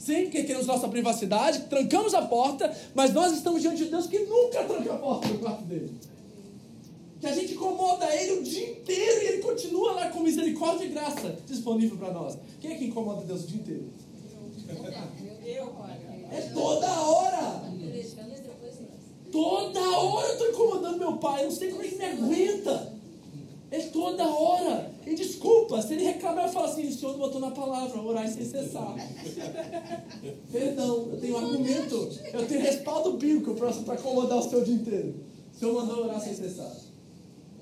Sim, 0.01 0.23
porque 0.23 0.45
queremos 0.45 0.67
nossa 0.67 0.89
privacidade, 0.89 1.67
trancamos 1.69 2.15
a 2.15 2.23
porta, 2.23 2.75
mas 2.95 3.13
nós 3.13 3.35
estamos 3.35 3.61
diante 3.61 3.85
de 3.85 3.91
Deus 3.91 4.07
que 4.07 4.19
nunca 4.21 4.65
tranca 4.65 4.95
a 4.95 4.97
porta 4.97 5.29
do 5.29 5.39
quarto 5.39 5.63
dele. 5.65 5.93
Que 7.21 7.27
a 7.27 7.35
gente 7.35 7.53
incomoda 7.53 8.07
ele 8.17 8.41
o 8.41 8.43
dia 8.43 8.71
inteiro 8.71 9.23
e 9.23 9.27
ele 9.27 9.43
continua 9.43 9.93
lá 9.93 10.09
com 10.09 10.21
misericórdia 10.21 10.87
e 10.87 10.89
graça 10.89 11.37
disponível 11.47 11.99
para 11.99 12.15
nós. 12.15 12.39
Quem 12.63 12.73
é 12.73 12.77
que 12.77 12.87
incomoda 12.87 13.27
Deus 13.27 13.45
o 13.45 13.47
dia 13.47 13.61
inteiro? 13.61 13.91
É 16.33 16.41
toda 16.55 16.87
hora. 17.03 17.63
Toda 19.31 19.81
hora 19.81 20.29
eu 20.29 20.33
estou 20.33 20.49
incomodando 20.49 20.99
meu 20.99 21.17
pai. 21.19 21.43
Eu 21.43 21.51
não 21.51 21.57
sei 21.57 21.71
como 21.71 21.83
que 21.83 21.97
me 21.97 22.05
aguenta. 22.07 23.00
É 23.71 23.79
toda 23.79 24.29
hora. 24.29 24.93
E 25.07 25.15
desculpa, 25.15 25.81
se 25.81 25.95
ele 25.95 26.05
reclamar, 26.05 26.47
eu 26.47 26.53
falo 26.53 26.67
assim: 26.67 26.89
o 26.89 26.93
senhor 26.93 27.13
não 27.13 27.21
botou 27.21 27.41
na 27.41 27.53
palavra, 27.53 28.01
orar 28.01 28.29
sem 28.29 28.45
cessar. 28.45 28.95
Perdão, 30.51 31.09
eu 31.13 31.21
tenho 31.21 31.37
argumento, 31.37 32.11
eu 32.33 32.47
tenho 32.47 32.61
respaldo 32.61 33.13
bíblico 33.13 33.55
para 33.55 33.71
acomodar 33.95 34.39
o 34.39 34.51
seu 34.51 34.65
dia 34.65 34.75
inteiro. 34.75 35.15
O 35.55 35.59
senhor 35.59 35.75
mandou 35.75 36.05
orar 36.05 36.21
sem 36.21 36.35
cessar. 36.35 36.75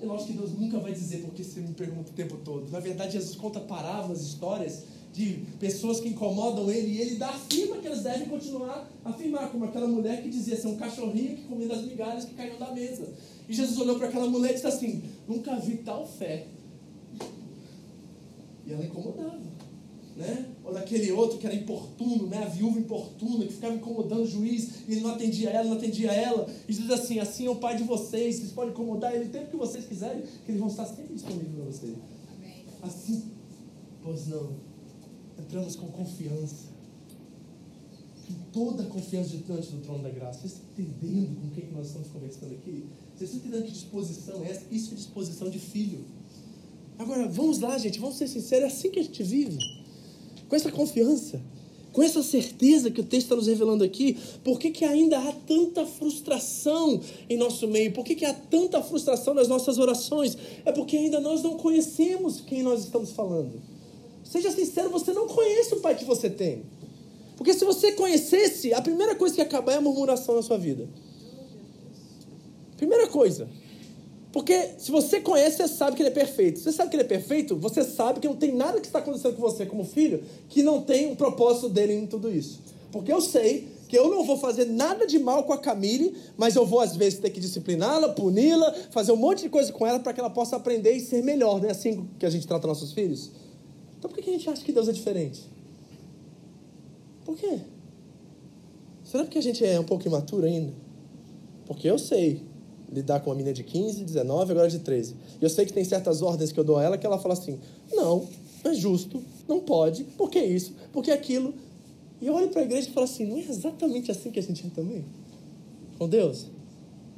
É 0.01 0.05
lógico 0.05 0.31
que 0.31 0.37
Deus 0.37 0.53
nunca 0.53 0.79
vai 0.79 0.93
dizer 0.93 1.17
porque 1.17 1.43
você 1.43 1.59
me 1.59 1.73
pergunta 1.73 2.09
o 2.09 2.13
tempo 2.13 2.37
todo. 2.37 2.71
Na 2.71 2.79
verdade, 2.79 3.13
Jesus 3.13 3.35
conta 3.35 3.59
parábolas, 3.59 4.21
histórias 4.21 4.83
de 5.11 5.43
pessoas 5.59 5.99
que 5.99 6.09
incomodam 6.09 6.69
ele 6.71 6.87
e 6.87 7.01
ele 7.01 7.15
dá 7.15 7.29
afirma 7.29 7.77
que 7.77 7.87
eles 7.87 8.01
devem 8.01 8.27
continuar 8.27 8.89
a 9.03 9.09
afirmar, 9.09 9.49
como 9.51 9.65
aquela 9.65 9.87
mulher 9.87 10.21
que 10.21 10.29
dizia 10.29 10.55
ser 10.55 10.67
um 10.67 10.77
cachorrinho 10.77 11.35
que 11.35 11.43
comia 11.43 11.67
das 11.67 11.81
migalhas 11.81 12.25
que 12.25 12.33
caíam 12.33 12.57
da 12.57 12.71
mesa. 12.71 13.13
E 13.49 13.53
Jesus 13.55 13.79
olhou 13.79 13.97
para 13.97 14.07
aquela 14.07 14.29
mulher 14.29 14.51
e 14.51 14.53
disse 14.53 14.67
assim: 14.67 15.03
Nunca 15.27 15.55
vi 15.55 15.77
tal 15.77 16.07
fé. 16.07 16.45
E 18.63 18.71
ela 18.71 18.85
incomodava. 18.85 19.49
Né? 20.15 20.45
Ou 20.63 20.73
daquele 20.73 21.11
outro 21.11 21.39
que 21.39 21.47
era 21.47 21.55
importuno, 21.55 22.27
né? 22.27 22.43
a 22.43 22.47
viúva 22.47 22.77
importuna, 22.77 23.45
que 23.45 23.53
ficava 23.53 23.73
incomodando 23.73 24.21
o 24.21 24.27
juiz, 24.27 24.81
e 24.87 24.91
ele 24.91 25.01
não 25.01 25.11
atendia 25.11 25.49
ela, 25.49 25.63
não 25.63 25.77
atendia 25.77 26.11
ela. 26.11 26.47
E 26.67 26.73
diz 26.73 26.91
assim: 26.91 27.17
assim 27.17 27.47
é 27.47 27.49
o 27.49 27.55
pai 27.55 27.75
de 27.75 27.83
vocês, 27.83 28.35
vocês 28.35 28.51
podem 28.51 28.69
incomodar 28.71 29.15
ele 29.15 29.25
o 29.25 29.29
tempo 29.29 29.49
que 29.49 29.57
vocês 29.57 29.83
quiserem, 29.85 30.21
que 30.21 30.51
eles 30.51 30.59
vão 30.59 30.69
estar 30.69 30.85
sempre 30.85 31.15
disponíveis 31.15 31.55
para 31.55 31.65
vocês. 31.65 31.95
Assim, 32.83 33.31
pois 34.03 34.27
não. 34.27 34.51
entramos 35.39 35.75
com 35.75 35.87
confiança. 35.87 36.69
Com 38.27 38.33
toda 38.51 38.83
a 38.83 38.85
confiança 38.85 39.29
diante 39.29 39.71
do 39.71 39.81
trono 39.81 40.03
da 40.03 40.09
graça. 40.09 40.41
Vocês 40.41 40.53
estão 40.53 40.85
entendendo 40.85 41.41
com 41.41 41.47
o 41.47 41.49
que 41.49 41.73
nós 41.73 41.87
estamos 41.87 42.09
conversando 42.09 42.53
aqui? 42.53 42.85
Vocês 43.19 43.33
estão 43.33 43.49
entendendo 43.49 43.65
que 43.65 43.73
disposição 43.73 44.45
é 44.45 44.51
essa? 44.51 44.61
Isso 44.71 44.93
é 44.93 44.95
disposição 44.95 45.49
de 45.49 45.59
filho. 45.59 46.05
Agora, 46.97 47.27
vamos 47.27 47.59
lá, 47.59 47.77
gente, 47.77 47.99
vamos 47.99 48.15
ser 48.15 48.29
sinceros, 48.29 48.63
é 48.63 48.67
assim 48.67 48.89
que 48.89 48.97
a 48.97 49.03
gente 49.03 49.21
vive. 49.23 49.57
Com 50.47 50.55
essa 50.55 50.71
confiança, 50.71 51.41
com 51.91 52.01
essa 52.01 52.23
certeza 52.23 52.89
que 52.89 53.01
o 53.01 53.03
texto 53.03 53.25
está 53.25 53.35
nos 53.35 53.47
revelando 53.47 53.83
aqui, 53.83 54.17
por 54.41 54.57
que, 54.57 54.71
que 54.71 54.85
ainda 54.85 55.19
há 55.19 55.33
tanta 55.33 55.85
frustração 55.85 57.01
em 57.29 57.35
nosso 57.35 57.67
meio? 57.67 57.91
Por 57.91 58.05
que, 58.05 58.15
que 58.15 58.23
há 58.23 58.33
tanta 58.33 58.81
frustração 58.81 59.33
nas 59.33 59.49
nossas 59.49 59.77
orações? 59.77 60.37
É 60.63 60.71
porque 60.71 60.95
ainda 60.95 61.19
nós 61.19 61.43
não 61.43 61.57
conhecemos 61.57 62.39
quem 62.39 62.63
nós 62.63 62.85
estamos 62.85 63.11
falando. 63.11 63.61
Seja 64.23 64.49
sincero, 64.49 64.89
você 64.89 65.11
não 65.11 65.27
conhece 65.27 65.73
o 65.73 65.81
pai 65.81 65.93
que 65.97 66.05
você 66.05 66.29
tem. 66.29 66.63
Porque 67.35 67.53
se 67.53 67.65
você 67.65 67.91
conhecesse, 67.91 68.73
a 68.73 68.81
primeira 68.81 69.13
coisa 69.13 69.35
que 69.35 69.41
ia 69.41 69.45
acabar 69.45 69.73
é 69.73 69.75
a 69.75 69.81
murmuração 69.81 70.35
na 70.35 70.41
sua 70.41 70.57
vida. 70.57 70.87
Coisa. 73.11 73.47
Porque 74.31 74.71
se 74.77 74.91
você 74.91 75.19
conhece, 75.19 75.57
você 75.57 75.67
sabe 75.67 75.95
que 75.95 76.03
ele 76.03 76.09
é 76.09 76.13
perfeito. 76.13 76.59
Se 76.59 76.65
você 76.65 76.71
sabe 76.71 76.89
que 76.91 76.95
ele 76.95 77.03
é 77.03 77.07
perfeito, 77.07 77.55
você 77.55 77.83
sabe 77.83 78.19
que 78.19 78.27
não 78.27 78.35
tem 78.35 78.53
nada 78.53 78.79
que 78.79 78.85
está 78.85 78.99
acontecendo 78.99 79.35
com 79.35 79.41
você 79.41 79.65
como 79.65 79.83
filho 79.83 80.23
que 80.47 80.61
não 80.61 80.81
tem 80.81 81.11
um 81.11 81.15
propósito 81.15 81.67
dele 81.67 81.93
em 81.93 82.05
tudo 82.05 82.31
isso. 82.31 82.59
Porque 82.91 83.11
eu 83.11 83.21
sei 83.21 83.67
que 83.87 83.97
eu 83.97 84.07
não 84.07 84.23
vou 84.23 84.37
fazer 84.37 84.65
nada 84.65 85.07
de 85.07 85.17
mal 85.17 85.43
com 85.43 85.53
a 85.53 85.57
Camille, 85.57 86.15
mas 86.37 86.55
eu 86.55 86.63
vou 86.63 86.79
às 86.79 86.95
vezes 86.95 87.17
ter 87.17 87.31
que 87.31 87.39
discipliná-la, 87.39 88.09
puni-la, 88.09 88.71
fazer 88.91 89.11
um 89.11 89.15
monte 89.15 89.41
de 89.41 89.49
coisa 89.49 89.73
com 89.73 89.85
ela 89.85 89.99
para 89.99 90.13
que 90.13 90.19
ela 90.19 90.29
possa 90.29 90.55
aprender 90.55 90.91
e 90.91 90.99
ser 90.99 91.23
melhor. 91.23 91.59
Não 91.59 91.67
é 91.67 91.71
assim 91.71 92.07
que 92.19 92.25
a 92.25 92.29
gente 92.29 92.45
trata 92.45 92.67
nossos 92.67 92.93
filhos? 92.93 93.31
Então 93.97 94.11
por 94.11 94.21
que 94.21 94.29
a 94.29 94.33
gente 94.33 94.47
acha 94.47 94.63
que 94.63 94.71
Deus 94.71 94.87
é 94.87 94.91
diferente? 94.91 95.41
Por 97.25 97.35
quê? 97.35 97.61
Será 99.03 99.23
porque 99.23 99.39
a 99.39 99.41
gente 99.41 99.65
é 99.65 99.79
um 99.79 99.83
pouco 99.83 100.07
imaturo 100.07 100.45
ainda? 100.45 100.71
Porque 101.65 101.89
eu 101.89 101.97
sei 101.97 102.43
lidar 102.91 103.19
com 103.19 103.29
uma 103.29 103.35
menina 103.35 103.53
de 103.53 103.63
15, 103.63 104.03
19, 104.03 104.51
agora 104.51 104.69
de 104.69 104.79
13. 104.79 105.15
E 105.39 105.43
eu 105.43 105.49
sei 105.49 105.65
que 105.65 105.73
tem 105.73 105.83
certas 105.83 106.21
ordens 106.21 106.51
que 106.51 106.59
eu 106.59 106.63
dou 106.63 106.77
a 106.77 106.83
ela 106.83 106.97
que 106.97 107.05
ela 107.05 107.17
fala 107.17 107.33
assim: 107.33 107.59
não, 107.91 108.27
é 108.63 108.73
justo, 108.73 109.23
não 109.47 109.59
pode, 109.59 110.03
por 110.03 110.29
que 110.29 110.39
isso, 110.39 110.73
por 110.91 111.03
que 111.03 111.11
aquilo. 111.11 111.53
E 112.21 112.27
eu 112.27 112.33
olho 112.33 112.49
para 112.49 112.61
a 112.61 112.65
igreja 112.65 112.89
e 112.89 112.91
falo 112.91 113.05
assim: 113.05 113.25
não 113.25 113.37
é 113.37 113.41
exatamente 113.41 114.11
assim 114.11 114.31
que 114.31 114.39
a 114.39 114.43
gente 114.43 114.65
é 114.65 114.69
também? 114.69 115.05
Com 115.97 116.07
Deus? 116.07 116.47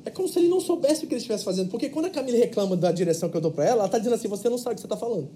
É 0.03 0.09
como 0.09 0.27
se 0.27 0.39
ele 0.39 0.47
não 0.47 0.59
soubesse 0.59 1.05
o 1.05 1.07
que 1.07 1.13
ele 1.13 1.19
estivesse 1.19 1.43
fazendo. 1.43 1.69
Porque 1.69 1.89
quando 1.89 2.05
a 2.05 2.09
Camila 2.09 2.37
reclama 2.37 2.75
da 2.75 2.91
direção 2.91 3.29
que 3.29 3.37
eu 3.37 3.41
dou 3.41 3.51
para 3.51 3.65
ela, 3.65 3.75
ela 3.79 3.85
está 3.85 3.97
dizendo 3.97 4.15
assim: 4.15 4.27
você 4.27 4.49
não 4.49 4.57
sabe 4.57 4.73
o 4.73 4.75
que 4.75 4.81
você 4.81 4.87
está 4.87 4.97
falando. 4.97 5.29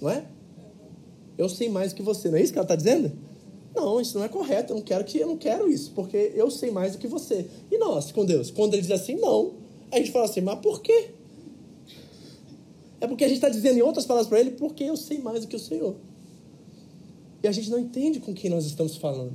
Não 0.00 0.10
é? 0.10 0.24
Eu 1.38 1.48
sei 1.48 1.68
mais 1.68 1.92
que 1.92 2.02
você. 2.02 2.30
Não 2.30 2.38
é 2.38 2.42
isso 2.42 2.52
que 2.52 2.58
ela 2.58 2.64
está 2.64 2.76
dizendo? 2.76 3.12
Não, 3.76 4.00
isso 4.00 4.16
não 4.16 4.24
é 4.24 4.28
correto. 4.28 4.72
Eu 4.72 4.76
não 4.76 4.82
quero 4.82 5.04
que 5.04 5.18
eu 5.18 5.26
não 5.26 5.36
quero 5.36 5.70
isso, 5.70 5.92
porque 5.94 6.32
eu 6.34 6.50
sei 6.50 6.70
mais 6.70 6.92
do 6.92 6.98
que 6.98 7.06
você. 7.06 7.46
E 7.70 7.76
nós, 7.76 8.10
com 8.10 8.24
Deus, 8.24 8.50
quando 8.50 8.72
ele 8.72 8.80
diz 8.80 8.90
assim, 8.90 9.16
não, 9.16 9.52
a 9.92 9.98
gente 9.98 10.10
fala 10.10 10.24
assim, 10.24 10.40
mas 10.40 10.58
por 10.60 10.80
quê? 10.80 11.10
É 12.98 13.06
porque 13.06 13.22
a 13.22 13.28
gente 13.28 13.36
está 13.36 13.50
dizendo 13.50 13.78
em 13.78 13.82
outras 13.82 14.06
palavras 14.06 14.28
para 14.28 14.40
ele, 14.40 14.52
porque 14.52 14.82
eu 14.82 14.96
sei 14.96 15.18
mais 15.18 15.42
do 15.42 15.48
que 15.48 15.54
o 15.54 15.58
Senhor. 15.58 15.94
E 17.42 17.46
a 17.46 17.52
gente 17.52 17.68
não 17.68 17.78
entende 17.78 18.18
com 18.18 18.32
quem 18.32 18.48
nós 18.48 18.64
estamos 18.64 18.96
falando. 18.96 19.34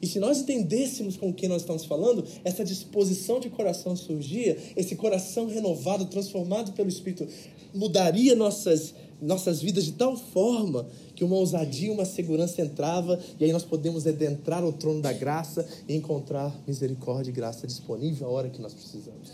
E 0.00 0.06
se 0.06 0.18
nós 0.18 0.38
entendêssemos 0.38 1.16
com 1.18 1.32
quem 1.32 1.46
nós 1.46 1.60
estamos 1.60 1.84
falando, 1.84 2.24
essa 2.44 2.64
disposição 2.64 3.38
de 3.38 3.50
coração 3.50 3.94
surgia, 3.94 4.56
esse 4.74 4.96
coração 4.96 5.46
renovado, 5.46 6.06
transformado 6.06 6.72
pelo 6.72 6.88
Espírito, 6.88 7.28
mudaria 7.74 8.34
nossas, 8.34 8.94
nossas 9.20 9.60
vidas 9.60 9.84
de 9.84 9.92
tal 9.92 10.16
forma 10.16 10.88
que 11.16 11.24
uma 11.24 11.36
ousadia, 11.36 11.90
uma 11.90 12.04
segurança 12.04 12.60
entrava, 12.60 13.18
e 13.40 13.44
aí 13.44 13.50
nós 13.50 13.64
podemos 13.64 14.06
adentrar 14.06 14.62
o 14.62 14.72
trono 14.72 15.00
da 15.00 15.12
graça 15.14 15.66
e 15.88 15.96
encontrar 15.96 16.54
misericórdia 16.66 17.30
e 17.30 17.32
graça 17.32 17.66
disponível 17.66 18.28
a 18.28 18.30
hora 18.30 18.50
que 18.50 18.60
nós 18.60 18.74
precisamos. 18.74 19.32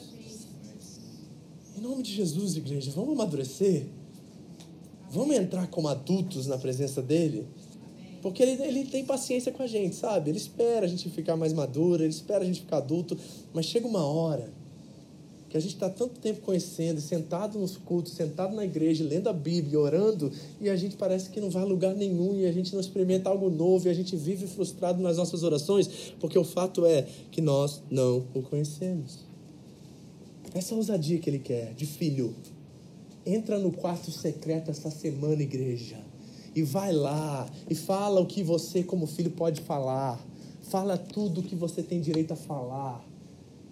Em 1.76 1.80
nome 1.80 2.04
de 2.04 2.14
Jesus, 2.14 2.56
igreja, 2.56 2.92
vamos 2.94 3.14
amadurecer. 3.14 3.86
Vamos 5.10 5.34
entrar 5.34 5.66
como 5.66 5.88
adultos 5.88 6.46
na 6.46 6.56
presença 6.56 7.02
dele. 7.02 7.46
Porque 8.22 8.40
ele, 8.40 8.62
ele 8.62 8.84
tem 8.84 9.04
paciência 9.04 9.50
com 9.50 9.64
a 9.64 9.66
gente, 9.66 9.96
sabe? 9.96 10.30
Ele 10.30 10.38
espera 10.38 10.86
a 10.86 10.88
gente 10.88 11.10
ficar 11.10 11.36
mais 11.36 11.52
maduro, 11.52 12.04
ele 12.04 12.12
espera 12.12 12.44
a 12.44 12.46
gente 12.46 12.60
ficar 12.60 12.76
adulto, 12.76 13.18
mas 13.52 13.66
chega 13.66 13.88
uma 13.88 14.06
hora 14.06 14.61
que 15.52 15.58
a 15.58 15.60
gente 15.60 15.74
está 15.74 15.90
tanto 15.90 16.18
tempo 16.18 16.40
conhecendo, 16.40 16.98
sentado 16.98 17.58
nos 17.58 17.76
cultos, 17.76 18.14
sentado 18.14 18.56
na 18.56 18.64
igreja, 18.64 19.04
lendo 19.04 19.28
a 19.28 19.34
Bíblia, 19.34 19.78
orando, 19.78 20.32
e 20.58 20.70
a 20.70 20.74
gente 20.74 20.96
parece 20.96 21.28
que 21.28 21.42
não 21.42 21.50
vai 21.50 21.62
a 21.62 21.66
lugar 21.66 21.94
nenhum, 21.94 22.34
e 22.34 22.46
a 22.46 22.52
gente 22.52 22.72
não 22.72 22.80
experimenta 22.80 23.28
algo 23.28 23.50
novo, 23.50 23.86
e 23.86 23.90
a 23.90 23.92
gente 23.92 24.16
vive 24.16 24.46
frustrado 24.46 25.02
nas 25.02 25.18
nossas 25.18 25.42
orações, 25.42 26.14
porque 26.18 26.38
o 26.38 26.42
fato 26.42 26.86
é 26.86 27.06
que 27.30 27.42
nós 27.42 27.82
não 27.90 28.24
o 28.32 28.40
conhecemos. 28.40 29.18
Essa 30.54 30.74
ousadia 30.74 31.18
que 31.18 31.28
ele 31.28 31.38
quer, 31.38 31.74
de 31.74 31.84
filho, 31.84 32.34
entra 33.26 33.58
no 33.58 33.72
quarto 33.72 34.10
secreto 34.10 34.70
essa 34.70 34.90
semana, 34.90 35.42
igreja, 35.42 35.98
e 36.56 36.62
vai 36.62 36.94
lá, 36.94 37.46
e 37.68 37.74
fala 37.74 38.22
o 38.22 38.26
que 38.26 38.42
você, 38.42 38.82
como 38.82 39.06
filho, 39.06 39.32
pode 39.32 39.60
falar, 39.60 40.18
fala 40.62 40.96
tudo 40.96 41.42
o 41.42 41.42
que 41.42 41.54
você 41.54 41.82
tem 41.82 42.00
direito 42.00 42.32
a 42.32 42.36
falar 42.36 43.11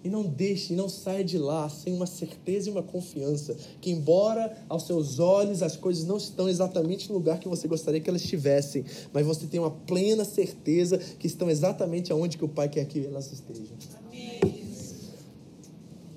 e 0.03 0.09
não 0.09 0.23
deixe, 0.23 0.73
não 0.73 0.89
saia 0.89 1.23
de 1.23 1.37
lá 1.37 1.69
sem 1.69 1.93
uma 1.93 2.05
certeza 2.05 2.69
e 2.69 2.71
uma 2.71 2.81
confiança 2.81 3.55
que, 3.79 3.91
embora 3.91 4.57
aos 4.67 4.83
seus 4.83 5.19
olhos 5.19 5.61
as 5.61 5.75
coisas 5.75 6.05
não 6.05 6.17
estão 6.17 6.49
exatamente 6.49 7.09
no 7.09 7.15
lugar 7.15 7.39
que 7.39 7.47
você 7.47 7.67
gostaria 7.67 8.01
que 8.01 8.09
elas 8.09 8.21
estivessem, 8.21 8.83
mas 9.13 9.25
você 9.25 9.45
tem 9.45 9.59
uma 9.59 9.71
plena 9.71 10.25
certeza 10.25 10.97
que 10.97 11.27
estão 11.27 11.49
exatamente 11.49 12.11
aonde 12.11 12.37
que 12.37 12.45
o 12.45 12.49
Pai 12.49 12.69
quer 12.69 12.85
que 12.85 13.05
elas 13.05 13.31
estejam. 13.31 13.77
Amém. 14.07 14.39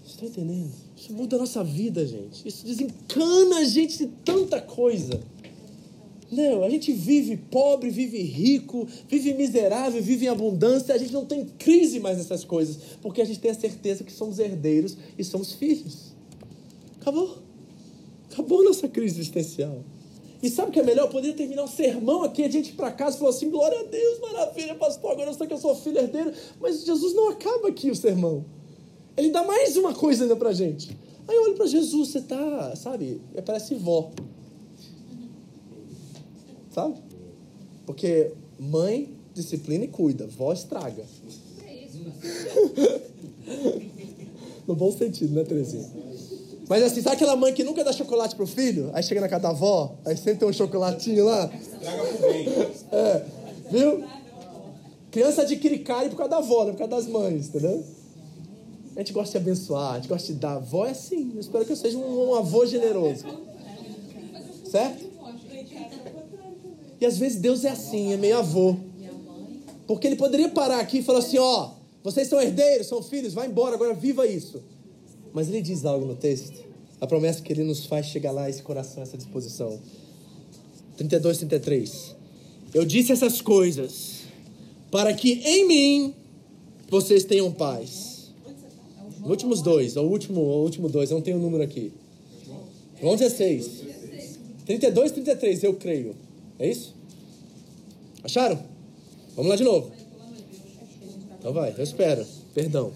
Estão 0.05 0.29
entendendo? 0.29 0.71
Isso 0.97 1.13
muda 1.13 1.37
a 1.37 1.39
nossa 1.41 1.63
vida, 1.63 2.07
gente. 2.07 2.47
Isso 2.49 2.65
desencana 2.65 3.59
a 3.59 3.65
gente 3.65 3.99
de 3.99 4.07
tanta 4.25 4.61
coisa. 4.61 5.21
Não, 6.35 6.65
a 6.65 6.71
gente 6.71 6.93
vive 6.93 7.37
pobre, 7.37 7.91
vive 7.91 8.21
rico, 8.21 8.89
vive 9.09 9.35
miserável, 9.35 10.03
vive 10.03 10.27
em 10.27 10.29
abundância, 10.29 10.93
a 10.93 10.99
gente 10.99 11.13
não 11.13 11.25
tem 11.25 11.45
crise 11.45 12.01
mais 12.01 12.19
nessas 12.19 12.45
coisas, 12.45 12.79
porque 13.01 13.23
a 13.23 13.25
gente 13.25 13.39
tem 13.39 13.53
a 13.53 13.55
certeza 13.55 14.03
que 14.03 14.13
somos 14.13 14.41
herdeiros 14.41 14.97
e 15.17 15.23
somos 15.23 15.53
filhos. 15.53 16.13
Acabou. 17.01 17.39
Acabou 18.33 18.63
a 18.63 18.65
nossa 18.65 18.89
crise 18.89 19.21
existencial. 19.21 19.85
E 20.43 20.51
sabe 20.51 20.71
o 20.71 20.73
que 20.73 20.81
é 20.81 20.83
melhor? 20.83 21.07
Eu 21.07 21.11
poderia 21.11 21.37
terminar 21.37 21.63
um 21.63 21.69
sermão 21.69 22.25
aqui, 22.25 22.43
a 22.43 22.51
gente 22.51 22.71
ir 22.71 22.75
para 22.75 22.91
casa 22.91 23.17
e 23.17 23.19
falar 23.21 23.31
assim: 23.31 23.49
glória 23.49 23.79
a 23.79 23.85
Deus, 23.85 24.21
maravilha, 24.21 24.75
pastor, 24.75 25.13
agora 25.13 25.31
eu 25.31 25.35
sei 25.35 25.47
que 25.47 25.55
eu 25.55 25.59
sou 25.59 25.75
filho 25.77 25.99
herdeiro. 25.99 26.33
Mas 26.61 26.85
Jesus 26.85 27.15
não 27.15 27.31
acaba 27.31 27.69
aqui 27.69 27.91
o 27.91 27.95
sermão. 27.95 28.45
Ele 29.17 29.31
dá 29.31 29.45
mais 29.45 29.77
uma 29.77 29.95
coisa 29.95 30.25
ainda 30.25 30.35
para 30.35 30.53
gente. 30.53 30.99
Aí 31.29 31.37
eu 31.37 31.45
olho 31.45 31.55
para 31.55 31.67
Jesus, 31.67 32.09
você 32.09 32.21
tá, 32.21 32.75
sabe, 32.77 33.21
parece 33.47 33.75
vó 33.75 34.11
sabe? 36.75 36.95
Porque 37.87 38.33
mãe 38.59 39.15
disciplina 39.33 39.85
e 39.85 39.89
cuida, 39.89 40.27
vó 40.27 40.53
estraga. 40.53 41.05
no 44.67 44.75
bom 44.75 44.91
sentido, 44.93 45.35
né, 45.35 45.45
Terezinha? 45.45 45.89
Mas 46.69 46.83
assim, 46.83 47.03
sabe 47.03 47.17
aquela 47.17 47.37
mãe 47.37 47.53
que 47.53 47.63
nunca 47.63 47.85
dá 47.85 47.93
chocolate 47.93 48.35
pro 48.35 48.47
filho? 48.47 48.91
Aí 48.95 49.03
chega 49.03 49.21
na 49.21 49.29
casa 49.29 49.43
da 49.43 49.51
avó, 49.51 49.97
aí 50.05 50.17
sempre 50.17 50.37
tem 50.37 50.49
um 50.49 50.53
chocolatinho 50.53 51.27
lá. 51.27 51.51
Estraga 51.55 52.05
pro 52.05 52.19
bem. 52.21 52.49
É, 52.91 53.23
viu? 53.71 54.03
Criança 55.11 55.43
adquire 55.43 55.79
carinho 55.81 56.11
por 56.11 56.17
causa 56.17 56.31
da 56.31 56.39
avó, 56.39 56.65
não 56.65 56.73
por 56.73 56.79
causa 56.79 56.97
das 56.97 57.07
mães, 57.07 57.49
entendeu? 57.49 57.85
A 58.97 59.01
gente 59.01 59.13
gosta 59.13 59.33
de 59.33 59.45
abençoar, 59.45 59.93
a 59.93 59.97
gente 59.97 60.09
gosta 60.09 60.33
de 60.33 60.39
dar. 60.39 60.53
A 60.53 60.57
avó 60.57 60.87
é 60.87 60.91
assim. 60.91 61.33
Eu 61.35 61.41
espero 61.41 61.65
que 61.65 61.73
eu 61.73 61.77
seja 61.77 61.99
um, 61.99 62.31
um 62.31 62.35
avô 62.35 62.65
generoso. 62.65 63.25
Certo? 64.71 65.14
E 67.05 67.07
às 67.07 67.19
vezes 67.19 67.39
Deus 67.39 67.67
é 67.67 67.69
assim, 67.69 68.15
é 68.15 68.17
meio 68.17 68.39
avô. 68.39 68.77
Porque 69.87 70.07
ele 70.07 70.17
poderia 70.17 70.49
parar 70.49 70.81
aqui 70.81 71.01
e 71.01 71.03
falar 71.03 71.19
assim: 71.19 71.37
ó, 71.37 71.73
vocês 72.03 72.29
são 72.29 72.41
herdeiros, 72.41 72.87
são 72.87 73.03
filhos, 73.03 73.35
vai 73.35 73.47
embora, 73.47 73.75
agora 73.75 73.93
viva 73.93 74.27
isso. 74.27 74.63
Mas 75.31 75.49
ele 75.49 75.61
diz 75.61 75.85
algo 75.85 76.07
no 76.07 76.17
texto, 76.17 76.65
a 76.99 77.07
promessa 77.07 77.43
que 77.43 77.53
ele 77.53 77.63
nos 77.63 77.85
faz 77.85 78.07
chegar 78.07 78.31
lá, 78.31 78.49
esse 78.49 78.63
coração, 78.63 79.03
essa 79.03 79.19
disposição. 79.19 79.79
32, 80.97 81.37
33. 81.37 82.17
Eu 82.73 82.87
disse 82.87 83.13
essas 83.13 83.43
coisas 83.43 84.23
para 84.91 85.13
que 85.13 85.43
em 85.45 85.69
mim 85.69 86.15
vocês 86.89 87.23
tenham 87.25 87.53
paz. 87.53 88.33
Os 89.23 89.29
últimos 89.29 89.61
dois, 89.61 89.95
o 89.97 90.03
último, 90.05 90.41
o 90.41 90.63
último 90.63 90.89
dois, 90.89 91.11
eu 91.11 91.17
não 91.17 91.23
tenho 91.23 91.37
o 91.37 91.41
um 91.41 91.43
número 91.43 91.65
aqui. 91.65 91.93
João 92.99 93.15
16. 93.15 93.83
32, 94.65 95.13
33, 95.13 95.65
eu 95.65 95.75
creio. 95.75 96.24
É 96.59 96.69
isso? 96.71 96.95
Acharam? 98.23 98.63
Vamos 99.35 99.51
lá 99.51 99.57
de 99.57 99.65
novo. 99.65 99.91
Então 101.39 101.53
vai, 101.53 101.75
eu 101.77 101.83
espero. 101.83 102.25
Perdão. 102.55 102.93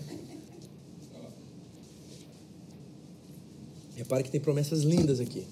Repare 3.97 4.23
que 4.23 4.31
tem 4.31 4.41
promessas 4.41 4.83
lindas 4.83 5.21
aqui. 5.21 5.45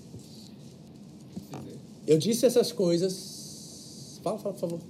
Eu 2.06 2.18
disse 2.18 2.46
essas 2.46 2.70
coisas 2.70 3.34
Fala, 4.22 4.38
fala, 4.38 4.54
por 4.54 4.60
favor. 4.60 4.80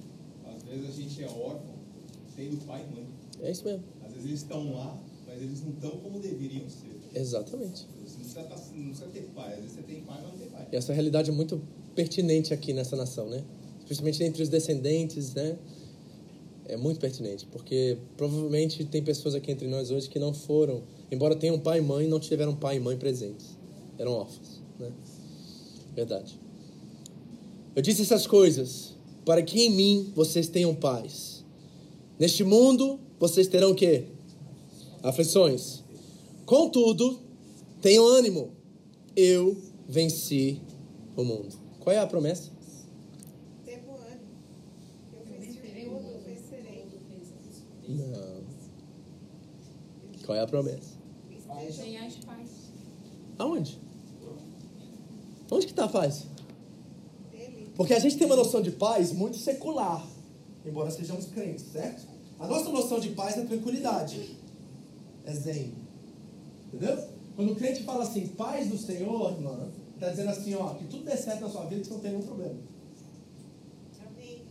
Às 0.55 0.63
vezes 0.63 0.89
a 0.89 0.91
gente 0.93 1.23
é 1.23 1.27
órfão, 1.27 1.75
tendo 2.35 2.57
pai 2.65 2.83
e 2.89 2.93
mãe. 2.95 3.05
É 3.43 3.51
isso 3.51 3.63
mesmo. 3.65 3.83
Às 4.03 4.11
vezes 4.13 4.25
eles 4.27 4.41
estão 4.41 4.73
lá, 4.73 4.97
mas 5.27 5.41
eles 5.41 5.61
não 5.63 5.73
estão 5.73 5.91
como 5.91 6.19
deveriam 6.19 6.67
ser. 6.67 6.99
Exatamente. 7.13 7.85
Você 8.03 8.17
não 8.17 8.23
precisa, 8.23 8.43
tá- 8.45 8.55
não 8.75 8.85
precisa 8.87 9.07
ter 9.13 9.21
pai. 9.35 9.53
Às 9.53 9.59
vezes 9.59 9.71
você 9.73 9.81
tem 9.83 10.01
pai, 10.01 10.19
mas 10.23 10.31
não 10.31 10.39
tem 10.39 10.47
pai. 10.49 10.67
E 10.71 10.75
essa 10.75 10.91
realidade 10.91 11.29
é 11.29 11.33
muito 11.33 11.61
pertinente 11.97 12.53
aqui 12.53 12.73
nessa 12.73 12.95
nação, 12.95 13.27
né? 13.27 13.43
Especialmente 13.79 14.23
entre 14.23 14.43
os 14.43 14.49
descendentes, 14.49 15.33
né? 15.33 15.57
É 16.65 16.77
muito 16.77 16.99
pertinente, 16.99 17.47
porque 17.47 17.97
provavelmente 18.15 18.85
tem 18.85 19.01
pessoas 19.01 19.33
aqui 19.33 19.51
entre 19.51 19.67
nós 19.67 19.89
hoje 19.89 20.07
que 20.07 20.19
não 20.19 20.31
foram, 20.31 20.83
embora 21.11 21.35
tenham 21.35 21.57
pai 21.57 21.79
e 21.79 21.81
mãe, 21.81 22.07
não 22.07 22.19
tiveram 22.19 22.55
pai 22.55 22.77
e 22.77 22.79
mãe 22.79 22.95
presentes. 22.97 23.57
Eram 23.97 24.11
órfãos, 24.11 24.61
né? 24.79 24.91
Verdade. 25.95 26.39
Eu 27.75 27.81
disse 27.81 28.03
essas 28.03 28.27
coisas 28.27 28.93
para 29.25 29.41
que 29.41 29.59
em 29.59 29.71
mim 29.71 30.11
vocês 30.15 30.47
tenham 30.47 30.75
paz. 30.75 31.43
Neste 32.19 32.43
mundo 32.43 32.99
vocês 33.19 33.47
terão 33.47 33.71
o 33.71 33.75
quê? 33.75 34.03
Aflições. 35.01 35.83
Contudo, 36.45 37.19
tenham 37.81 38.05
ânimo. 38.05 38.51
Eu 39.15 39.57
venci 39.89 40.61
o 41.15 41.23
mundo. 41.23 41.66
Qual 41.87 41.95
é 41.95 41.99
a 41.99 42.05
promessa? 42.05 42.51
Tempo 43.63 43.91
ano. 43.91 44.19
Eu 45.13 45.23
venci 45.23 45.57
o 45.87 45.91
mundo, 45.93 46.19
vencerei. 46.25 46.85
Não. 47.87 48.43
Qual 50.25 50.37
é 50.37 50.41
a 50.41 50.47
promessa? 50.47 50.97
Tenhais 51.77 52.17
paz. 52.25 52.49
Aonde? 53.39 53.79
Onde 55.49 55.65
que 55.65 55.71
está 55.71 55.85
a 55.85 55.87
paz? 55.87 56.25
Porque 57.77 57.93
a 57.93 57.99
gente 57.99 58.17
tem 58.17 58.27
uma 58.27 58.35
noção 58.35 58.61
de 58.61 58.71
paz 58.71 59.13
muito 59.13 59.37
secular, 59.37 60.05
embora 60.65 60.91
sejamos 60.91 61.27
crentes, 61.27 61.71
certo? 61.71 62.05
A 62.37 62.47
nossa 62.47 62.69
noção 62.69 62.99
de 62.99 63.11
paz 63.11 63.37
é 63.37 63.45
tranquilidade, 63.45 64.37
é 65.23 65.31
zen. 65.31 65.73
Entendeu? 66.67 67.01
Quando 67.37 67.53
o 67.53 67.55
crente 67.55 67.83
fala 67.83 68.03
assim, 68.03 68.27
paz 68.27 68.67
do 68.67 68.77
Senhor, 68.77 69.31
irmã, 69.31 69.71
está 69.97 70.09
dizendo 70.09 70.29
assim, 70.29 70.53
ó, 70.55 70.75
que 70.75 70.85
tudo 70.85 71.03
dê 71.03 71.17
certo 71.17 71.41
na 71.41 71.49
sua 71.49 71.65
vida, 71.65 71.81
que 71.81 71.87
você 71.87 71.93
não 71.93 71.99
tem 71.99 72.11
nenhum 72.11 72.25
problema. 72.25 72.55
Amém. 74.07 74.43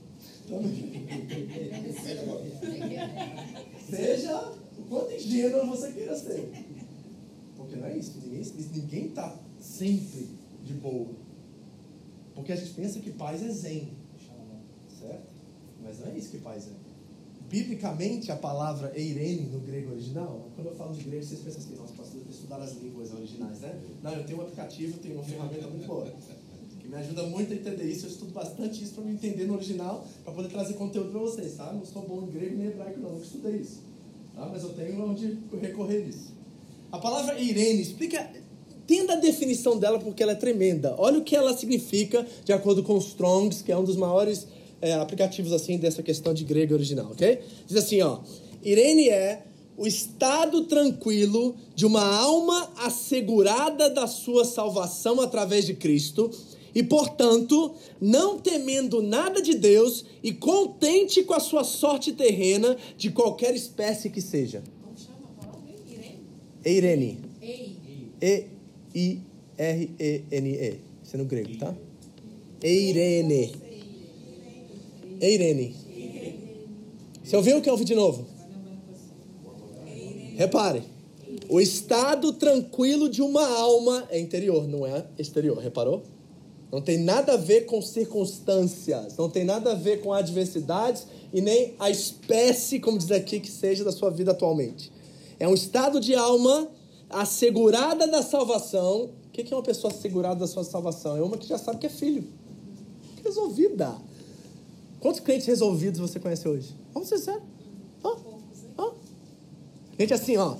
Seja 3.88 4.52
o 4.78 4.82
quanto 4.88 5.12
ingênuo 5.12 5.66
você 5.66 5.92
queira 5.92 6.16
ser. 6.16 6.50
Porque 7.56 7.76
não 7.76 7.86
é 7.86 7.96
isso. 7.96 8.18
Ninguém 8.20 8.42
ninguém 8.72 9.06
está 9.06 9.38
sempre 9.60 10.28
de 10.64 10.74
boa. 10.74 11.14
Porque 12.34 12.52
a 12.52 12.56
gente 12.56 12.74
pensa 12.74 13.00
que 13.00 13.12
paz 13.12 13.42
é 13.42 13.50
zen. 13.50 13.92
Certo? 15.00 15.26
Mas 15.82 16.00
não 16.00 16.08
é 16.08 16.18
isso 16.18 16.30
que 16.30 16.38
paz 16.38 16.66
é. 16.66 16.85
Biblicamente, 17.48 18.32
a 18.32 18.36
palavra 18.36 18.92
eirene 18.96 19.48
no 19.52 19.60
grego 19.60 19.92
original, 19.92 20.48
quando 20.56 20.66
eu 20.66 20.74
falo 20.74 20.92
de 20.92 21.04
grego, 21.04 21.24
vocês 21.24 21.40
pensam 21.40 21.60
assim, 21.60 21.76
nossa, 21.76 21.92
pastor, 21.92 22.20
estudar 22.28 22.56
as 22.56 22.76
línguas 22.76 23.14
originais, 23.14 23.60
né? 23.60 23.78
Não, 24.02 24.12
eu 24.12 24.24
tenho 24.24 24.40
um 24.40 24.42
aplicativo, 24.42 24.98
tenho 24.98 25.14
uma 25.14 25.22
ferramenta 25.22 25.68
muito 25.68 25.86
boa. 25.86 26.12
Que 26.80 26.88
me 26.88 26.96
ajuda 26.96 27.22
muito 27.22 27.52
a 27.52 27.56
entender 27.56 27.84
isso. 27.84 28.06
Eu 28.06 28.10
estudo 28.10 28.32
bastante 28.32 28.82
isso 28.82 28.94
para 28.94 29.04
me 29.04 29.12
entender 29.12 29.46
no 29.46 29.54
original, 29.54 30.04
para 30.24 30.32
poder 30.32 30.48
trazer 30.48 30.74
conteúdo 30.74 31.10
para 31.10 31.20
vocês, 31.20 31.54
tá? 31.54 31.72
Não 31.72 31.84
sou 31.84 32.02
bom 32.02 32.22
em 32.22 32.30
grego 32.32 32.56
nem 32.56 32.66
hebraico, 32.66 32.98
não, 32.98 33.12
nunca 33.12 33.24
estudei 33.24 33.56
isso. 33.56 33.80
Tá? 34.34 34.48
Mas 34.50 34.64
eu 34.64 34.70
tenho 34.70 35.08
onde 35.08 35.38
recorrer 35.60 36.04
nisso. 36.04 36.32
A 36.90 36.98
palavra 36.98 37.38
eirene 37.38 37.80
explica. 37.80 38.28
Entenda 38.82 39.14
a 39.14 39.16
definição 39.16 39.78
dela 39.78 39.98
porque 39.98 40.22
ela 40.22 40.32
é 40.32 40.36
tremenda. 40.36 40.94
Olha 40.96 41.18
o 41.18 41.24
que 41.24 41.34
ela 41.34 41.56
significa 41.56 42.24
de 42.44 42.52
acordo 42.52 42.84
com 42.84 42.94
o 42.94 42.98
Strongs, 42.98 43.60
que 43.60 43.72
é 43.72 43.76
um 43.76 43.82
dos 43.82 43.96
maiores 43.96 44.46
é, 44.86 44.94
aplicativos 44.94 45.52
assim 45.52 45.76
dessa 45.78 46.02
questão 46.02 46.32
de 46.32 46.44
grego 46.44 46.74
original, 46.74 47.10
ok? 47.10 47.40
Diz 47.66 47.76
assim, 47.76 48.00
ó. 48.02 48.20
Irene 48.62 49.08
é 49.08 49.42
o 49.76 49.84
estado 49.86 50.64
tranquilo 50.64 51.56
de 51.74 51.84
uma 51.84 52.02
alma 52.02 52.70
assegurada 52.78 53.90
da 53.90 54.06
sua 54.06 54.44
salvação 54.44 55.20
através 55.20 55.66
de 55.66 55.74
Cristo 55.74 56.30
e, 56.74 56.82
portanto, 56.82 57.74
não 58.00 58.38
temendo 58.38 59.02
nada 59.02 59.42
de 59.42 59.54
Deus 59.54 60.04
e 60.22 60.32
contente 60.32 61.24
com 61.24 61.34
a 61.34 61.40
sua 61.40 61.64
sorte 61.64 62.12
terrena 62.12 62.76
de 62.96 63.10
qualquer 63.10 63.54
espécie 63.54 64.08
que 64.08 64.20
seja. 64.20 64.62
Como 64.82 64.96
chama 64.96 65.30
a 65.36 65.44
palavra? 65.44 65.74
Irene? 65.88 66.20
Eirene. 66.64 67.18
Ei. 67.42 67.76
E-I-R-E-N-E. 68.94 70.78
Isso 71.02 71.14
é 71.14 71.18
no 71.18 71.24
grego, 71.24 71.56
tá? 71.58 71.74
Eirene. 72.62 73.65
Eirene. 75.20 75.74
Você 77.22 77.36
ouviu 77.36 77.56
ou 77.56 77.62
quer 77.62 77.72
ouvir 77.72 77.84
de 77.84 77.94
novo? 77.94 78.26
Repare. 80.36 80.82
O 81.48 81.60
estado 81.60 82.32
tranquilo 82.32 83.08
de 83.08 83.22
uma 83.22 83.46
alma 83.46 84.06
é 84.10 84.18
interior, 84.18 84.66
não 84.66 84.86
é 84.86 85.04
exterior. 85.18 85.58
Reparou? 85.58 86.02
Não 86.70 86.80
tem 86.80 86.98
nada 86.98 87.34
a 87.34 87.36
ver 87.36 87.62
com 87.66 87.80
circunstâncias, 87.80 89.16
não 89.16 89.30
tem 89.30 89.44
nada 89.44 89.72
a 89.72 89.74
ver 89.74 90.00
com 90.00 90.12
adversidades 90.12 91.06
e 91.32 91.40
nem 91.40 91.74
a 91.78 91.88
espécie, 91.88 92.80
como 92.80 92.98
diz 92.98 93.10
aqui, 93.10 93.38
que 93.38 93.50
seja 93.50 93.84
da 93.84 93.92
sua 93.92 94.10
vida 94.10 94.32
atualmente. 94.32 94.92
É 95.38 95.46
um 95.46 95.54
estado 95.54 96.00
de 96.00 96.14
alma 96.14 96.68
assegurada 97.08 98.06
da 98.06 98.22
salvação. 98.22 99.10
O 99.26 99.30
que 99.30 99.52
é 99.52 99.56
uma 99.56 99.62
pessoa 99.62 99.92
assegurada 99.92 100.40
da 100.40 100.46
sua 100.46 100.64
salvação? 100.64 101.16
É 101.16 101.22
uma 101.22 101.36
que 101.36 101.46
já 101.46 101.58
sabe 101.58 101.78
que 101.78 101.86
é 101.86 101.90
filho. 101.90 102.24
Resolvida. 103.24 103.94
Quantos 105.00 105.20
crentes 105.20 105.46
resolvidos 105.46 106.00
você 106.00 106.18
conhece 106.18 106.48
hoje? 106.48 106.74
Vamos 106.92 107.08
ser 107.08 107.18
sérios. 107.18 107.44
Hã? 108.04 108.10
Gente 109.98 110.12
assim, 110.12 110.36
ó. 110.36 110.56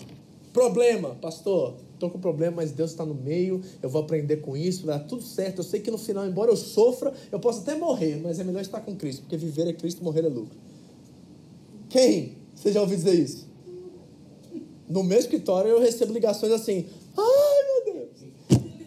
Problema, 0.53 1.15
pastor. 1.17 1.75
Tô 1.99 2.11
com 2.11 2.19
problema, 2.19 2.57
mas 2.57 2.73
Deus 2.73 2.91
está 2.91 3.05
no 3.05 3.15
meio. 3.15 3.63
Eu 3.83 3.89
vou 3.89 4.03
aprender 4.03 4.39
com 4.39 4.57
isso, 4.57 4.87
vai 4.87 4.99
dar 4.99 5.05
tudo 5.05 5.23
certo. 5.23 5.59
Eu 5.59 5.65
sei 5.65 5.81
que 5.81 5.91
no 5.91 5.99
final, 5.99 6.27
embora 6.27 6.51
eu 6.51 6.57
sofra, 6.57 7.13
eu 7.31 7.39
posso 7.39 7.61
até 7.61 7.75
morrer, 7.75 8.21
mas 8.23 8.39
é 8.39 8.45
melhor 8.45 8.61
estar 8.61 8.81
com 8.81 8.95
Cristo, 8.95 9.23
porque 9.23 9.37
viver 9.37 9.67
é 9.67 9.73
Cristo, 9.73 10.03
morrer 10.03 10.25
é 10.25 10.29
lucro. 10.29 10.57
Quem? 11.89 12.37
Você 12.55 12.73
já 12.73 12.81
ouviu 12.81 12.97
dizer 12.97 13.15
isso? 13.15 13.47
No 14.89 15.03
meu 15.03 15.19
escritório 15.19 15.71
eu 15.71 15.81
recebo 15.81 16.13
ligações 16.13 16.53
assim: 16.53 16.87
Ai 17.17 17.85
meu 17.85 17.95
Deus, 17.95 18.11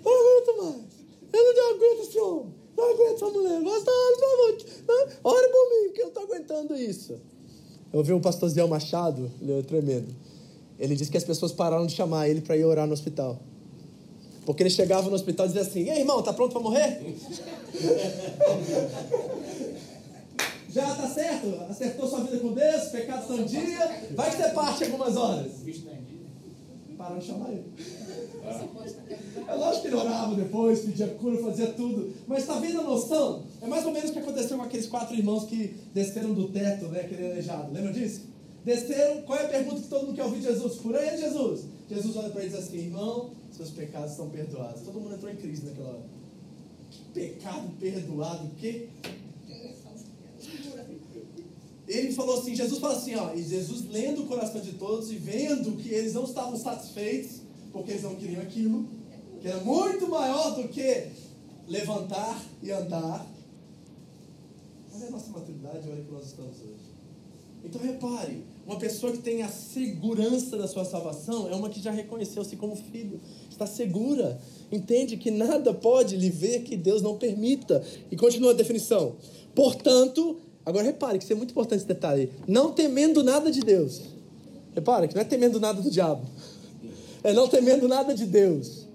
não 0.04 0.12
aguento 0.12 0.64
mais. 0.64 0.90
Eu 1.32 1.56
não 1.56 1.76
aguento 1.76 2.08
esse 2.08 2.20
homem, 2.20 2.54
não 2.80 2.94
aguento 2.94 3.16
essa 3.16 3.30
mulher. 3.30 3.62
Pastor, 3.62 3.94
ore 5.24 5.48
por 5.50 5.70
mim, 5.70 5.84
porque 5.88 6.02
eu 6.02 6.08
estou 6.08 6.24
aguentando 6.24 6.76
isso. 6.76 7.14
Eu 7.92 8.00
ouvi 8.00 8.14
o 8.14 8.20
pastor 8.20 8.50
Zé 8.50 8.66
Machado, 8.66 9.32
ele 9.42 9.60
é 9.60 9.62
tremendo. 9.62 10.16
Ele 10.80 10.96
disse 10.96 11.12
que 11.12 11.18
as 11.18 11.24
pessoas 11.24 11.52
pararam 11.52 11.86
de 11.86 11.94
chamar 11.94 12.30
ele 12.30 12.42
para 12.42 12.56
ir 12.56 12.64
orar 12.64 12.88
no 12.88 12.94
hospital. 12.94 13.40
Porque 14.46 14.64
ele 14.64 14.70
chegava 14.70 15.10
no 15.10 15.16
hospital 15.16 15.46
e 15.46 15.50
dizia 15.50 15.62
assim: 15.64 15.90
Ei, 15.90 16.00
irmão, 16.00 16.24
tá 16.24 16.32
pronto 16.34 16.54
para 16.54 16.62
morrer? 16.62 17.02
Já 20.72 20.96
tá 20.96 21.08
certo? 21.08 21.48
Acertou 21.70 22.08
sua 22.08 22.22
vida 22.22 22.40
com 22.40 22.54
Deus? 22.54 22.84
Pecados 22.90 23.24
estão 23.24 23.40
em 23.40 23.46
dia? 23.46 24.08
Vai 24.12 24.32
você 24.32 24.50
parte 24.50 24.84
algumas 24.86 25.18
horas. 25.18 25.52
Pararam 26.98 27.20
de 27.20 27.26
chamar 27.26 27.50
ele. 27.52 27.66
É 29.48 29.56
lógico 29.56 29.82
que 29.82 29.88
ele 29.88 29.96
orava 29.96 30.36
depois, 30.36 30.80
pedia 30.82 31.08
cura, 31.08 31.42
fazia 31.42 31.68
tudo. 31.68 32.14
Mas 32.28 32.46
tá 32.46 32.60
vendo 32.60 32.82
a 32.82 32.84
noção? 32.84 33.44
É 33.62 33.68
mais 33.68 33.86
ou 33.86 33.92
menos 33.92 34.10
o 34.10 34.14
que 34.14 34.20
aconteceu 34.20 34.58
com 34.58 34.64
aqueles 34.64 34.88
quatro 34.88 35.16
irmãos 35.16 35.46
que 35.46 35.76
desceram 35.94 36.34
do 36.34 36.50
teto, 36.50 36.86
né? 36.88 37.02
Aquele 37.02 37.32
aleijado. 37.32 37.74
Lembra 37.74 37.92
disso? 37.92 38.22
Desceram, 38.64 39.22
qual 39.24 39.40
é 39.40 39.46
a 39.46 39.50
pergunta 39.50 39.82
que 39.82 39.88
todo 39.88 40.06
mundo 40.06 40.16
quer 40.16 40.24
ouvir 40.24 40.40
de 40.40 40.46
Jesus? 40.46 40.76
Cura 40.78 41.06
ele, 41.06 41.18
Jesus. 41.18 41.62
Jesus 41.90 42.16
olha 42.16 42.30
para 42.30 42.44
eles 42.44 42.56
assim, 42.56 42.78
irmão, 42.78 43.32
seus 43.52 43.72
pecados 43.72 44.12
estão 44.12 44.30
perdoados. 44.30 44.82
Todo 44.82 45.00
mundo 45.00 45.16
entrou 45.16 45.32
em 45.32 45.36
crise 45.36 45.66
naquela 45.66 45.90
hora. 45.90 46.04
Que 46.92 47.04
pecado 47.14 47.70
perdoado, 47.80 48.48
que 48.60 48.90
ele 51.90 52.14
falou 52.14 52.40
assim, 52.40 52.56
Jesus 52.56 52.80
fala 52.80 52.96
assim, 52.96 53.16
ó, 53.16 53.34
e 53.34 53.42
Jesus 53.42 53.90
lendo 53.90 54.22
o 54.22 54.28
coração 54.28 54.62
de 54.62 54.74
todos 54.74 55.12
e 55.12 55.16
vendo 55.16 55.76
que 55.76 55.90
eles 55.90 56.14
não 56.14 56.24
estavam 56.24 56.56
satisfeitos, 56.56 57.39
porque 57.72 57.92
eles 57.92 58.04
não 58.04 58.16
queriam 58.16 58.42
aquilo, 58.42 58.88
que 59.42 59.48
era 59.48 59.60
muito 59.60 60.08
maior 60.08 60.56
do 60.56 60.68
que 60.68 61.08
levantar 61.68 62.42
e 62.62 62.72
andar. 62.72 63.26
Olha 64.94 65.08
a 65.08 65.12
nossa 65.12 65.30
maturidade, 65.32 65.90
olha 65.90 66.04
que 66.04 66.12
nós 66.12 66.26
estamos 66.26 66.56
hoje. 66.62 66.90
Então 67.64 67.82
repare, 67.82 68.44
uma 68.66 68.78
pessoa 68.78 69.12
que 69.12 69.18
tem 69.20 69.42
a 69.42 69.50
segurança 69.50 70.58
da 70.58 70.68
sua 70.68 70.86
salvação 70.86 71.50
é 71.50 71.56
uma 71.56 71.70
que 71.70 71.82
já 71.82 71.92
reconheceu-se 71.92 72.56
como 72.56 72.76
filho, 72.76 73.20
está 73.50 73.66
segura, 73.66 74.40
entende 74.72 75.18
que 75.18 75.30
nada 75.30 75.74
pode 75.74 76.16
lhe 76.16 76.30
ver 76.30 76.64
que 76.64 76.78
Deus 76.78 77.02
não 77.02 77.18
permita. 77.18 77.84
E 78.12 78.16
continua 78.16 78.52
a 78.52 78.54
definição. 78.54 79.16
Portanto, 79.54 80.38
agora 80.66 80.86
repare 80.86 81.18
que 81.18 81.24
isso 81.26 81.34
é 81.34 81.36
muito 81.36 81.52
importante 81.52 81.80
esse 81.80 81.88
detalhe, 81.88 82.32
não 82.48 82.72
temendo 82.72 83.24
nada 83.24 83.52
de 83.52 83.60
Deus. 83.62 84.02
Repare 84.74 85.08
que 85.08 85.16
não 85.16 85.22
é 85.22 85.26
temendo 85.26 85.60
nada 85.60 85.82
do 85.82 85.90
diabo. 85.90 86.26
É 87.24 87.34
não 87.34 87.48
temendo 87.48 87.88
nada 87.88 88.14
de 88.14 88.26
Deus. 88.26 88.88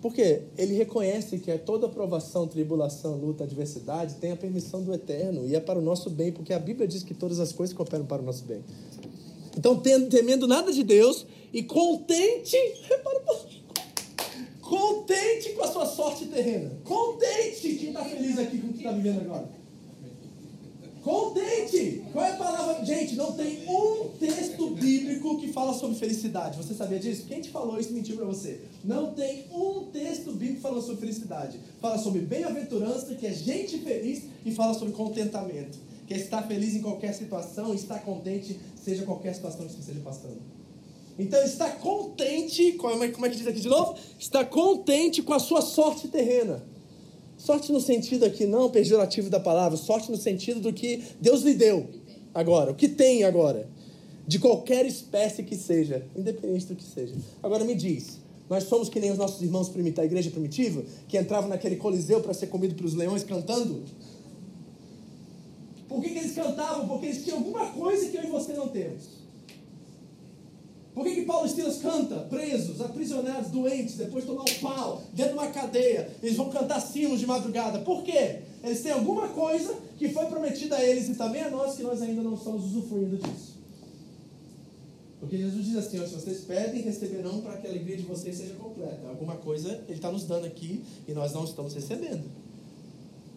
Porque 0.00 0.42
ele 0.58 0.74
reconhece 0.74 1.38
que 1.38 1.56
toda 1.58 1.88
provação, 1.88 2.46
tribulação, 2.46 3.16
luta, 3.16 3.44
adversidade 3.44 4.16
tem 4.16 4.32
a 4.32 4.36
permissão 4.36 4.82
do 4.82 4.92
eterno 4.92 5.46
e 5.46 5.54
é 5.54 5.60
para 5.60 5.78
o 5.78 5.82
nosso 5.82 6.10
bem, 6.10 6.30
porque 6.30 6.52
a 6.52 6.58
Bíblia 6.58 6.86
diz 6.86 7.02
que 7.02 7.14
todas 7.14 7.40
as 7.40 7.52
coisas 7.52 7.74
cooperam 7.74 8.04
para 8.04 8.20
o 8.20 8.24
nosso 8.24 8.44
bem. 8.44 8.62
Então, 9.56 9.80
temendo 10.10 10.46
nada 10.46 10.72
de 10.72 10.82
Deus 10.82 11.24
e 11.52 11.62
contente, 11.62 12.56
repara 12.88 13.24
contente 14.60 15.50
com 15.52 15.62
a 15.62 15.68
sua 15.68 15.86
sorte 15.86 16.26
terrena. 16.26 16.72
Contente, 16.84 17.74
quem 17.76 17.88
está 17.88 18.04
feliz 18.04 18.38
aqui 18.38 18.58
com 18.58 18.68
o 18.68 18.72
que 18.72 18.78
está 18.78 18.92
vivendo 18.92 19.20
agora? 19.20 19.48
Contente! 21.04 22.02
Qual 22.14 22.24
é 22.24 22.30
a 22.30 22.36
palavra? 22.36 22.82
Gente, 22.82 23.14
não 23.14 23.32
tem 23.32 23.68
um 23.68 24.08
texto 24.18 24.70
bíblico 24.70 25.38
que 25.38 25.52
fala 25.52 25.74
sobre 25.74 25.98
felicidade. 25.98 26.56
Você 26.56 26.72
sabia 26.72 26.98
disso? 26.98 27.26
Quem 27.26 27.42
te 27.42 27.50
falou 27.50 27.78
isso 27.78 27.92
mentiu 27.92 28.16
para 28.16 28.24
você. 28.24 28.62
Não 28.82 29.12
tem 29.12 29.44
um 29.52 29.90
texto 29.92 30.32
bíblico 30.32 30.62
falando 30.62 30.80
sobre 30.80 31.02
felicidade. 31.02 31.60
Fala 31.78 31.98
sobre 31.98 32.20
bem-aventurança, 32.22 33.14
que 33.16 33.26
é 33.26 33.34
gente 33.34 33.80
feliz, 33.80 34.22
e 34.46 34.50
fala 34.50 34.72
sobre 34.72 34.94
contentamento. 34.94 35.76
Que 36.06 36.14
é 36.14 36.16
estar 36.16 36.42
feliz 36.44 36.74
em 36.74 36.80
qualquer 36.80 37.12
situação, 37.12 37.74
estar 37.74 37.98
contente, 37.98 38.58
seja 38.82 39.04
qualquer 39.04 39.34
situação 39.34 39.66
que 39.66 39.72
você 39.72 39.80
esteja 39.80 40.00
passando. 40.00 40.40
Então, 41.18 41.44
estar 41.44 41.80
contente, 41.80 42.72
como 42.72 43.04
é, 43.04 43.08
como 43.08 43.26
é 43.26 43.28
que 43.28 43.36
diz 43.36 43.46
aqui 43.46 43.60
de 43.60 43.68
novo? 43.68 43.94
Estar 44.18 44.46
contente 44.46 45.22
com 45.22 45.34
a 45.34 45.38
sua 45.38 45.60
sorte 45.60 46.08
terrena. 46.08 46.64
Sorte 47.44 47.70
no 47.70 47.78
sentido 47.78 48.24
aqui 48.24 48.46
não 48.46 48.70
pejorativo 48.70 49.28
da 49.28 49.38
palavra, 49.38 49.76
sorte 49.76 50.10
no 50.10 50.16
sentido 50.16 50.60
do 50.60 50.72
que 50.72 51.02
Deus 51.20 51.42
lhe 51.42 51.52
deu 51.52 51.86
agora, 52.32 52.70
o 52.70 52.74
que 52.74 52.88
tem 52.88 53.22
agora, 53.22 53.68
de 54.26 54.38
qualquer 54.38 54.86
espécie 54.86 55.42
que 55.42 55.54
seja, 55.54 56.06
independente 56.16 56.64
do 56.64 56.74
que 56.74 56.82
seja. 56.82 57.14
Agora 57.42 57.62
me 57.62 57.74
diz, 57.74 58.18
nós 58.48 58.64
somos 58.64 58.88
que 58.88 58.98
nem 58.98 59.10
os 59.10 59.18
nossos 59.18 59.42
irmãos 59.42 59.68
primitivos, 59.68 59.96
da 59.96 60.04
igreja 60.06 60.30
primitiva, 60.30 60.84
que 61.06 61.18
entravam 61.18 61.50
naquele 61.50 61.76
coliseu 61.76 62.22
para 62.22 62.32
ser 62.32 62.46
comido 62.46 62.74
pelos 62.76 62.94
leões 62.94 63.22
cantando? 63.22 63.82
Por 65.86 66.00
que, 66.00 66.08
que 66.08 66.18
eles 66.20 66.34
cantavam? 66.34 66.88
Porque 66.88 67.04
eles 67.04 67.24
tinham 67.24 67.36
alguma 67.36 67.66
coisa 67.72 68.08
que 68.08 68.16
eu 68.16 68.24
e 68.24 68.28
você 68.28 68.54
não 68.54 68.68
temos. 68.68 69.02
Por 70.94 71.04
que, 71.04 71.14
que 71.16 71.22
Paulo 71.22 71.44
Estilas 71.44 71.78
canta? 71.78 72.20
Presos, 72.30 72.80
aprisionados, 72.80 73.50
doentes, 73.50 73.96
depois 73.96 74.24
de 74.24 74.30
tomar 74.30 74.42
um 74.42 74.60
pau, 74.60 75.02
dentro 75.12 75.32
de 75.32 75.38
uma 75.38 75.48
cadeia. 75.48 76.08
Eles 76.22 76.36
vão 76.36 76.50
cantar 76.50 76.80
sinos 76.80 77.18
de 77.18 77.26
madrugada. 77.26 77.80
Por 77.80 78.04
quê? 78.04 78.42
Eles 78.62 78.80
têm 78.80 78.92
alguma 78.92 79.28
coisa 79.28 79.74
que 79.98 80.08
foi 80.10 80.26
prometida 80.26 80.76
a 80.76 80.84
eles 80.84 81.08
e 81.08 81.14
também 81.16 81.42
a 81.42 81.50
nós 81.50 81.74
que 81.74 81.82
nós 81.82 82.00
ainda 82.00 82.22
não 82.22 82.34
estamos 82.34 82.64
usufruindo 82.66 83.16
disso. 83.16 83.54
Porque 85.18 85.36
Jesus 85.36 85.64
diz 85.64 85.76
assim: 85.76 85.98
ó, 85.98 86.06
se 86.06 86.14
vocês 86.14 86.40
pedem, 86.42 86.82
receberão 86.82 87.40
para 87.40 87.56
que 87.56 87.66
a 87.66 87.70
alegria 87.70 87.96
de 87.96 88.04
vocês 88.04 88.36
seja 88.36 88.54
completa. 88.54 89.08
Alguma 89.08 89.36
coisa 89.36 89.82
Ele 89.88 89.96
está 89.96 90.12
nos 90.12 90.24
dando 90.24 90.46
aqui 90.46 90.84
e 91.08 91.12
nós 91.12 91.32
não 91.32 91.44
estamos 91.44 91.74
recebendo. 91.74 92.22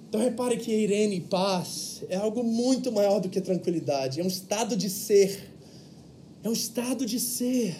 Então 0.07 0.21
repare 0.21 0.57
que 0.57 0.71
Irene 0.71 1.21
paz 1.21 2.03
é 2.07 2.17
algo 2.17 2.43
muito 2.43 2.91
maior 2.91 3.19
do 3.19 3.29
que 3.29 3.41
tranquilidade, 3.41 4.21
é 4.21 4.23
um 4.23 4.27
estado 4.27 4.75
de 4.75 4.89
ser 4.89 5.56
é 6.43 6.49
um 6.49 6.53
estado 6.53 7.05
de 7.05 7.19
ser. 7.19 7.75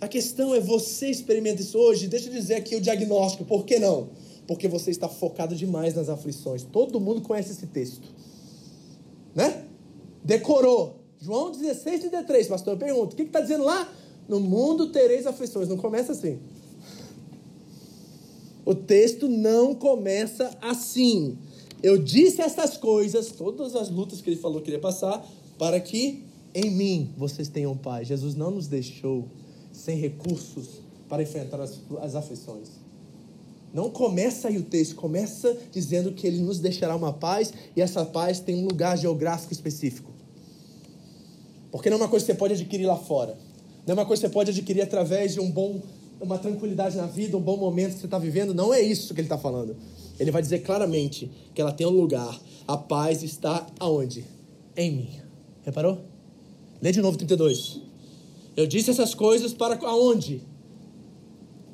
A 0.00 0.08
questão 0.08 0.54
é 0.54 0.60
você 0.60 1.08
experimenta 1.08 1.62
isso 1.62 1.78
hoje. 1.78 2.08
Deixa 2.08 2.28
eu 2.28 2.32
dizer 2.32 2.56
aqui 2.56 2.76
o 2.76 2.80
diagnóstico. 2.80 3.44
Por 3.44 3.64
que 3.64 3.78
não? 3.78 4.10
Porque 4.46 4.68
você 4.68 4.90
está 4.90 5.08
focado 5.08 5.54
demais 5.54 5.94
nas 5.94 6.08
aflições. 6.08 6.62
Todo 6.62 7.00
mundo 7.00 7.22
conhece 7.22 7.52
esse 7.52 7.66
texto. 7.66 8.08
Né? 9.34 9.64
Decorou. 10.22 11.00
João 11.20 11.50
16, 11.50 12.00
33, 12.00 12.48
pastor. 12.48 12.74
Eu 12.74 12.78
pergunto: 12.78 13.14
o 13.14 13.16
que 13.16 13.22
está 13.22 13.40
dizendo 13.40 13.64
lá? 13.64 13.90
No 14.28 14.40
mundo 14.40 14.90
tereis 14.90 15.26
aflições. 15.26 15.68
Não 15.68 15.76
começa 15.76 16.12
assim. 16.12 16.38
O 18.64 18.74
texto 18.74 19.28
não 19.28 19.74
começa 19.74 20.56
assim. 20.60 21.36
Eu 21.82 21.98
disse 21.98 22.40
essas 22.40 22.78
coisas, 22.78 23.30
todas 23.30 23.76
as 23.76 23.90
lutas 23.90 24.22
que 24.22 24.30
ele 24.30 24.40
falou 24.40 24.62
que 24.62 24.70
iria 24.70 24.80
passar, 24.80 25.26
para 25.58 25.78
que 25.78 26.24
em 26.54 26.70
mim 26.70 27.12
vocês 27.16 27.48
tenham 27.48 27.76
paz. 27.76 28.06
Jesus 28.06 28.34
não 28.34 28.52
nos 28.52 28.68
deixou 28.68 29.28
sem 29.72 29.98
recursos 29.98 30.82
para 31.08 31.22
enfrentar 31.22 31.60
as, 31.60 31.80
as 32.00 32.14
aflições. 32.14 32.68
Não 33.72 33.90
começa 33.90 34.46
aí 34.46 34.56
o 34.56 34.62
texto, 34.62 34.94
começa 34.94 35.58
dizendo 35.72 36.12
que 36.12 36.26
ele 36.28 36.38
nos 36.38 36.60
deixará 36.60 36.94
uma 36.94 37.12
paz 37.12 37.52
e 37.74 37.82
essa 37.82 38.04
paz 38.04 38.38
tem 38.38 38.54
um 38.54 38.68
lugar 38.68 38.96
geográfico 38.96 39.52
específico. 39.52 40.12
Porque 41.72 41.90
não 41.90 41.96
é 41.96 42.00
uma 42.02 42.08
coisa 42.08 42.24
que 42.24 42.30
você 42.30 42.38
pode 42.38 42.54
adquirir 42.54 42.86
lá 42.86 42.96
fora. 42.96 43.36
Não 43.84 43.92
é 43.92 43.94
uma 43.94 44.06
coisa 44.06 44.22
que 44.22 44.28
você 44.28 44.32
pode 44.32 44.50
adquirir 44.52 44.80
através 44.80 45.34
de 45.34 45.40
um 45.40 45.50
bom, 45.50 45.82
uma 46.20 46.38
tranquilidade 46.38 46.96
na 46.96 47.06
vida, 47.06 47.36
um 47.36 47.40
bom 47.40 47.56
momento 47.56 47.94
que 47.94 47.98
você 47.98 48.06
está 48.06 48.18
vivendo. 48.18 48.54
Não 48.54 48.72
é 48.72 48.80
isso 48.80 49.12
que 49.12 49.20
ele 49.20 49.26
está 49.26 49.36
falando. 49.36 49.76
Ele 50.20 50.30
vai 50.30 50.40
dizer 50.40 50.60
claramente 50.60 51.28
que 51.52 51.60
ela 51.60 51.72
tem 51.72 51.84
um 51.84 51.90
lugar. 51.90 52.40
A 52.68 52.76
paz 52.76 53.24
está 53.24 53.66
aonde? 53.80 54.24
Em 54.76 54.92
mim. 54.92 55.10
Reparou? 55.64 56.13
Lê 56.84 56.92
de 56.92 57.00
novo 57.00 57.16
32. 57.16 57.80
Eu 58.54 58.66
disse 58.66 58.90
essas 58.90 59.14
coisas 59.14 59.54
para 59.54 59.74
aonde? 59.86 60.42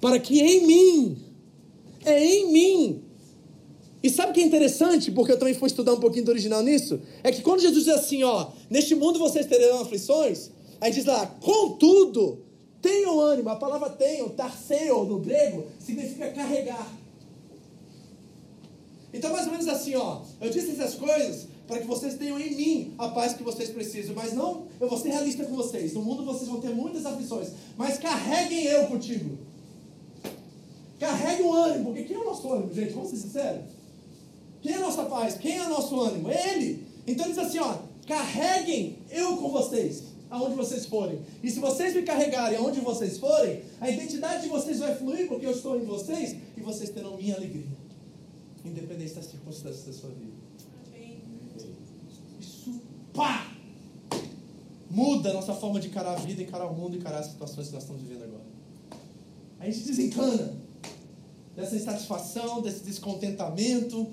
Para 0.00 0.20
que 0.20 0.40
em 0.40 0.64
mim, 0.64 1.18
é 2.04 2.24
em 2.24 2.52
mim. 2.52 3.02
E 4.00 4.08
sabe 4.08 4.30
o 4.30 4.34
que 4.34 4.40
é 4.40 4.44
interessante? 4.44 5.10
Porque 5.10 5.32
eu 5.32 5.38
também 5.38 5.52
fui 5.52 5.66
estudar 5.66 5.94
um 5.94 5.98
pouquinho 5.98 6.24
do 6.24 6.30
original 6.30 6.62
nisso. 6.62 7.00
É 7.24 7.32
que 7.32 7.42
quando 7.42 7.60
Jesus 7.60 7.86
diz 7.86 7.92
assim, 7.92 8.22
ó, 8.22 8.52
neste 8.70 8.94
mundo 8.94 9.18
vocês 9.18 9.46
terão 9.46 9.80
aflições, 9.80 10.52
aí 10.80 10.92
diz 10.92 11.04
lá, 11.04 11.26
contudo, 11.26 12.44
tenham 12.80 13.18
ânimo. 13.18 13.48
A 13.48 13.56
palavra 13.56 13.90
tenham, 13.90 14.28
tarseo 14.28 15.04
no 15.04 15.18
grego, 15.18 15.66
significa 15.80 16.30
carregar. 16.30 16.88
Então, 19.12 19.32
mais 19.32 19.44
ou 19.46 19.50
menos 19.50 19.66
assim, 19.66 19.96
ó, 19.96 20.20
eu 20.40 20.50
disse 20.50 20.70
essas 20.70 20.94
coisas 20.94 21.48
para 21.70 21.78
que 21.78 21.86
vocês 21.86 22.16
tenham 22.16 22.36
em 22.36 22.52
mim 22.56 22.94
a 22.98 23.08
paz 23.10 23.32
que 23.32 23.44
vocês 23.44 23.70
precisam. 23.70 24.12
Mas 24.12 24.32
não, 24.32 24.66
eu 24.80 24.88
vou 24.88 24.98
ser 24.98 25.10
realista 25.10 25.44
com 25.44 25.54
vocês. 25.54 25.94
No 25.94 26.02
mundo 26.02 26.24
vocês 26.24 26.48
vão 26.48 26.60
ter 26.60 26.70
muitas 26.70 27.06
aflições, 27.06 27.50
mas 27.76 27.96
carreguem 27.96 28.64
eu 28.64 28.88
contigo. 28.88 29.38
Carregue 30.98 31.44
o 31.44 31.54
ânimo, 31.54 31.84
porque 31.84 32.02
quem 32.02 32.16
é 32.16 32.18
o 32.18 32.24
nosso 32.24 32.52
ânimo, 32.52 32.74
gente? 32.74 32.92
Vamos 32.92 33.10
ser 33.10 33.18
sinceros. 33.18 33.62
Quem 34.60 34.72
é 34.72 34.76
a 34.76 34.80
nossa 34.80 35.04
paz? 35.04 35.38
Quem 35.38 35.58
é 35.58 35.66
o 35.66 35.68
nosso 35.70 35.98
ânimo? 36.00 36.28
É 36.28 36.54
Ele. 36.54 36.84
Então 37.06 37.24
ele 37.24 37.34
diz 37.34 37.44
assim, 37.44 37.60
ó, 37.60 37.76
carreguem 38.04 38.98
eu 39.08 39.36
com 39.36 39.48
vocês, 39.50 40.02
aonde 40.28 40.56
vocês 40.56 40.86
forem. 40.86 41.20
E 41.40 41.50
se 41.52 41.60
vocês 41.60 41.94
me 41.94 42.02
carregarem 42.02 42.58
aonde 42.58 42.80
vocês 42.80 43.16
forem, 43.16 43.62
a 43.80 43.88
identidade 43.88 44.42
de 44.42 44.48
vocês 44.48 44.80
vai 44.80 44.96
fluir, 44.96 45.28
porque 45.28 45.46
eu 45.46 45.52
estou 45.52 45.80
em 45.80 45.84
vocês, 45.84 46.36
e 46.56 46.60
vocês 46.60 46.90
terão 46.90 47.16
minha 47.16 47.36
alegria. 47.36 47.78
Independente 48.64 49.14
das 49.14 49.26
circunstâncias 49.26 49.86
da 49.86 49.92
sua 49.92 50.10
vida 50.10 50.49
pá! 53.12 53.50
Muda 54.90 55.30
a 55.30 55.32
nossa 55.32 55.54
forma 55.54 55.78
de 55.78 55.86
encarar 55.86 56.14
a 56.14 56.16
vida, 56.16 56.42
encarar 56.42 56.66
o 56.66 56.74
mundo, 56.74 56.96
encarar 56.96 57.20
as 57.20 57.26
situações 57.26 57.68
que 57.68 57.74
nós 57.74 57.82
estamos 57.82 58.02
vivendo 58.02 58.24
agora. 58.24 58.42
A 59.60 59.66
gente 59.66 59.86
desencana 59.86 60.56
dessa 61.54 61.76
insatisfação, 61.76 62.60
desse 62.60 62.82
descontentamento, 62.82 64.08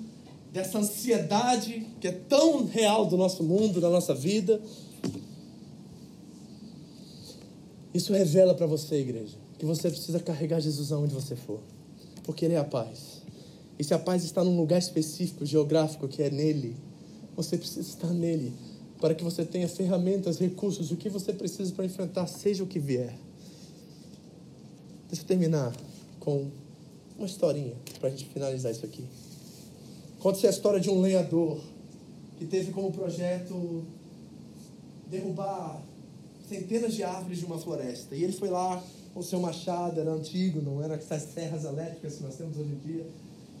dessa 0.52 0.78
ansiedade 0.78 1.86
que 2.00 2.06
é 2.06 2.12
tão 2.12 2.64
real 2.64 3.06
do 3.06 3.16
nosso 3.16 3.42
mundo, 3.42 3.80
da 3.80 3.90
nossa 3.90 4.14
vida. 4.14 4.60
Isso 7.92 8.12
revela 8.12 8.54
para 8.54 8.66
você, 8.66 9.00
igreja, 9.00 9.36
que 9.58 9.66
você 9.66 9.90
precisa 9.90 10.20
carregar 10.20 10.60
Jesus 10.60 10.92
aonde 10.92 11.14
você 11.14 11.34
for, 11.34 11.60
porque 12.22 12.44
Ele 12.44 12.54
é 12.54 12.58
a 12.58 12.64
paz. 12.64 13.22
E 13.78 13.84
se 13.84 13.94
a 13.94 13.98
paz 13.98 14.24
está 14.24 14.44
num 14.44 14.56
lugar 14.56 14.78
específico, 14.78 15.44
geográfico, 15.44 16.06
que 16.06 16.22
é 16.22 16.30
nele, 16.30 16.76
você 17.34 17.56
precisa 17.56 17.88
estar 17.88 18.12
nele 18.12 18.52
para 19.00 19.14
que 19.14 19.22
você 19.22 19.44
tenha 19.44 19.68
ferramentas, 19.68 20.38
recursos, 20.38 20.90
o 20.90 20.96
que 20.96 21.08
você 21.08 21.32
precisa 21.32 21.72
para 21.72 21.84
enfrentar, 21.84 22.26
seja 22.26 22.62
o 22.64 22.66
que 22.66 22.78
vier. 22.78 23.14
Deixa 25.08 25.22
eu 25.22 25.26
terminar 25.26 25.74
com 26.20 26.48
uma 27.16 27.26
historinha 27.26 27.74
para 27.98 28.08
a 28.08 28.10
gente 28.10 28.26
finalizar 28.26 28.72
isso 28.72 28.84
aqui. 28.84 29.04
Conta-se 30.18 30.46
a 30.46 30.50
história 30.50 30.80
de 30.80 30.90
um 30.90 31.00
lenhador 31.00 31.60
que 32.38 32.44
teve 32.44 32.72
como 32.72 32.92
projeto 32.92 33.84
derrubar 35.08 35.80
centenas 36.48 36.94
de 36.94 37.02
árvores 37.02 37.38
de 37.38 37.44
uma 37.44 37.58
floresta. 37.58 38.14
E 38.14 38.24
ele 38.24 38.32
foi 38.32 38.48
lá 38.48 38.82
com 39.14 39.22
seu 39.22 39.40
machado, 39.40 40.00
era 40.00 40.10
antigo, 40.10 40.60
não 40.60 40.82
era 40.82 40.94
essas 40.94 41.22
serras 41.22 41.64
elétricas 41.64 42.16
que 42.16 42.22
nós 42.22 42.36
temos 42.36 42.56
hoje 42.56 42.70
em 42.70 42.78
dia. 42.78 43.06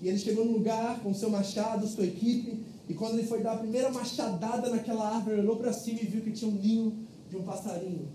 E 0.00 0.08
ele 0.08 0.18
chegou 0.18 0.44
no 0.44 0.52
lugar 0.52 1.00
com 1.00 1.12
seu 1.12 1.30
machado, 1.30 1.86
sua 1.86 2.04
equipe, 2.04 2.60
e 2.88 2.94
quando 2.94 3.18
ele 3.18 3.26
foi 3.26 3.42
dar 3.42 3.52
a 3.52 3.58
primeira 3.58 3.90
machadada 3.90 4.70
naquela 4.70 5.16
árvore, 5.16 5.36
ele 5.36 5.42
olhou 5.42 5.56
para 5.56 5.72
cima 5.72 5.98
e 6.00 6.06
viu 6.06 6.22
que 6.22 6.30
tinha 6.30 6.50
um 6.50 6.54
ninho 6.54 7.06
de 7.28 7.36
um 7.36 7.42
passarinho. 7.42 8.08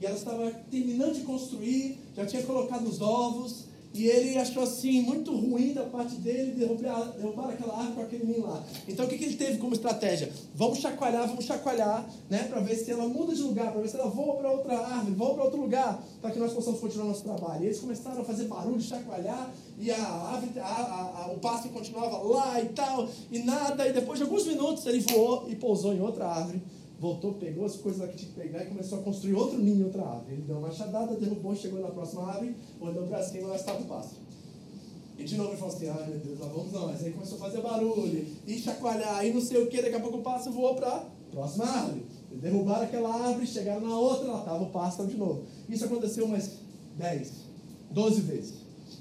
E 0.00 0.04
ela 0.04 0.16
estava 0.16 0.50
terminando 0.70 1.14
de 1.14 1.22
construir, 1.22 1.98
já 2.14 2.26
tinha 2.26 2.42
colocado 2.42 2.86
os 2.86 3.00
ovos, 3.00 3.67
E 3.94 4.06
ele 4.06 4.36
achou 4.36 4.62
assim, 4.62 5.00
muito 5.02 5.34
ruim 5.34 5.72
da 5.72 5.84
parte 5.84 6.16
dele 6.16 6.52
derrubar, 6.52 7.12
derrubar 7.16 7.50
aquela 7.50 7.74
árvore 7.74 7.94
com 7.94 8.02
aquele 8.02 8.24
menino 8.24 8.46
lá. 8.46 8.62
Então 8.86 9.06
o 9.06 9.08
que, 9.08 9.16
que 9.16 9.24
ele 9.24 9.36
teve 9.36 9.58
como 9.58 9.74
estratégia? 9.74 10.30
Vamos 10.54 10.78
chacoalhar, 10.78 11.26
vamos 11.26 11.46
chacoalhar, 11.46 12.08
né? 12.28 12.44
Para 12.44 12.60
ver 12.60 12.76
se 12.76 12.90
ela 12.90 13.08
muda 13.08 13.34
de 13.34 13.42
lugar, 13.42 13.72
para 13.72 13.80
ver 13.80 13.88
se 13.88 13.96
ela 13.96 14.08
voa 14.08 14.36
para 14.36 14.50
outra 14.50 14.78
árvore, 14.78 15.14
voa 15.14 15.34
para 15.34 15.44
outro 15.44 15.60
lugar, 15.60 16.04
para 16.20 16.30
que 16.30 16.38
nós 16.38 16.52
possamos 16.52 16.80
continuar 16.80 17.06
nosso 17.06 17.24
trabalho. 17.24 17.62
E 17.62 17.66
eles 17.66 17.80
começaram 17.80 18.20
a 18.20 18.24
fazer 18.24 18.44
barulho, 18.44 18.80
chacoalhar, 18.80 19.52
e 19.78 19.90
a 19.90 20.02
árvore, 20.02 20.60
a, 20.60 20.64
a, 20.64 21.24
a, 21.24 21.32
o 21.32 21.38
pássaro 21.38 21.70
continuava 21.70 22.18
lá 22.18 22.60
e 22.60 22.66
tal, 22.66 23.08
e 23.32 23.38
nada. 23.40 23.88
E 23.88 23.92
depois 23.92 24.18
de 24.18 24.24
alguns 24.24 24.46
minutos 24.46 24.84
ele 24.86 25.00
voou 25.00 25.48
e 25.48 25.56
pousou 25.56 25.94
em 25.94 26.00
outra 26.00 26.26
árvore 26.26 26.60
voltou, 26.98 27.34
pegou 27.34 27.64
as 27.64 27.76
coisas 27.76 28.10
que 28.10 28.16
tinha 28.16 28.30
que 28.32 28.40
pegar 28.40 28.64
e 28.64 28.66
começou 28.66 28.98
a 28.98 29.02
construir 29.02 29.34
outro 29.34 29.58
ninho 29.58 29.86
outra 29.86 30.02
árvore. 30.02 30.34
Ele 30.34 30.42
deu 30.42 30.58
uma 30.58 30.68
machadada, 30.68 31.14
derrubou, 31.16 31.54
chegou 31.54 31.80
na 31.80 31.88
próxima 31.88 32.26
árvore, 32.26 32.56
olhou 32.80 33.06
para 33.06 33.22
cima 33.22 33.48
lá 33.48 33.56
estava 33.56 33.80
o 33.80 33.84
pássaro. 33.86 34.28
E 35.16 35.24
de 35.24 35.36
novo 35.36 35.50
ele 35.50 35.58
falou 35.58 35.74
assim, 35.74 35.88
ai 35.88 36.10
meu 36.10 36.18
Deus, 36.18 36.38
lá 36.38 36.46
vamos 36.46 36.72
nós. 36.72 37.04
Aí 37.04 37.12
começou 37.12 37.38
a 37.38 37.40
fazer 37.40 37.60
barulho, 37.60 38.26
e 38.46 38.58
chacoalhar, 38.58 39.24
e 39.26 39.32
não 39.32 39.40
sei 39.40 39.62
o 39.62 39.66
que, 39.68 39.82
daqui 39.82 39.96
a 39.96 40.00
pouco 40.00 40.18
o 40.18 40.22
pássaro 40.22 40.52
voou 40.52 40.74
para 40.74 40.88
a 40.88 41.04
próxima 41.30 41.64
árvore. 41.64 42.02
Eles 42.30 42.42
derrubaram 42.42 42.84
aquela 42.84 43.14
árvore, 43.14 43.46
chegaram 43.46 43.80
na 43.80 43.96
outra, 43.96 44.28
lá 44.28 44.38
estava 44.40 44.62
o 44.62 44.70
pássaro 44.70 45.08
de 45.08 45.16
novo. 45.16 45.44
Isso 45.68 45.84
aconteceu 45.84 46.24
umas 46.24 46.58
10, 46.96 47.32
12 47.90 48.20
vezes. 48.22 48.54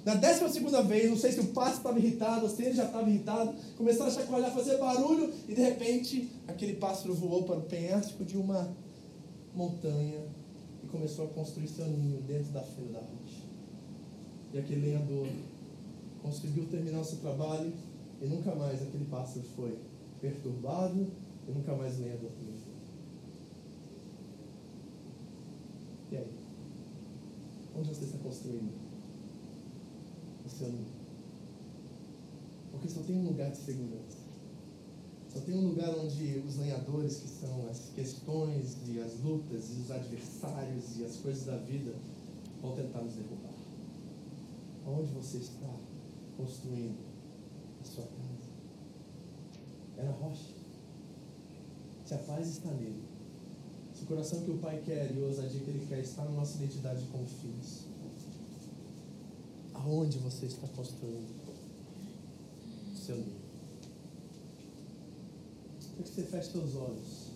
Na 0.08 0.16
décima 0.16 0.48
segunda 0.48 0.82
vez, 0.82 1.10
não 1.10 1.18
sei 1.18 1.34
se 1.34 1.42
o 1.42 1.48
pássaro 1.48 1.78
estava 1.80 2.00
irritado, 2.00 2.44
ou 2.44 2.50
se 2.50 2.64
ele 2.64 2.74
já 2.74 2.86
estava 2.86 3.10
irritado, 3.10 3.54
começaram 3.76 4.10
a 4.10 4.14
chacoalhar, 4.14 4.54
fazer 4.54 4.78
barulho, 4.78 5.34
e 5.50 5.54
de 5.54 5.60
repente 5.60 6.32
aquele 6.48 6.76
pássaro 6.76 7.14
voou 7.14 7.44
para 7.44 7.58
o 7.58 7.64
penhasco 7.64 8.24
de 8.24 8.38
uma 8.38 8.74
montanha 9.54 10.22
e 10.82 10.88
começou 10.88 11.26
a 11.26 11.28
construir 11.28 11.68
seu 11.68 11.86
ninho 11.88 12.22
dentro 12.22 12.54
da 12.54 12.62
fenda 12.62 12.94
da 12.94 13.00
rocha. 13.00 13.44
E 14.54 14.58
aquele 14.58 14.92
lenhador 14.92 15.28
conseguiu 16.24 16.66
terminar 16.68 17.02
o 17.02 17.04
seu 17.04 17.18
trabalho 17.18 17.74
e 18.22 18.28
nunca 18.28 18.56
mais 18.56 18.82
aquele 18.82 19.04
pássaro 19.12 19.46
foi 19.58 19.78
perturbado 20.22 21.06
e 21.50 21.52
nunca 21.52 21.76
mais 21.76 22.00
o 22.00 22.04
lenhador 22.04 22.30
foi. 22.30 22.48
E 26.14 26.18
aí? 26.18 26.28
Onde 27.78 27.90
você 27.90 28.06
está 28.06 28.18
construindo? 28.20 28.87
Seu 30.50 30.70
ninho. 30.70 30.86
Porque 32.72 32.88
só 32.90 33.02
tem 33.02 33.18
um 33.18 33.28
lugar 33.28 33.52
de 33.52 33.58
segurança. 33.58 34.18
Só 35.30 35.40
tem 35.42 35.56
um 35.56 35.68
lugar 35.70 35.90
onde 35.98 36.42
os 36.48 36.58
lenhadores, 36.58 37.18
que 37.18 37.28
são 37.28 37.68
as 37.70 37.90
questões 37.96 38.78
e 38.88 39.00
as 39.00 39.20
lutas 39.20 39.70
e 39.72 39.82
os 39.82 39.92
adversários 39.92 40.98
e 40.98 41.06
as 41.06 41.18
coisas 41.18 41.46
da 41.46 41.58
vida, 41.58 41.94
vão 42.62 42.76
tentar 42.76 43.02
nos 43.02 43.14
derrubar. 43.14 43.54
Onde 44.86 45.12
você 45.12 45.38
está 45.38 45.74
construindo 46.38 46.98
a 47.82 47.86
sua 47.86 48.04
casa? 48.04 48.48
É 49.98 50.04
na 50.04 50.12
rocha. 50.12 50.54
Se 52.06 52.14
a 52.14 52.18
paz 52.20 52.48
está 52.48 52.72
nele, 52.72 53.04
se 53.94 54.04
o 54.04 54.06
coração 54.06 54.42
que 54.42 54.52
o 54.52 54.60
Pai 54.60 54.80
quer 54.86 55.12
e 55.12 55.22
a 55.22 55.26
ousadia 55.26 55.60
que 55.60 55.70
Ele 55.72 55.86
quer 55.90 56.00
está 56.00 56.24
na 56.24 56.32
nossa 56.32 56.58
identidade 56.58 57.04
como 57.12 57.26
filhos, 57.26 57.87
aonde 59.78 60.18
você 60.18 60.46
está 60.46 60.68
construindo 60.68 61.28
o 62.94 62.98
seu 62.98 63.16
ninho. 63.16 63.38
Eu 65.82 66.04
quero 66.04 66.04
que 66.04 66.10
você 66.10 66.24
feche 66.24 66.52
seus 66.52 66.76
olhos. 66.76 67.28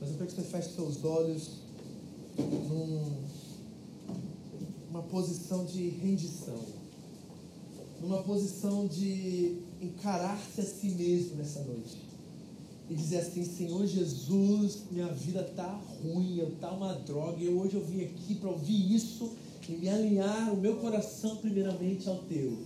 Mas 0.00 0.10
eu 0.10 0.16
quero 0.16 0.28
que 0.28 0.36
você 0.36 0.42
feche 0.42 0.74
seus 0.74 1.04
olhos 1.04 1.50
num, 2.38 3.12
numa 4.86 5.02
posição 5.02 5.64
de 5.64 5.88
rendição. 5.88 6.60
Numa 8.00 8.22
posição 8.22 8.86
de 8.86 9.58
encarar-se 9.80 10.60
a 10.60 10.64
si 10.64 10.90
mesmo 10.90 11.36
nessa 11.36 11.62
noite. 11.62 11.96
E 12.88 12.94
dizer 12.94 13.18
assim, 13.18 13.44
Senhor 13.44 13.86
Jesus, 13.86 14.82
minha 14.90 15.12
vida 15.12 15.42
está 15.42 15.68
ruim, 16.02 16.40
está 16.40 16.70
uma 16.70 16.94
droga, 16.94 17.42
e 17.42 17.48
hoje 17.48 17.74
eu 17.74 17.84
vim 17.84 18.04
aqui 18.04 18.36
para 18.36 18.48
ouvir 18.48 18.94
isso 18.94 19.36
e 19.68 19.76
me 19.76 19.88
alinhar 19.88 20.52
o 20.52 20.56
meu 20.56 20.76
coração 20.76 21.36
primeiramente 21.36 22.08
ao 22.08 22.18
teu. 22.18 22.58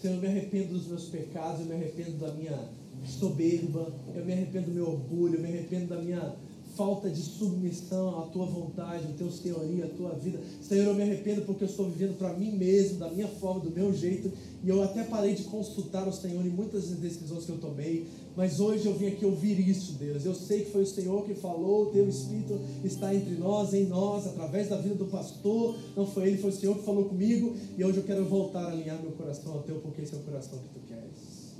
Senhor, 0.00 0.14
eu 0.14 0.20
me 0.20 0.26
arrependo 0.26 0.74
dos 0.74 0.88
meus 0.88 1.04
pecados, 1.04 1.60
eu 1.60 1.66
me 1.66 1.74
arrependo 1.74 2.12
da 2.12 2.32
minha 2.32 2.68
soberba, 3.06 3.92
eu 4.14 4.24
me 4.24 4.32
arrependo 4.32 4.66
do 4.66 4.72
meu 4.72 4.88
orgulho, 4.88 5.36
eu 5.36 5.40
me 5.40 5.48
arrependo 5.48 5.86
da 5.86 5.96
minha 5.96 6.34
falta 6.76 7.10
de 7.10 7.20
submissão 7.20 8.20
à 8.20 8.22
tua 8.26 8.46
vontade, 8.46 9.06
ao 9.06 9.12
teu 9.12 9.30
senhorio, 9.30 9.84
à 9.84 9.88
tua 9.88 10.10
vida. 10.10 10.40
Senhor, 10.60 10.86
eu 10.86 10.94
me 10.94 11.02
arrependo 11.02 11.42
porque 11.42 11.64
eu 11.64 11.68
estou 11.68 11.88
vivendo 11.88 12.16
para 12.16 12.32
mim 12.34 12.52
mesmo, 12.52 12.98
da 12.98 13.08
minha 13.10 13.28
forma, 13.28 13.60
do 13.60 13.70
meu 13.70 13.92
jeito, 13.92 14.30
e 14.62 14.68
eu 14.68 14.82
até 14.82 15.04
parei 15.04 15.34
de 15.34 15.44
consultar 15.44 16.06
o 16.06 16.12
Senhor 16.12 16.44
em 16.44 16.50
muitas 16.50 16.88
decisões 16.90 17.44
que 17.44 17.50
eu 17.50 17.58
tomei, 17.58 18.06
mas 18.36 18.60
hoje 18.60 18.86
eu 18.86 18.94
vim 18.94 19.08
aqui 19.08 19.24
ouvir 19.24 19.58
isso, 19.68 19.92
Deus. 19.94 20.24
Eu 20.24 20.34
sei 20.34 20.64
que 20.64 20.70
foi 20.70 20.82
o 20.82 20.86
Senhor 20.86 21.24
que 21.24 21.34
falou, 21.34 21.84
o 21.84 21.86
teu 21.86 22.08
Espírito 22.08 22.58
está 22.84 23.14
entre 23.14 23.34
nós, 23.34 23.74
em 23.74 23.86
nós, 23.86 24.26
através 24.26 24.68
da 24.68 24.76
vida 24.76 24.94
do 24.94 25.06
pastor. 25.06 25.76
Não 25.96 26.06
foi 26.06 26.28
ele, 26.28 26.38
foi 26.38 26.50
o 26.50 26.54
Senhor 26.54 26.76
que 26.76 26.84
falou 26.84 27.06
comigo, 27.06 27.54
e 27.76 27.84
hoje 27.84 27.98
eu 27.98 28.04
quero 28.04 28.24
voltar 28.24 28.64
a 28.64 28.72
alinhar 28.72 29.00
meu 29.02 29.12
coração 29.12 29.52
ao 29.52 29.62
teu, 29.62 29.76
porque 29.76 30.02
esse 30.02 30.14
é 30.14 30.18
o 30.18 30.22
coração 30.22 30.58
que 30.58 30.78
tu 30.78 30.86
queres. 30.86 31.54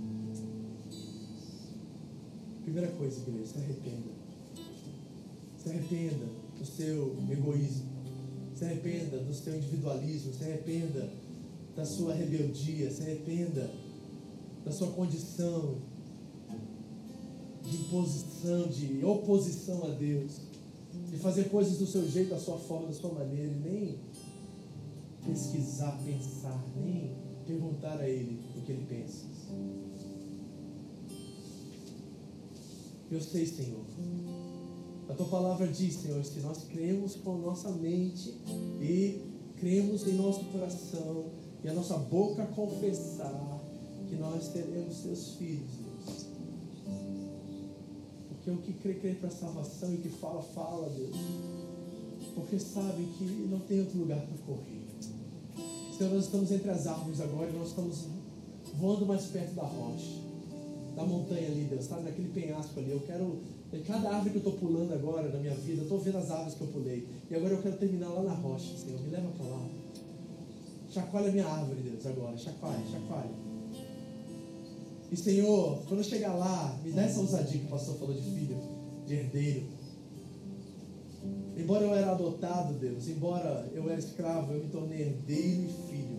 Primeira 2.63 2.89
coisa, 2.93 3.21
igreja, 3.21 3.47
se 3.47 3.59
arrependa. 3.59 4.20
Se 5.63 5.69
arrependa 5.69 6.25
do 6.59 6.65
seu 6.65 7.17
egoísmo. 7.31 7.91
Se 8.55 8.65
arrependa 8.65 9.19
do 9.19 9.35
seu 9.35 9.57
individualismo. 9.57 10.33
Se 10.33 10.45
arrependa 10.45 11.13
da 11.77 11.85
sua 11.85 12.15
rebeldia. 12.15 12.91
Se 12.91 13.03
arrependa 13.03 13.71
da 14.65 14.73
sua 14.73 14.91
condição 14.93 15.77
de 17.63 17.77
imposição, 17.77 18.69
de 18.69 19.05
oposição 19.05 19.85
a 19.85 19.91
Deus. 19.91 20.41
De 21.11 21.19
fazer 21.19 21.51
coisas 21.51 21.77
do 21.77 21.87
seu 21.87 22.09
jeito, 22.09 22.31
da 22.31 22.39
sua 22.39 22.57
forma, 22.57 22.87
da 22.87 22.95
sua 22.95 23.13
maneira. 23.13 23.53
E 23.53 23.61
nem 23.61 23.99
pesquisar, 25.27 26.01
pensar, 26.07 26.65
nem 26.83 27.15
perguntar 27.47 28.01
a 28.01 28.09
Ele 28.09 28.41
o 28.57 28.63
que 28.63 28.73
Ele 28.73 28.87
pensa. 28.89 29.27
Eu 33.11 33.21
sei, 33.21 33.45
Senhor 33.45 34.30
a 35.11 35.15
tua 35.15 35.27
palavra 35.27 35.67
diz, 35.67 35.95
Senhor, 35.95 36.23
que 36.23 36.41
nós 36.41 36.65
cremos 36.71 37.17
com 37.17 37.39
nossa 37.39 37.69
mente 37.71 38.33
e 38.81 39.21
cremos 39.57 40.07
em 40.07 40.13
nosso 40.13 40.45
coração 40.45 41.25
e 41.65 41.69
a 41.69 41.75
nossa 41.75 41.97
boca 41.97 42.47
confessar 42.47 43.61
que 44.09 44.15
nós 44.15 44.45
seremos 44.45 44.99
teus 44.99 45.35
filhos, 45.35 45.71
Deus. 45.79 46.27
Porque 48.29 48.51
o 48.51 48.57
que 48.59 48.73
crê, 48.75 48.95
crê 48.95 49.15
para 49.15 49.29
a 49.29 49.33
salvação 49.33 49.93
e 49.93 49.97
o 49.97 49.99
que 49.99 50.09
fala, 50.09 50.43
fala, 50.43 50.89
Deus. 50.91 51.17
Porque 52.35 52.59
sabe 52.59 53.05
que 53.19 53.25
não 53.51 53.59
tem 53.61 53.81
outro 53.81 53.99
lugar 53.99 54.21
para 54.21 54.39
correr. 54.47 54.87
Senhor, 55.99 56.15
nós 56.15 56.25
estamos 56.25 56.53
entre 56.53 56.71
as 56.71 56.87
árvores 56.87 57.21
agora 57.21 57.51
e 57.51 57.53
nós 57.53 57.69
estamos 57.69 58.07
voando 58.79 59.05
mais 59.07 59.25
perto 59.27 59.55
da 59.55 59.65
rocha, 59.65 60.21
da 60.95 61.05
montanha 61.05 61.49
ali, 61.49 61.67
Deus, 61.69 61.85
sabe? 61.85 62.05
Naquele 62.05 62.29
penhasco 62.29 62.79
ali. 62.79 62.93
Eu 62.93 63.01
quero 63.01 63.41
cada 63.79 64.11
árvore 64.11 64.31
que 64.31 64.37
eu 64.37 64.51
estou 64.51 64.53
pulando 64.55 64.93
agora 64.93 65.29
na 65.29 65.39
minha 65.39 65.55
vida, 65.55 65.81
eu 65.81 65.85
estou 65.85 66.01
vendo 66.01 66.19
as 66.19 66.31
árvores 66.31 66.55
que 66.55 66.61
eu 66.63 66.69
pulei. 66.69 67.07
E 67.31 67.35
agora 67.37 67.55
eu 67.55 67.63
quero 67.63 67.77
terminar 67.77 68.09
lá 68.09 68.23
na 68.23 68.35
rocha, 68.35 68.77
Senhor. 68.77 69.01
Me 69.01 69.11
leva 69.11 69.29
para 69.29 69.47
lá. 69.47 69.69
Chacoalha 70.91 71.29
a 71.29 71.33
minha 71.33 71.47
árvore, 71.47 71.81
Deus, 71.83 72.05
agora. 72.05 72.37
Chacoalha, 72.37 72.85
chacoalha. 72.91 73.31
E 75.13 75.17
Senhor, 75.17 75.83
quando 75.87 76.01
eu 76.01 76.05
chegar 76.05 76.35
lá, 76.35 76.79
me 76.85 76.93
dá 76.93 77.03
essa 77.03 77.21
ousadia 77.21 77.61
que 77.61 77.67
o 77.67 77.71
pastor 77.71 77.97
falou 77.97 78.15
de 78.15 78.23
filho, 78.23 78.57
de 79.07 79.15
herdeiro. 79.15 79.67
Embora 81.57 81.85
eu 81.85 81.95
era 81.95 82.13
adotado, 82.13 82.75
Deus, 82.75 83.09
embora 83.09 83.69
eu 83.73 83.89
era 83.91 83.99
escravo, 83.99 84.53
eu 84.53 84.65
me 84.65 84.71
tornei 84.71 85.03
herdeiro 85.03 85.63
e 85.63 85.91
filho. 85.91 86.10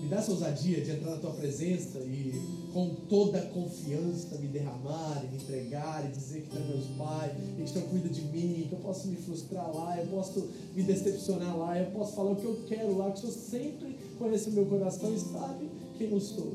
Me 0.00 0.08
dá 0.08 0.18
essa 0.18 0.30
ousadia 0.30 0.80
de 0.80 0.92
entrar 0.92 1.10
na 1.10 1.16
tua 1.16 1.32
presença 1.32 1.98
e 1.98 2.32
com 2.72 2.94
toda 3.08 3.38
a 3.38 3.46
confiança 3.46 4.38
me 4.38 4.46
derramar 4.46 5.24
e 5.24 5.28
me 5.28 5.42
entregar 5.42 6.08
e 6.08 6.12
dizer 6.12 6.42
que 6.42 6.50
tu 6.50 6.56
é 6.56 6.60
meu 6.60 6.78
pai 6.96 7.34
e 7.58 7.62
que 7.62 7.68
Senhor 7.68 7.88
cuida 7.88 8.08
de 8.08 8.22
mim, 8.22 8.66
que 8.68 8.74
eu 8.74 8.78
posso 8.78 9.08
me 9.08 9.16
frustrar 9.16 9.74
lá, 9.74 9.98
eu 9.98 10.06
posso 10.06 10.48
me 10.74 10.82
decepcionar 10.82 11.58
lá, 11.58 11.78
eu 11.78 11.90
posso 11.90 12.14
falar 12.14 12.30
o 12.30 12.36
que 12.36 12.44
eu 12.44 12.64
quero 12.68 12.96
lá, 12.96 13.10
que 13.10 13.18
o 13.18 13.30
Senhor 13.30 13.32
sempre 13.32 13.96
conhece 14.18 14.50
o 14.50 14.52
meu 14.52 14.66
coração 14.66 15.12
e 15.12 15.18
sabe 15.18 15.68
quem 15.96 16.10
eu 16.10 16.20
sou. 16.20 16.52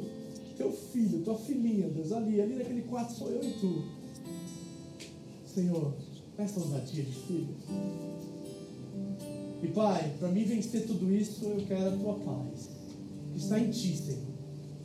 Teu 0.55 0.71
filho, 0.71 1.23
tua 1.23 1.37
filhinha, 1.37 1.89
Deus, 1.89 2.11
ali, 2.11 2.39
ali 2.39 2.55
naquele 2.55 2.83
quarto 2.83 3.13
sou 3.13 3.29
eu 3.29 3.43
e 3.43 3.53
tu. 3.53 3.83
Senhor, 5.53 5.93
essa 6.37 6.59
ousadia 6.59 7.03
de 7.03 7.11
filho. 7.11 7.55
E 9.61 9.67
Pai, 9.67 10.13
para 10.19 10.29
mim 10.29 10.43
vencer 10.43 10.85
tudo 10.85 11.13
isso, 11.13 11.45
eu 11.45 11.65
quero 11.65 11.89
a 11.89 11.97
tua 11.97 12.13
paz. 12.15 12.82
Está 13.35 13.59
em 13.59 13.69
ti, 13.69 13.97
Senhor 13.97 14.33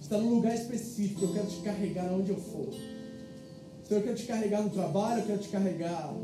está 0.08 0.16
num 0.16 0.36
lugar 0.36 0.54
específico, 0.54 1.26
eu 1.26 1.32
quero 1.34 1.46
te 1.46 1.60
carregar 1.60 2.08
aonde 2.08 2.30
eu 2.30 2.38
for. 2.38 2.72
Senhor, 3.84 4.00
eu 4.00 4.02
quero 4.02 4.16
te 4.16 4.24
carregar 4.24 4.62
no 4.62 4.70
trabalho, 4.70 5.20
eu 5.20 5.26
quero 5.26 5.38
te 5.38 5.48
carregar 5.48 6.14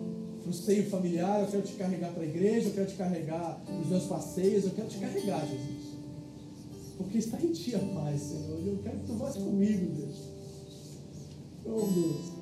para 0.41 0.51
o 0.51 0.53
seio 0.55 0.89
familiar, 0.89 1.43
eu 1.43 1.49
quero 1.49 1.63
te 1.63 1.75
carregar 1.75 2.13
para 2.13 2.23
a 2.23 2.27
igreja, 2.27 2.69
eu 2.69 2.75
quero 2.75 2.87
te 2.87 2.95
carregar 2.95 3.63
nos 3.69 3.89
meus 3.89 4.05
passeios, 4.05 4.65
eu 4.65 4.71
quero 4.71 4.89
te 4.89 4.99
carregar, 4.99 5.47
Jesus. 5.47 5.95
porque 6.97 7.19
está 7.19 7.39
em 7.43 7.53
ti 7.53 7.75
a 7.75 7.79
paz, 7.79 8.23
Senhor. 8.23 8.67
Eu 8.67 8.79
quero 8.83 8.99
que 9.01 9.07
tu 9.07 9.17
vás 9.17 9.37
comigo, 9.37 9.95
Deus. 9.95 10.17
Oh, 11.67 11.87
Deus. 11.87 12.33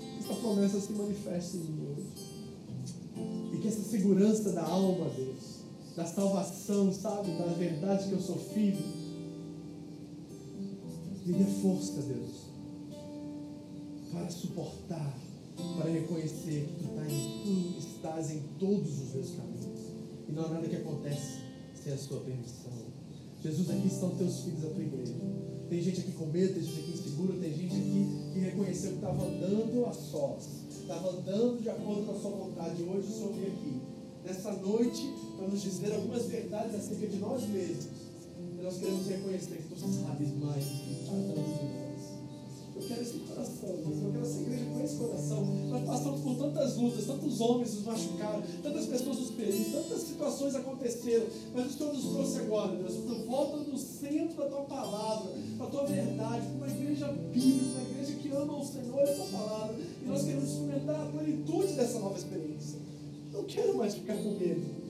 Que 0.00 0.24
essa 0.24 0.34
promessa 0.40 0.80
se 0.80 0.92
manifeste 0.92 1.56
em 1.56 1.60
mim 1.60 1.88
hoje. 1.92 3.54
E 3.54 3.58
que 3.58 3.68
essa 3.68 3.82
segurança 3.82 4.50
da 4.50 4.64
alma, 4.64 5.08
Deus, 5.16 5.62
da 5.96 6.04
salvação, 6.04 6.92
sabe, 6.92 7.30
da 7.32 7.46
verdade 7.46 8.08
que 8.08 8.12
eu 8.12 8.20
sou 8.20 8.36
filho, 8.36 9.03
me 11.24 11.32
dê 11.32 11.44
força, 11.44 12.02
Deus, 12.02 12.44
para 14.12 14.28
suportar, 14.30 15.18
para 15.78 15.90
reconhecer 15.90 16.68
que 16.68 16.84
tu, 16.84 16.94
tá 16.94 17.06
em, 17.10 17.42
tu 17.42 17.78
estás 17.78 18.30
em 18.30 18.42
todos 18.58 19.00
os 19.00 19.14
meus 19.14 19.30
caminhos. 19.30 19.80
E 20.28 20.32
não 20.32 20.44
há 20.44 20.48
nada 20.48 20.68
que 20.68 20.76
acontece 20.76 21.40
sem 21.82 21.92
a 21.92 21.98
sua 21.98 22.20
permissão. 22.20 22.72
Jesus, 23.42 23.70
aqui 23.70 23.88
estão 23.88 24.10
teus 24.10 24.40
filhos, 24.40 24.64
a 24.64 24.68
tua 24.68 24.82
igreja. 24.82 25.14
Tem 25.68 25.80
gente 25.80 26.00
aqui 26.00 26.12
com 26.12 26.26
medo, 26.26 26.54
tem 26.54 26.62
gente 26.62 26.80
aqui 26.80 26.92
insegura, 26.92 27.38
tem 27.38 27.54
gente 27.54 27.74
aqui 27.74 28.06
que 28.32 28.38
reconheceu 28.40 28.90
que 28.90 28.96
estava 28.96 29.26
andando 29.26 29.86
a 29.86 29.92
sós, 29.92 30.48
estava 30.70 31.10
andando 31.10 31.60
de 31.60 31.70
acordo 31.70 32.06
com 32.06 32.12
a 32.12 32.20
sua 32.20 32.30
vontade. 32.30 32.82
Hoje 32.82 33.08
Senhor 33.08 33.32
veio 33.32 33.48
aqui, 33.48 33.80
nessa 34.24 34.52
noite, 34.52 35.10
para 35.36 35.48
nos 35.48 35.62
dizer 35.62 35.92
algumas 35.94 36.26
verdades 36.26 36.74
acerca 36.74 37.06
de 37.06 37.16
nós 37.16 37.48
mesmos. 37.48 37.86
Nós 38.64 38.78
queremos 38.78 39.06
reconhecer 39.06 39.56
que 39.58 39.74
tu 39.74 39.78
sabes 39.78 40.32
mais 40.40 40.64
do 40.64 40.72
que 40.80 41.04
cada 41.04 41.18
um 41.18 41.34
de 41.34 41.64
nós. 41.68 42.02
Eu 42.74 42.82
quero 42.88 43.02
esse 43.02 43.18
coração, 43.18 43.68
Deus. 43.76 44.02
Eu 44.02 44.10
quero 44.10 44.24
essa 44.24 44.40
igreja 44.40 44.64
com 44.64 44.84
esse 44.84 44.96
coração. 44.96 45.44
Nós 45.68 45.84
passamos 45.84 46.20
por 46.22 46.36
tantas 46.36 46.76
lutas, 46.78 47.04
tantos 47.04 47.40
homens 47.42 47.74
nos 47.74 47.84
machucaram, 47.84 48.42
tantas 48.62 48.86
pessoas 48.86 49.18
nos 49.18 49.30
feriram, 49.32 49.70
tantas 49.70 50.02
situações 50.04 50.54
aconteceram. 50.54 51.26
Mas 51.54 51.66
o 51.66 51.76
Senhor 51.76 51.92
nos 51.92 52.04
trouxe 52.04 52.38
agora, 52.38 52.76
Deus. 52.76 52.94
Tu 52.94 53.26
volta 53.26 53.56
no 53.58 53.76
centro 53.76 54.36
da 54.38 54.48
tua 54.48 54.62
palavra, 54.62 55.30
da 55.58 55.66
tua 55.66 55.84
verdade, 55.84 56.46
uma 56.56 56.66
igreja 56.66 57.08
bíblica, 57.08 57.80
uma 57.80 57.90
igreja 57.90 58.12
que 58.14 58.28
ama 58.30 58.56
o 58.56 58.64
Senhor 58.64 58.98
e 58.98 59.10
a 59.10 59.14
tua 59.14 59.26
palavra. 59.26 59.76
E 60.02 60.06
nós 60.06 60.22
queremos 60.22 60.50
experimentar 60.50 61.02
a 61.02 61.06
plenitude 61.10 61.74
dessa 61.74 61.98
nova 61.98 62.16
experiência. 62.16 62.78
Não 63.30 63.44
quero 63.44 63.76
mais 63.76 63.94
ficar 63.94 64.16
com 64.16 64.38
medo. 64.38 64.83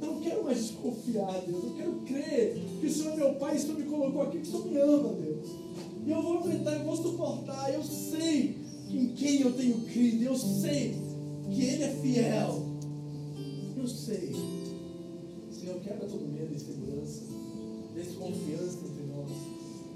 Eu 0.00 0.06
não 0.06 0.20
quero 0.20 0.44
mais 0.44 0.58
desconfiar, 0.58 1.40
Deus. 1.46 1.64
Eu 1.64 1.74
quero 1.76 1.92
crer 2.06 2.58
que 2.80 2.86
o 2.86 2.92
Senhor 2.92 3.12
é 3.12 3.16
meu 3.16 3.34
Pai, 3.34 3.56
o 3.56 3.60
Senhor 3.60 3.78
me 3.78 3.84
colocou 3.84 4.22
aqui, 4.22 4.38
que 4.38 4.48
o 4.48 4.50
Senhor 4.50 4.66
me 4.66 4.78
ama, 4.78 5.12
Deus. 5.14 5.48
E 6.06 6.10
eu 6.10 6.22
vou 6.22 6.40
enfrentar, 6.40 6.74
eu 6.76 6.84
vou 6.84 6.96
suportar. 6.96 7.72
Eu 7.72 7.84
sei 7.84 8.56
em 8.88 9.08
quem 9.08 9.40
eu 9.42 9.52
tenho 9.52 9.80
crido. 9.82 10.24
Eu 10.24 10.36
sei 10.36 10.96
que 11.50 11.62
Ele 11.62 11.84
é 11.84 11.88
fiel. 11.88 12.62
Eu 13.76 13.86
sei. 13.86 14.32
Senhor, 15.50 15.80
quebra 15.80 16.06
todo 16.08 16.26
medo 16.26 16.54
insegurança. 16.54 17.22
Desconfiança 17.94 18.78
entre 18.86 19.06
nós. 19.14 19.30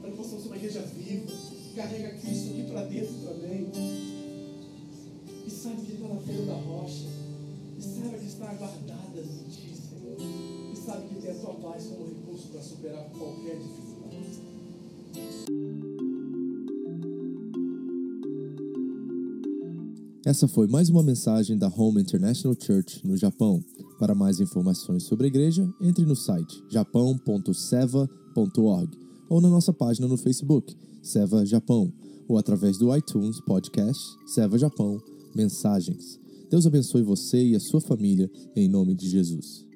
Para 0.00 0.10
que 0.10 0.16
possamos 0.16 0.42
ser 0.42 0.48
uma 0.48 0.56
igreja 0.56 0.80
viva. 0.82 1.32
Carrega 1.74 2.10
Cristo 2.18 2.50
aqui 2.50 2.62
para 2.64 2.84
dentro 2.84 3.14
também. 3.14 3.66
E 5.46 5.50
sabe 5.50 5.82
que 5.82 5.92
está 5.94 6.08
na 6.08 6.20
feira 6.20 6.42
da 6.44 6.54
rocha. 6.54 7.08
E 7.78 7.82
sabe 7.82 8.18
que 8.18 8.26
está 8.26 8.54
guardada 8.54 9.20
em 9.20 9.48
Ti, 9.50 9.72
Senhor. 10.16 10.72
E 10.72 10.76
sabe 10.76 11.08
que 11.08 11.16
tem 11.20 11.30
a 11.30 11.34
Tua 11.34 11.54
paz 11.54 11.86
como 11.86 12.08
recurso 12.08 12.48
para 12.48 12.62
superar 12.62 13.10
qualquer 13.10 13.58
dificuldade. 13.58 13.84
Essa 20.26 20.48
foi 20.48 20.66
mais 20.66 20.88
uma 20.88 21.02
mensagem 21.02 21.58
da 21.58 21.68
Home 21.68 22.00
International 22.00 22.56
Church 22.58 23.06
no 23.06 23.14
Japão. 23.16 23.62
Para 23.98 24.14
mais 24.14 24.40
informações 24.40 25.02
sobre 25.02 25.26
a 25.26 25.28
igreja, 25.28 25.70
entre 25.80 26.04
no 26.04 26.16
site 26.16 26.64
japão.seva.org 26.68 28.98
ou 29.28 29.40
na 29.40 29.48
nossa 29.48 29.72
página 29.72 30.08
no 30.08 30.16
Facebook, 30.16 30.74
Seva 31.02 31.46
Japão, 31.46 31.92
ou 32.26 32.36
através 32.38 32.78
do 32.78 32.96
iTunes 32.96 33.40
Podcast 33.40 34.02
Seva 34.26 34.58
Japão 34.58 35.00
Mensagens. 35.34 36.18
Deus 36.50 36.66
abençoe 36.66 37.02
você 37.02 37.42
e 37.42 37.56
a 37.56 37.60
sua 37.60 37.80
família, 37.80 38.30
em 38.54 38.68
nome 38.68 38.94
de 38.94 39.08
Jesus. 39.08 39.66